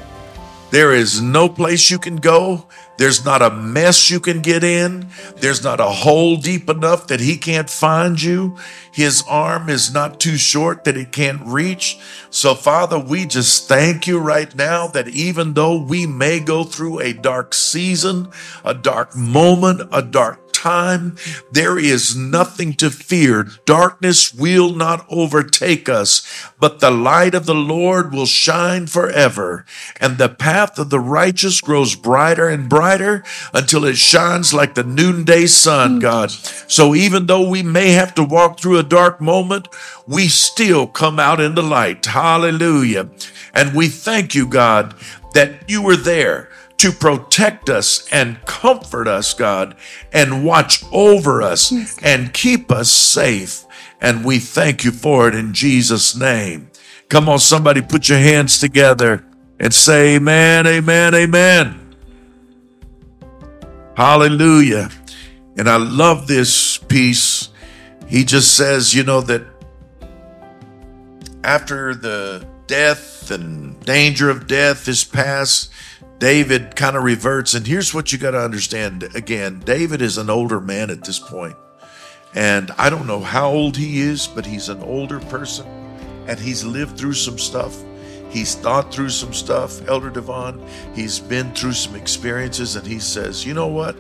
There 0.71 0.95
is 0.95 1.21
no 1.21 1.49
place 1.49 1.91
you 1.91 1.99
can 1.99 2.17
go. 2.17 2.67
There's 2.99 3.25
not 3.25 3.43
a 3.43 3.51
mess 3.51 4.11
you 4.11 4.21
can 4.21 4.41
get 4.41 4.65
in. 4.65 5.09
There's 5.37 5.63
not 5.63 5.81
a 5.81 5.85
hole 5.85 6.37
deep 6.37 6.69
enough 6.71 7.09
that 7.09 7.21
he 7.21 7.37
can't 7.37 7.69
find 7.69 8.21
you. 8.21 8.57
His 8.93 9.23
arm 9.29 9.69
is 9.69 9.93
not 9.93 10.21
too 10.21 10.37
short 10.37 10.85
that 10.85 10.97
it 10.97 11.13
can't 11.13 11.43
reach. 11.45 11.99
So, 12.31 12.55
Father, 12.55 12.99
we 12.99 13.27
just 13.27 13.69
thank 13.69 14.07
you 14.07 14.19
right 14.19 14.55
now 14.55 14.87
that 14.89 15.09
even 15.09 15.55
though 15.55 15.81
we 15.81 16.07
may 16.07 16.41
go 16.41 16.65
through 16.65 17.01
a 17.01 17.13
dark 17.13 17.53
season, 17.53 18.29
a 18.65 18.75
dark 18.75 19.15
moment, 19.15 19.83
a 19.93 20.03
dark 20.03 20.46
time, 20.57 21.17
there 21.53 21.79
is 21.79 22.17
nothing 22.17 22.73
to 22.75 22.91
fear. 22.91 23.47
Darkness 23.65 24.33
will 24.33 24.75
not 24.75 25.07
overtake 25.11 25.89
us, 25.89 26.27
but 26.59 26.81
the 26.81 26.91
light 26.91 27.35
of 27.35 27.47
the 27.47 27.55
Lord 27.55 28.13
will 28.13 28.27
shine 28.27 28.87
forever. 28.87 29.67
And 30.01 30.17
the 30.17 30.29
path 30.29 30.79
of 30.79 30.91
the 30.91 31.01
righteous 31.01 31.61
grows 31.61 31.95
brighter 31.95 32.49
and 32.49 32.69
brighter 32.69 33.23
until 33.53 33.85
it 33.85 33.97
shines 33.97 34.55
like 34.55 34.75
the 34.75 34.85
noonday 34.85 35.47
sun, 35.47 35.95
hmm. 35.95 35.99
God. 35.99 36.31
So 36.31 36.95
even 36.95 37.27
though 37.27 37.49
we 37.49 37.63
may 37.63 37.91
have 37.93 38.15
to 38.15 38.25
walk 38.25 38.59
through 38.59 38.79
a 38.79 38.83
dark 38.83 39.21
moment, 39.21 39.69
we 40.07 40.29
still 40.29 40.87
come 40.87 41.21
out 41.21 41.41
in 41.41 41.55
the 41.55 41.63
light. 41.63 42.07
Hallelujah. 42.07 43.11
And 43.53 43.75
we 43.75 43.89
thank 43.89 44.35
you, 44.35 44.47
God, 44.47 44.95
that 45.35 45.69
you 45.69 45.83
were 45.83 45.97
there 45.97 46.49
to 46.79 46.93
protect 46.93 47.71
us 47.71 48.07
and 48.13 48.45
comfort 48.45 49.09
us, 49.09 49.35
God, 49.35 49.77
and 50.13 50.45
watch 50.45 50.85
over 50.93 51.43
us 51.43 51.73
and 52.03 52.33
keep 52.33 52.71
us 52.71 52.91
safe. 52.91 53.65
And 54.01 54.25
we 54.25 54.39
thank 54.39 54.85
you 54.85 54.91
for 54.91 55.29
it 55.29 55.35
in 55.35 55.55
Jesus' 55.55 56.15
name. 56.15 56.71
Come 57.09 57.29
on, 57.29 57.39
somebody, 57.39 57.81
put 57.81 58.09
your 58.09 58.19
hands 58.19 58.59
together 58.59 59.25
and 59.59 59.73
say, 59.73 60.17
Amen, 60.17 60.67
Amen, 60.67 61.15
Amen. 61.15 61.97
Hallelujah. 63.97 64.91
And 65.57 65.71
I 65.71 65.77
love 65.77 66.27
this 66.27 66.77
piece. 66.77 67.49
He 68.07 68.25
just 68.25 68.55
says, 68.55 68.95
you 68.95 69.03
know, 69.03 69.23
that 69.23 69.43
after 71.43 71.95
the 71.95 72.47
death 72.67 73.31
and 73.31 73.81
danger 73.85 74.29
of 74.29 74.47
death 74.47 74.87
is 74.89 75.03
past, 75.05 75.71
David 76.19 76.77
kind 76.77 76.97
of 76.97 77.05
reverts. 77.05 77.55
And 77.55 77.67
here's 77.67 77.93
what 77.93 78.13
you 78.13 78.19
got 78.19 78.33
to 78.33 78.41
understand 78.41 79.03
again 79.15 79.61
David 79.61 80.03
is 80.03 80.19
an 80.19 80.31
older 80.31 80.61
man 80.61 80.91
at 80.91 81.05
this 81.05 81.19
point. 81.19 81.57
And 82.35 82.71
I 82.77 82.91
don't 82.91 83.07
know 83.07 83.21
how 83.21 83.51
old 83.51 83.77
he 83.77 84.01
is, 84.01 84.27
but 84.27 84.45
he's 84.45 84.69
an 84.69 84.83
older 84.83 85.21
person 85.21 85.67
and 86.27 86.39
he's 86.39 86.65
lived 86.65 86.99
through 86.99 87.15
some 87.15 87.39
stuff. 87.39 87.83
He's 88.31 88.55
thought 88.55 88.93
through 88.93 89.11
some 89.11 89.33
stuff, 89.33 89.87
Elder 89.89 90.11
Devon. 90.11 90.63
He's 90.95 91.19
been 91.19 91.55
through 91.55 91.73
some 91.73 91.95
experiences 91.95 92.77
and 92.77 92.87
he 92.87 92.99
says, 92.99 93.47
you 93.47 93.55
know 93.55 93.69
what? 93.69 93.97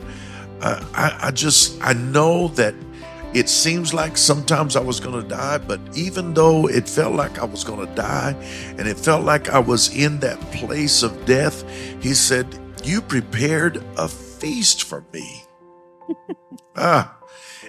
I, 0.61 1.19
I, 1.23 1.31
just, 1.31 1.79
I 1.83 1.93
know 1.93 2.49
that 2.49 2.75
it 3.35 3.49
seems 3.49 3.93
like 3.93 4.17
sometimes 4.17 4.77
I 4.77 4.81
was 4.81 5.01
going 5.01 5.23
to 5.23 5.29
die, 5.29 5.59
but 5.59 5.81
even 5.95 6.35
though 6.35 6.69
it 6.69 6.89
felt 6.89 7.15
like 7.15 7.39
I 7.39 7.45
was 7.45 7.65
going 7.65 7.87
to 7.87 7.95
die 7.95 8.35
and 8.79 8.89
it 8.89 8.99
felt 8.99 9.25
like 9.25 9.51
I 9.51 9.59
was 9.59 9.95
in 9.95 10.21
that 10.21 10.41
place 10.53 11.03
of 11.03 11.27
death, 11.27 11.65
he 12.01 12.15
said, 12.15 12.59
You 12.85 13.01
prepared 13.01 13.85
a 13.97 14.09
feast 14.09 14.85
for 14.85 15.05
me. 15.13 15.45
ah, 16.77 17.17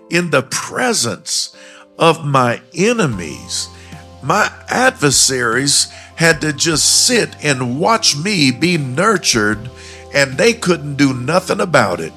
in 0.10 0.30
the 0.30 0.43
presence 0.43 1.55
of 1.97 2.26
my 2.26 2.62
enemies. 2.76 3.70
My 4.22 4.51
adversaries 4.70 5.86
had 6.16 6.41
to 6.41 6.53
just 6.53 7.05
sit 7.05 7.36
and 7.43 7.80
watch 7.80 8.18
me 8.18 8.51
be 8.51 8.78
nurtured, 8.78 9.70
and 10.14 10.38
they 10.38 10.53
couldn't 10.53 10.95
do 10.95 11.14
nothing 11.14 11.60
about 11.60 11.99
it. 11.99 12.14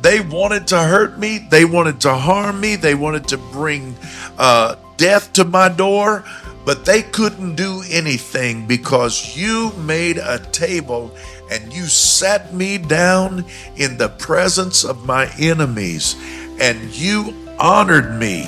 They 0.00 0.20
wanted 0.20 0.66
to 0.68 0.78
hurt 0.78 1.18
me. 1.18 1.38
They 1.38 1.64
wanted 1.64 2.00
to 2.02 2.14
harm 2.14 2.60
me. 2.60 2.76
They 2.76 2.94
wanted 2.94 3.26
to 3.28 3.38
bring 3.38 3.96
uh, 4.38 4.76
death 4.96 5.32
to 5.34 5.44
my 5.44 5.68
door, 5.68 6.24
but 6.64 6.84
they 6.84 7.02
couldn't 7.02 7.56
do 7.56 7.82
anything 7.90 8.66
because 8.66 9.36
you 9.36 9.72
made 9.78 10.18
a 10.18 10.38
table 10.52 11.14
and 11.50 11.72
you 11.72 11.84
sat 11.86 12.52
me 12.54 12.78
down 12.78 13.44
in 13.76 13.96
the 13.96 14.08
presence 14.08 14.84
of 14.84 15.06
my 15.06 15.30
enemies 15.38 16.14
and 16.60 16.96
you 16.96 17.34
honored 17.58 18.18
me 18.18 18.46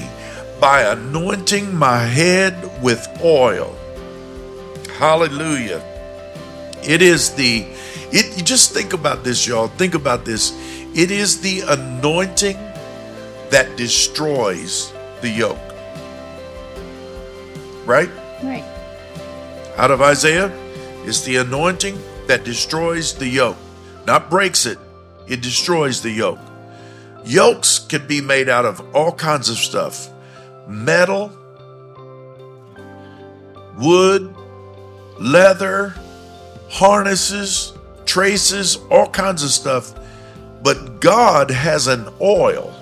by 0.61 0.83
anointing 0.83 1.75
my 1.75 1.99
head 1.99 2.83
with 2.83 3.07
oil. 3.25 3.75
Hallelujah. 4.99 5.83
It 6.83 7.03
is 7.03 7.31
the 7.35 7.67
it 8.13 8.37
you 8.37 8.43
just 8.43 8.73
think 8.73 8.93
about 8.93 9.25
this 9.25 9.47
y'all. 9.47 9.69
Think 9.69 9.95
about 9.95 10.25
this. 10.25 10.53
It 10.95 11.11
is 11.11 11.41
the 11.41 11.61
anointing 11.61 12.57
that 13.51 13.77
destroys 13.77 14.93
the 15.21 15.29
yoke. 15.29 15.59
Right? 17.87 18.11
Right. 18.43 18.65
Out 19.77 19.91
of 19.91 20.03
Isaiah, 20.03 20.51
it's 21.05 21.23
the 21.23 21.37
anointing 21.37 21.99
that 22.27 22.45
destroys 22.45 23.15
the 23.15 23.27
yoke. 23.27 23.57
Not 24.07 24.31
breaks 24.31 24.67
it, 24.67 24.79
it 25.29 25.43
destroys 25.43 26.03
the 26.03 26.11
yoke. 26.11 26.39
Yokes 27.25 27.79
can 27.79 28.07
be 28.07 28.21
made 28.21 28.49
out 28.49 28.65
of 28.65 28.81
all 28.95 29.13
kinds 29.13 29.49
of 29.49 29.57
stuff 29.57 30.09
metal, 30.67 31.33
wood, 33.79 34.35
leather, 35.19 35.95
harnesses, 36.69 37.75
traces, 38.07 38.77
all 38.91 39.09
kinds 39.09 39.43
of 39.43 39.51
stuff. 39.51 39.95
But 40.63 41.01
God 41.01 41.51
has 41.51 41.87
an 41.87 42.09
oil. 42.21 42.75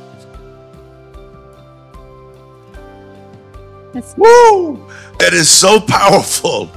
That's 3.92 4.14
Woo! 4.16 4.86
That 5.18 5.32
is 5.32 5.50
so 5.50 5.80
powerful 5.80 6.70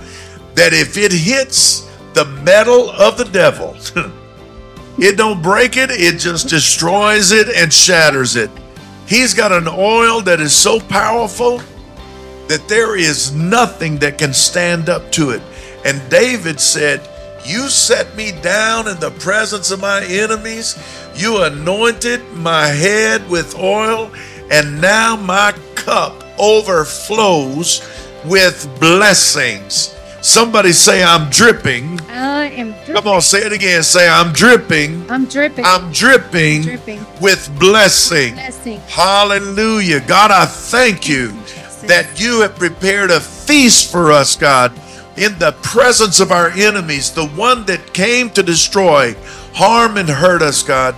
that 0.55 0.73
if 0.73 0.97
it 0.97 1.11
hits 1.11 1.89
the 2.13 2.25
metal 2.43 2.89
of 2.91 3.17
the 3.17 3.25
devil, 3.25 3.75
it 4.97 5.17
don't 5.17 5.41
break 5.41 5.77
it, 5.77 5.91
it 5.91 6.19
just 6.19 6.49
destroys 6.49 7.31
it 7.31 7.47
and 7.49 7.71
shatters 7.71 8.35
it. 8.35 8.49
He's 9.07 9.33
got 9.33 9.51
an 9.51 9.67
oil 9.67 10.21
that 10.21 10.39
is 10.39 10.53
so 10.53 10.79
powerful 10.79 11.61
that 12.47 12.65
there 12.67 12.97
is 12.97 13.33
nothing 13.33 13.97
that 13.99 14.17
can 14.17 14.33
stand 14.33 14.89
up 14.89 15.11
to 15.13 15.31
it. 15.31 15.41
And 15.85 16.01
David 16.09 16.59
said, 16.59 17.07
You 17.51 17.67
set 17.67 18.15
me 18.15 18.31
down 18.31 18.87
in 18.87 18.97
the 19.01 19.11
presence 19.11 19.71
of 19.71 19.81
my 19.81 20.05
enemies. 20.05 20.81
You 21.15 21.43
anointed 21.43 22.21
my 22.31 22.67
head 22.67 23.29
with 23.29 23.59
oil, 23.59 24.09
and 24.49 24.79
now 24.79 25.17
my 25.17 25.53
cup 25.75 26.23
overflows 26.39 27.81
with 28.23 28.73
blessings. 28.79 29.93
Somebody 30.21 30.71
say, 30.71 31.03
I'm 31.03 31.29
dripping. 31.29 31.99
I 32.09 32.51
am 32.51 32.71
dripping. 32.71 32.95
Come 32.95 33.07
on, 33.07 33.21
say 33.21 33.39
it 33.39 33.51
again. 33.51 33.83
Say, 33.83 34.07
I'm 34.07 34.31
dripping. 34.31 35.11
I'm 35.11 35.25
dripping. 35.25 35.65
I'm 35.65 35.91
dripping 35.91 36.61
dripping. 36.61 37.05
with 37.19 37.51
blessing. 37.59 38.35
Blessing. 38.35 38.79
Hallelujah. 38.87 39.99
God, 40.07 40.31
I 40.31 40.45
thank 40.45 41.09
you 41.09 41.31
that 41.87 42.07
you 42.15 42.43
have 42.43 42.55
prepared 42.55 43.11
a 43.11 43.19
feast 43.19 43.91
for 43.91 44.13
us, 44.13 44.37
God, 44.37 44.71
in 45.21 45.37
the 45.37 45.51
presence 45.61 46.19
of 46.19 46.31
our 46.31 46.49
enemies, 46.49 47.11
the 47.11 47.27
one 47.27 47.63
that 47.65 47.93
came 47.93 48.27
to 48.31 48.41
destroy, 48.41 49.13
harm, 49.53 49.97
and 49.97 50.09
hurt 50.09 50.41
us, 50.41 50.63
God. 50.63 50.95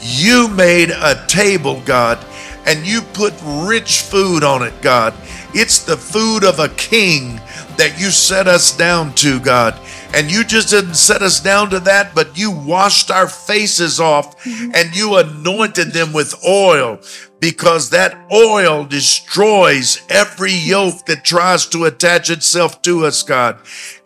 You 0.00 0.46
made 0.48 0.90
a 0.90 1.26
table, 1.26 1.82
God, 1.84 2.24
and 2.66 2.86
you 2.86 3.00
put 3.00 3.34
rich 3.42 4.02
food 4.02 4.44
on 4.44 4.62
it, 4.62 4.80
God. 4.80 5.12
It's 5.54 5.82
the 5.82 5.96
food 5.96 6.44
of 6.44 6.60
a 6.60 6.68
king 6.68 7.40
that 7.76 7.96
you 7.98 8.10
set 8.10 8.46
us 8.46 8.76
down 8.76 9.12
to, 9.16 9.40
God. 9.40 9.74
And 10.14 10.30
you 10.30 10.44
just 10.44 10.70
didn't 10.70 10.94
set 10.94 11.22
us 11.22 11.40
down 11.40 11.70
to 11.70 11.80
that, 11.80 12.14
but 12.14 12.38
you 12.38 12.50
washed 12.50 13.10
our 13.10 13.28
faces 13.28 13.98
off 13.98 14.38
mm-hmm. 14.44 14.70
and 14.72 14.94
you 14.94 15.16
anointed 15.16 15.92
them 15.92 16.12
with 16.12 16.34
oil 16.46 17.00
because 17.40 17.90
that 17.90 18.16
oil 18.32 18.84
destroys 18.84 20.00
every 20.08 20.52
yoke 20.52 21.04
that 21.06 21.24
tries 21.24 21.66
to 21.66 21.84
attach 21.84 22.30
itself 22.30 22.80
to 22.80 23.04
us, 23.04 23.22
God. 23.22 23.58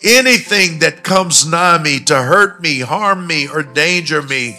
Anything 0.03 0.79
that 0.81 1.05
comes 1.05 1.47
nigh 1.47 1.81
me 1.81 2.01
to 2.05 2.23
hurt 2.23 2.61
me, 2.61 2.81
harm 2.81 3.27
me, 3.27 3.47
or 3.47 3.63
danger 3.63 4.23
me, 4.23 4.59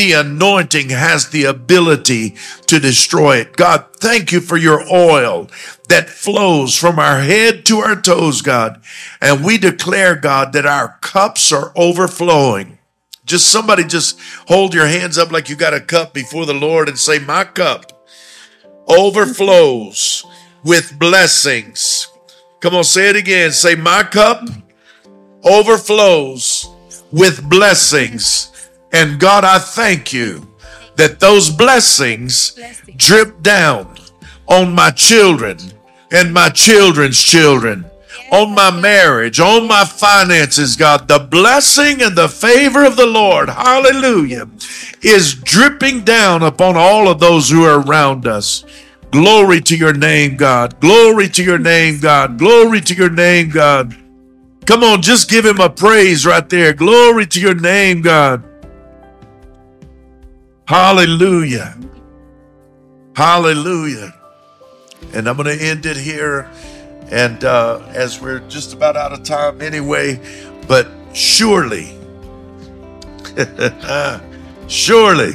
the 0.00 0.12
anointing 0.12 0.88
has 0.88 1.28
the 1.28 1.44
ability 1.44 2.34
to 2.66 2.80
destroy 2.80 3.36
it. 3.36 3.54
God, 3.54 3.84
thank 3.98 4.32
you 4.32 4.40
for 4.40 4.56
your 4.56 4.82
oil 4.90 5.50
that 5.90 6.08
flows 6.08 6.74
from 6.74 6.98
our 6.98 7.20
head 7.20 7.66
to 7.66 7.80
our 7.80 8.00
toes, 8.00 8.40
God. 8.40 8.80
And 9.20 9.44
we 9.44 9.58
declare, 9.58 10.16
God, 10.16 10.54
that 10.54 10.64
our 10.64 10.96
cups 11.02 11.52
are 11.52 11.70
overflowing. 11.76 12.78
Just 13.26 13.48
somebody 13.48 13.84
just 13.84 14.18
hold 14.48 14.72
your 14.72 14.86
hands 14.86 15.18
up 15.18 15.30
like 15.30 15.50
you 15.50 15.54
got 15.54 15.74
a 15.74 15.80
cup 15.80 16.14
before 16.14 16.46
the 16.46 16.54
Lord 16.54 16.88
and 16.88 16.98
say, 16.98 17.18
My 17.18 17.44
cup 17.44 18.06
overflows 18.88 20.24
with 20.64 20.98
blessings. 20.98 22.08
Come 22.60 22.74
on, 22.74 22.84
say 22.84 23.10
it 23.10 23.16
again. 23.16 23.52
Say, 23.52 23.74
My 23.74 24.02
cup 24.02 24.48
overflows 25.44 26.70
with 27.12 27.46
blessings. 27.50 28.50
And 28.92 29.20
God, 29.20 29.44
I 29.44 29.58
thank 29.58 30.12
you 30.12 30.46
that 30.96 31.20
those 31.20 31.50
blessings 31.50 32.58
drip 32.96 33.42
down 33.42 33.96
on 34.48 34.74
my 34.74 34.90
children 34.90 35.58
and 36.10 36.34
my 36.34 36.48
children's 36.48 37.22
children, 37.22 37.84
on 38.32 38.52
my 38.54 38.70
marriage, 38.70 39.38
on 39.38 39.68
my 39.68 39.84
finances, 39.84 40.76
God. 40.76 41.06
The 41.06 41.20
blessing 41.20 42.02
and 42.02 42.16
the 42.16 42.28
favor 42.28 42.84
of 42.84 42.96
the 42.96 43.06
Lord, 43.06 43.48
hallelujah, 43.48 44.48
is 45.02 45.34
dripping 45.34 46.02
down 46.02 46.42
upon 46.42 46.76
all 46.76 47.08
of 47.08 47.20
those 47.20 47.48
who 47.48 47.64
are 47.64 47.80
around 47.80 48.26
us. 48.26 48.64
Glory 49.12 49.60
to 49.62 49.76
your 49.76 49.92
name, 49.92 50.36
God. 50.36 50.80
Glory 50.80 51.28
to 51.30 51.42
your 51.42 51.58
name, 51.58 52.00
God. 52.00 52.38
Glory 52.38 52.80
to 52.80 52.94
your 52.94 53.10
name, 53.10 53.50
God. 53.50 53.96
Come 54.66 54.84
on, 54.84 55.02
just 55.02 55.30
give 55.30 55.44
him 55.44 55.58
a 55.58 55.70
praise 55.70 56.26
right 56.26 56.48
there. 56.48 56.72
Glory 56.72 57.26
to 57.26 57.40
your 57.40 57.54
name, 57.54 58.02
God. 58.02 58.44
Hallelujah. 60.70 61.76
Hallelujah. 63.16 64.14
And 65.12 65.26
I'm 65.28 65.36
going 65.36 65.58
to 65.58 65.64
end 65.64 65.84
it 65.84 65.96
here. 65.96 66.48
And 67.10 67.42
uh, 67.42 67.84
as 67.88 68.20
we're 68.20 68.38
just 68.48 68.72
about 68.72 68.96
out 68.96 69.12
of 69.12 69.24
time 69.24 69.62
anyway, 69.62 70.20
but 70.68 70.86
surely, 71.12 71.98
surely, 74.68 75.32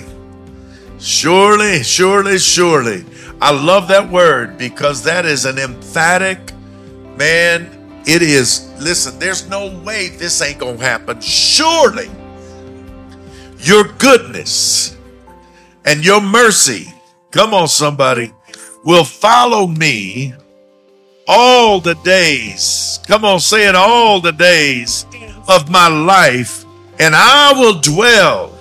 surely, 0.99 1.83
surely, 1.83 2.39
surely. 2.39 3.05
I 3.41 3.51
love 3.51 3.89
that 3.89 4.09
word 4.09 4.57
because 4.57 5.03
that 5.03 5.25
is 5.25 5.43
an 5.43 5.57
emphatic, 5.57 6.39
man, 7.17 8.03
it 8.07 8.21
is. 8.21 8.71
Listen, 8.81 9.19
there's 9.19 9.49
no 9.49 9.77
way 9.81 10.07
this 10.07 10.41
ain't 10.41 10.59
going 10.59 10.77
to 10.77 10.83
happen. 10.85 11.19
Surely, 11.19 12.09
your 13.59 13.83
goodness 13.97 14.94
and 15.85 16.03
your 16.03 16.21
mercy, 16.21 16.93
come 17.31 17.53
on, 17.53 17.67
somebody, 17.67 18.33
will 18.83 19.03
follow 19.03 19.67
me 19.67 20.33
all 21.27 21.79
the 21.79 21.95
days. 21.95 22.99
Come 23.07 23.25
on, 23.25 23.39
say 23.39 23.67
it 23.67 23.75
all 23.75 24.19
the 24.19 24.31
days 24.31 25.05
of 25.47 25.69
my 25.69 25.87
life, 25.87 26.65
and 26.99 27.15
I 27.15 27.53
will 27.53 27.79
dwell 27.79 28.53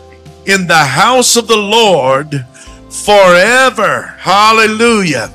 in 0.47 0.67
the 0.67 0.75
house 0.75 1.37
of 1.37 1.49
the 1.49 1.57
Lord 1.57 2.47
forever. 2.91 4.15
Hallelujah. 4.19 5.33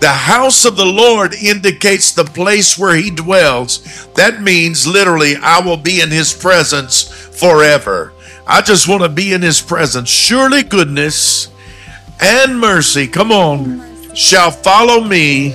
The 0.00 0.08
house 0.10 0.66
of 0.66 0.76
the 0.76 0.84
Lord 0.84 1.32
indicates 1.34 2.12
the 2.12 2.24
place 2.24 2.78
where 2.78 2.94
he 2.94 3.10
dwells. 3.10 4.06
That 4.16 4.42
means 4.42 4.86
literally, 4.86 5.36
I 5.36 5.60
will 5.60 5.78
be 5.78 6.00
in 6.02 6.10
his 6.10 6.32
presence 6.34 7.02
forever. 7.02 8.12
I 8.46 8.60
just 8.60 8.88
want 8.88 9.02
to 9.02 9.08
be 9.08 9.32
in 9.32 9.42
his 9.42 9.62
presence. 9.62 10.08
Surely 10.08 10.62
goodness 10.62 11.48
and 12.20 12.60
mercy, 12.60 13.06
come 13.06 13.32
on, 13.32 14.14
shall 14.14 14.50
follow 14.50 15.02
me 15.02 15.54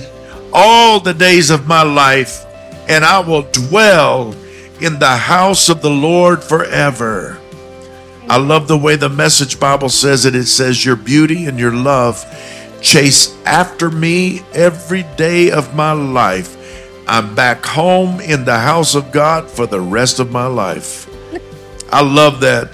all 0.52 1.00
the 1.00 1.14
days 1.14 1.50
of 1.50 1.68
my 1.68 1.82
life, 1.82 2.44
and 2.88 3.04
I 3.04 3.20
will 3.20 3.42
dwell 3.42 4.34
in 4.80 4.98
the 4.98 5.16
house 5.16 5.68
of 5.68 5.82
the 5.82 5.90
Lord 5.90 6.42
forever. 6.42 7.38
I 8.28 8.38
love 8.38 8.68
the 8.68 8.78
way 8.78 8.96
the 8.96 9.08
message 9.08 9.60
Bible 9.60 9.88
says 9.88 10.24
it. 10.24 10.34
It 10.34 10.46
says, 10.46 10.84
Your 10.84 10.96
beauty 10.96 11.46
and 11.46 11.58
your 11.58 11.72
love 11.72 12.24
chase 12.80 13.36
after 13.44 13.90
me 13.90 14.40
every 14.52 15.04
day 15.16 15.50
of 15.50 15.74
my 15.74 15.92
life. 15.92 16.56
I'm 17.06 17.34
back 17.34 17.64
home 17.64 18.20
in 18.20 18.44
the 18.44 18.58
house 18.58 18.94
of 18.94 19.10
God 19.10 19.50
for 19.50 19.66
the 19.66 19.80
rest 19.80 20.20
of 20.20 20.30
my 20.30 20.46
life. 20.46 21.08
I 21.92 22.02
love 22.02 22.40
that. 22.40 22.70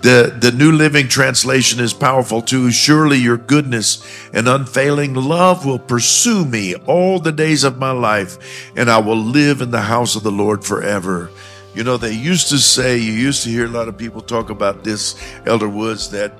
The, 0.00 0.36
the 0.40 0.52
New 0.52 0.70
Living 0.70 1.08
Translation 1.08 1.80
is 1.80 1.92
powerful 1.92 2.40
too. 2.40 2.70
Surely 2.70 3.16
your 3.16 3.36
goodness 3.36 4.00
and 4.32 4.46
unfailing 4.46 5.14
love 5.14 5.66
will 5.66 5.80
pursue 5.80 6.44
me 6.44 6.76
all 6.86 7.18
the 7.18 7.32
days 7.32 7.64
of 7.64 7.78
my 7.78 7.90
life, 7.90 8.70
and 8.76 8.88
I 8.88 8.98
will 8.98 9.16
live 9.16 9.60
in 9.60 9.72
the 9.72 9.80
house 9.80 10.14
of 10.14 10.22
the 10.22 10.30
Lord 10.30 10.64
forever. 10.64 11.30
You 11.74 11.82
know, 11.82 11.96
they 11.96 12.12
used 12.12 12.48
to 12.50 12.58
say, 12.58 12.96
you 12.98 13.12
used 13.12 13.42
to 13.42 13.50
hear 13.50 13.64
a 13.66 13.70
lot 13.70 13.88
of 13.88 13.98
people 13.98 14.20
talk 14.20 14.50
about 14.50 14.84
this, 14.84 15.20
Elder 15.46 15.68
Woods, 15.68 16.10
that 16.10 16.32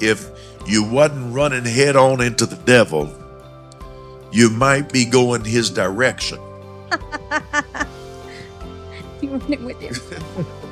if 0.00 0.28
you 0.66 0.82
wasn't 0.82 1.32
running 1.32 1.64
head 1.64 1.94
on 1.94 2.20
into 2.20 2.46
the 2.46 2.56
devil, 2.56 3.12
you 4.32 4.50
might 4.50 4.92
be 4.92 5.04
going 5.04 5.44
his 5.44 5.70
direction. 5.70 6.38
You 9.20 9.30
run 9.30 9.52
it 9.52 9.60
with 9.60 9.80
him. 9.80 10.46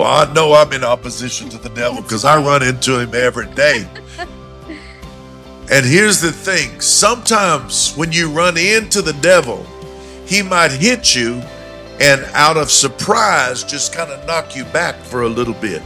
Well, 0.00 0.26
I 0.26 0.32
know 0.32 0.54
I'm 0.54 0.72
in 0.72 0.82
opposition 0.82 1.50
to 1.50 1.58
the 1.58 1.68
devil 1.68 2.00
because 2.00 2.24
I 2.24 2.42
run 2.42 2.62
into 2.62 2.98
him 2.98 3.14
every 3.14 3.48
day. 3.48 3.86
And 5.70 5.86
here's 5.86 6.22
the 6.22 6.32
thing 6.32 6.80
sometimes 6.80 7.94
when 7.96 8.10
you 8.10 8.30
run 8.30 8.56
into 8.56 9.02
the 9.02 9.12
devil, 9.12 9.64
he 10.26 10.42
might 10.42 10.72
hit 10.72 11.14
you 11.14 11.42
and 12.00 12.24
out 12.32 12.56
of 12.56 12.70
surprise 12.70 13.62
just 13.62 13.92
kind 13.92 14.10
of 14.10 14.26
knock 14.26 14.56
you 14.56 14.64
back 14.64 14.96
for 14.96 15.22
a 15.22 15.28
little 15.28 15.54
bit. 15.54 15.82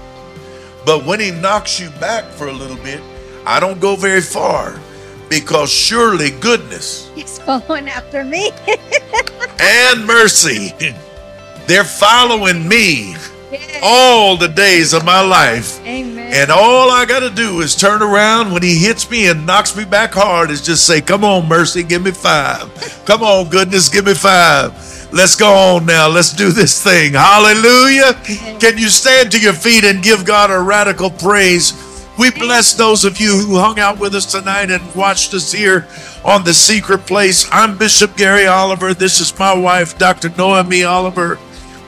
But 0.87 1.05
when 1.05 1.19
he 1.19 1.33
knocks 1.33 1.81
you 1.81 1.91
back 2.01 2.25
for 2.25 2.47
a 2.47 2.53
little 2.53 2.83
bit, 2.83 3.03
I 3.45 3.59
don't 3.59 3.81
go 3.81 3.97
very 3.97 4.23
far 4.23 4.81
because 5.29 5.71
surely 5.73 6.31
goodness 6.31 7.11
He's 7.17 7.41
following 7.41 7.89
after 7.89 8.25
me. 8.25 8.53
and 9.61 10.07
mercy, 10.07 10.73
they're 11.67 11.83
following 11.83 12.67
me 12.67 13.17
Yes. 13.55 13.81
all 13.83 14.37
the 14.37 14.49
days 14.49 14.93
of 14.93 15.05
my 15.05 15.21
life. 15.21 15.81
Amen. 15.87 16.33
And 16.33 16.51
all 16.51 16.91
I 16.91 17.05
got 17.07 17.21
to 17.21 17.31
do 17.31 17.61
is 17.61 17.77
turn 17.77 18.03
around 18.03 18.53
when 18.53 18.63
he 18.63 18.79
hits 18.79 19.09
me 19.11 19.29
and 19.29 19.47
knocks 19.47 19.77
me 19.77 19.85
back 19.85 20.13
hard 20.13 20.51
is 20.51 20.61
just 20.61 20.87
say, 20.87 21.01
Come 21.01 21.23
on, 21.23 21.49
mercy, 21.49 21.83
give 21.85 22.03
me 22.03 22.11
five. 22.11 22.69
Come 23.05 23.23
on, 23.23 23.49
goodness, 23.51 23.89
give 23.89 24.07
me 24.07 24.15
five. 24.15 24.73
Let's 25.13 25.37
go 25.37 25.53
on 25.55 25.87
now. 25.87 26.09
Let's 26.09 26.33
do 26.33 26.51
this 26.51 26.83
thing. 26.83 27.13
Hallelujah. 27.13 28.15
Can 28.59 28.77
you 28.77 28.89
stand 28.89 29.31
to 29.31 29.41
your 29.41 29.53
feet 29.53 29.85
and 29.85 30.03
give 30.03 30.25
God 30.25 30.51
a 30.51 30.59
radical 30.59 31.11
praise? 31.11 31.73
We 32.19 32.33
bless 32.33 32.75
those 32.75 33.05
of 33.05 33.21
you 33.21 33.39
who 33.39 33.59
hung 33.59 33.79
out 33.79 34.01
with 34.01 34.15
us 34.17 34.27
tonight 34.27 34.73
and 34.73 34.95
watched 34.97 35.33
us 35.35 35.53
here 35.53 35.87
on 36.25 36.43
the 36.43 36.55
secret 36.55 37.07
place. 37.07 37.49
I'm 37.53 37.79
Bishop 37.79 38.17
Gary 38.17 38.47
Oliver. 38.47 38.93
This 38.95 39.21
is 39.21 39.37
my 39.39 39.57
wife, 39.57 39.99
Dr. 39.99 40.31
Noemi 40.31 40.83
Oliver. 40.83 41.39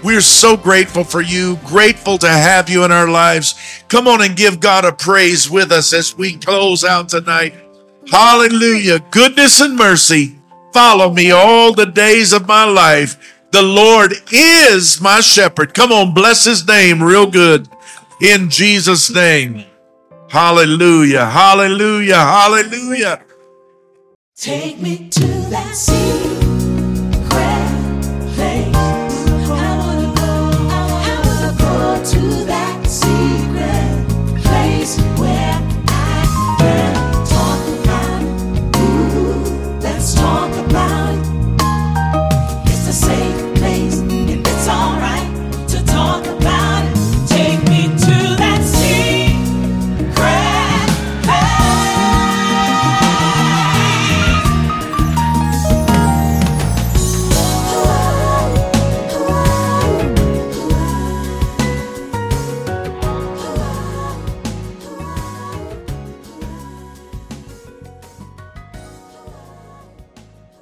We're 0.03 0.21
so 0.21 0.57
grateful 0.57 1.05
for 1.05 1.21
you, 1.21 1.57
grateful 1.65 2.19
to 2.19 2.29
have 2.29 2.69
you 2.69 2.85
in 2.85 2.93
our 2.93 3.09
lives. 3.09 3.55
Come 3.89 4.07
on 4.07 4.23
and 4.23 4.37
give 4.37 4.61
God 4.61 4.85
a 4.85 4.93
praise 4.93 5.51
with 5.51 5.73
us 5.73 5.93
as 5.93 6.17
we 6.17 6.37
close 6.37 6.85
out 6.85 7.09
tonight. 7.09 7.55
Hallelujah. 8.11 9.01
Goodness 9.11 9.61
and 9.61 9.77
mercy 9.77 10.37
follow 10.73 11.11
me 11.11 11.31
all 11.31 11.73
the 11.73 11.87
days 11.87 12.33
of 12.33 12.47
my 12.47 12.65
life. 12.65 13.35
The 13.51 13.63
Lord 13.63 14.13
is 14.31 15.01
my 15.01 15.21
shepherd. 15.21 15.75
Come 15.75 15.91
on, 15.91 16.15
bless 16.15 16.45
his 16.45 16.67
name 16.67 17.03
real 17.03 17.27
good. 17.27 17.69
In 18.21 18.51
Jesus' 18.51 19.11
name. 19.11 19.65
Hallelujah. 20.29 21.27
Hallelujah. 21.27 22.17
Hallelujah. 22.17 23.23
Take 24.37 24.81
me 24.81 25.09
to 25.09 25.27
that 25.51 25.75
sea. 25.75 26.36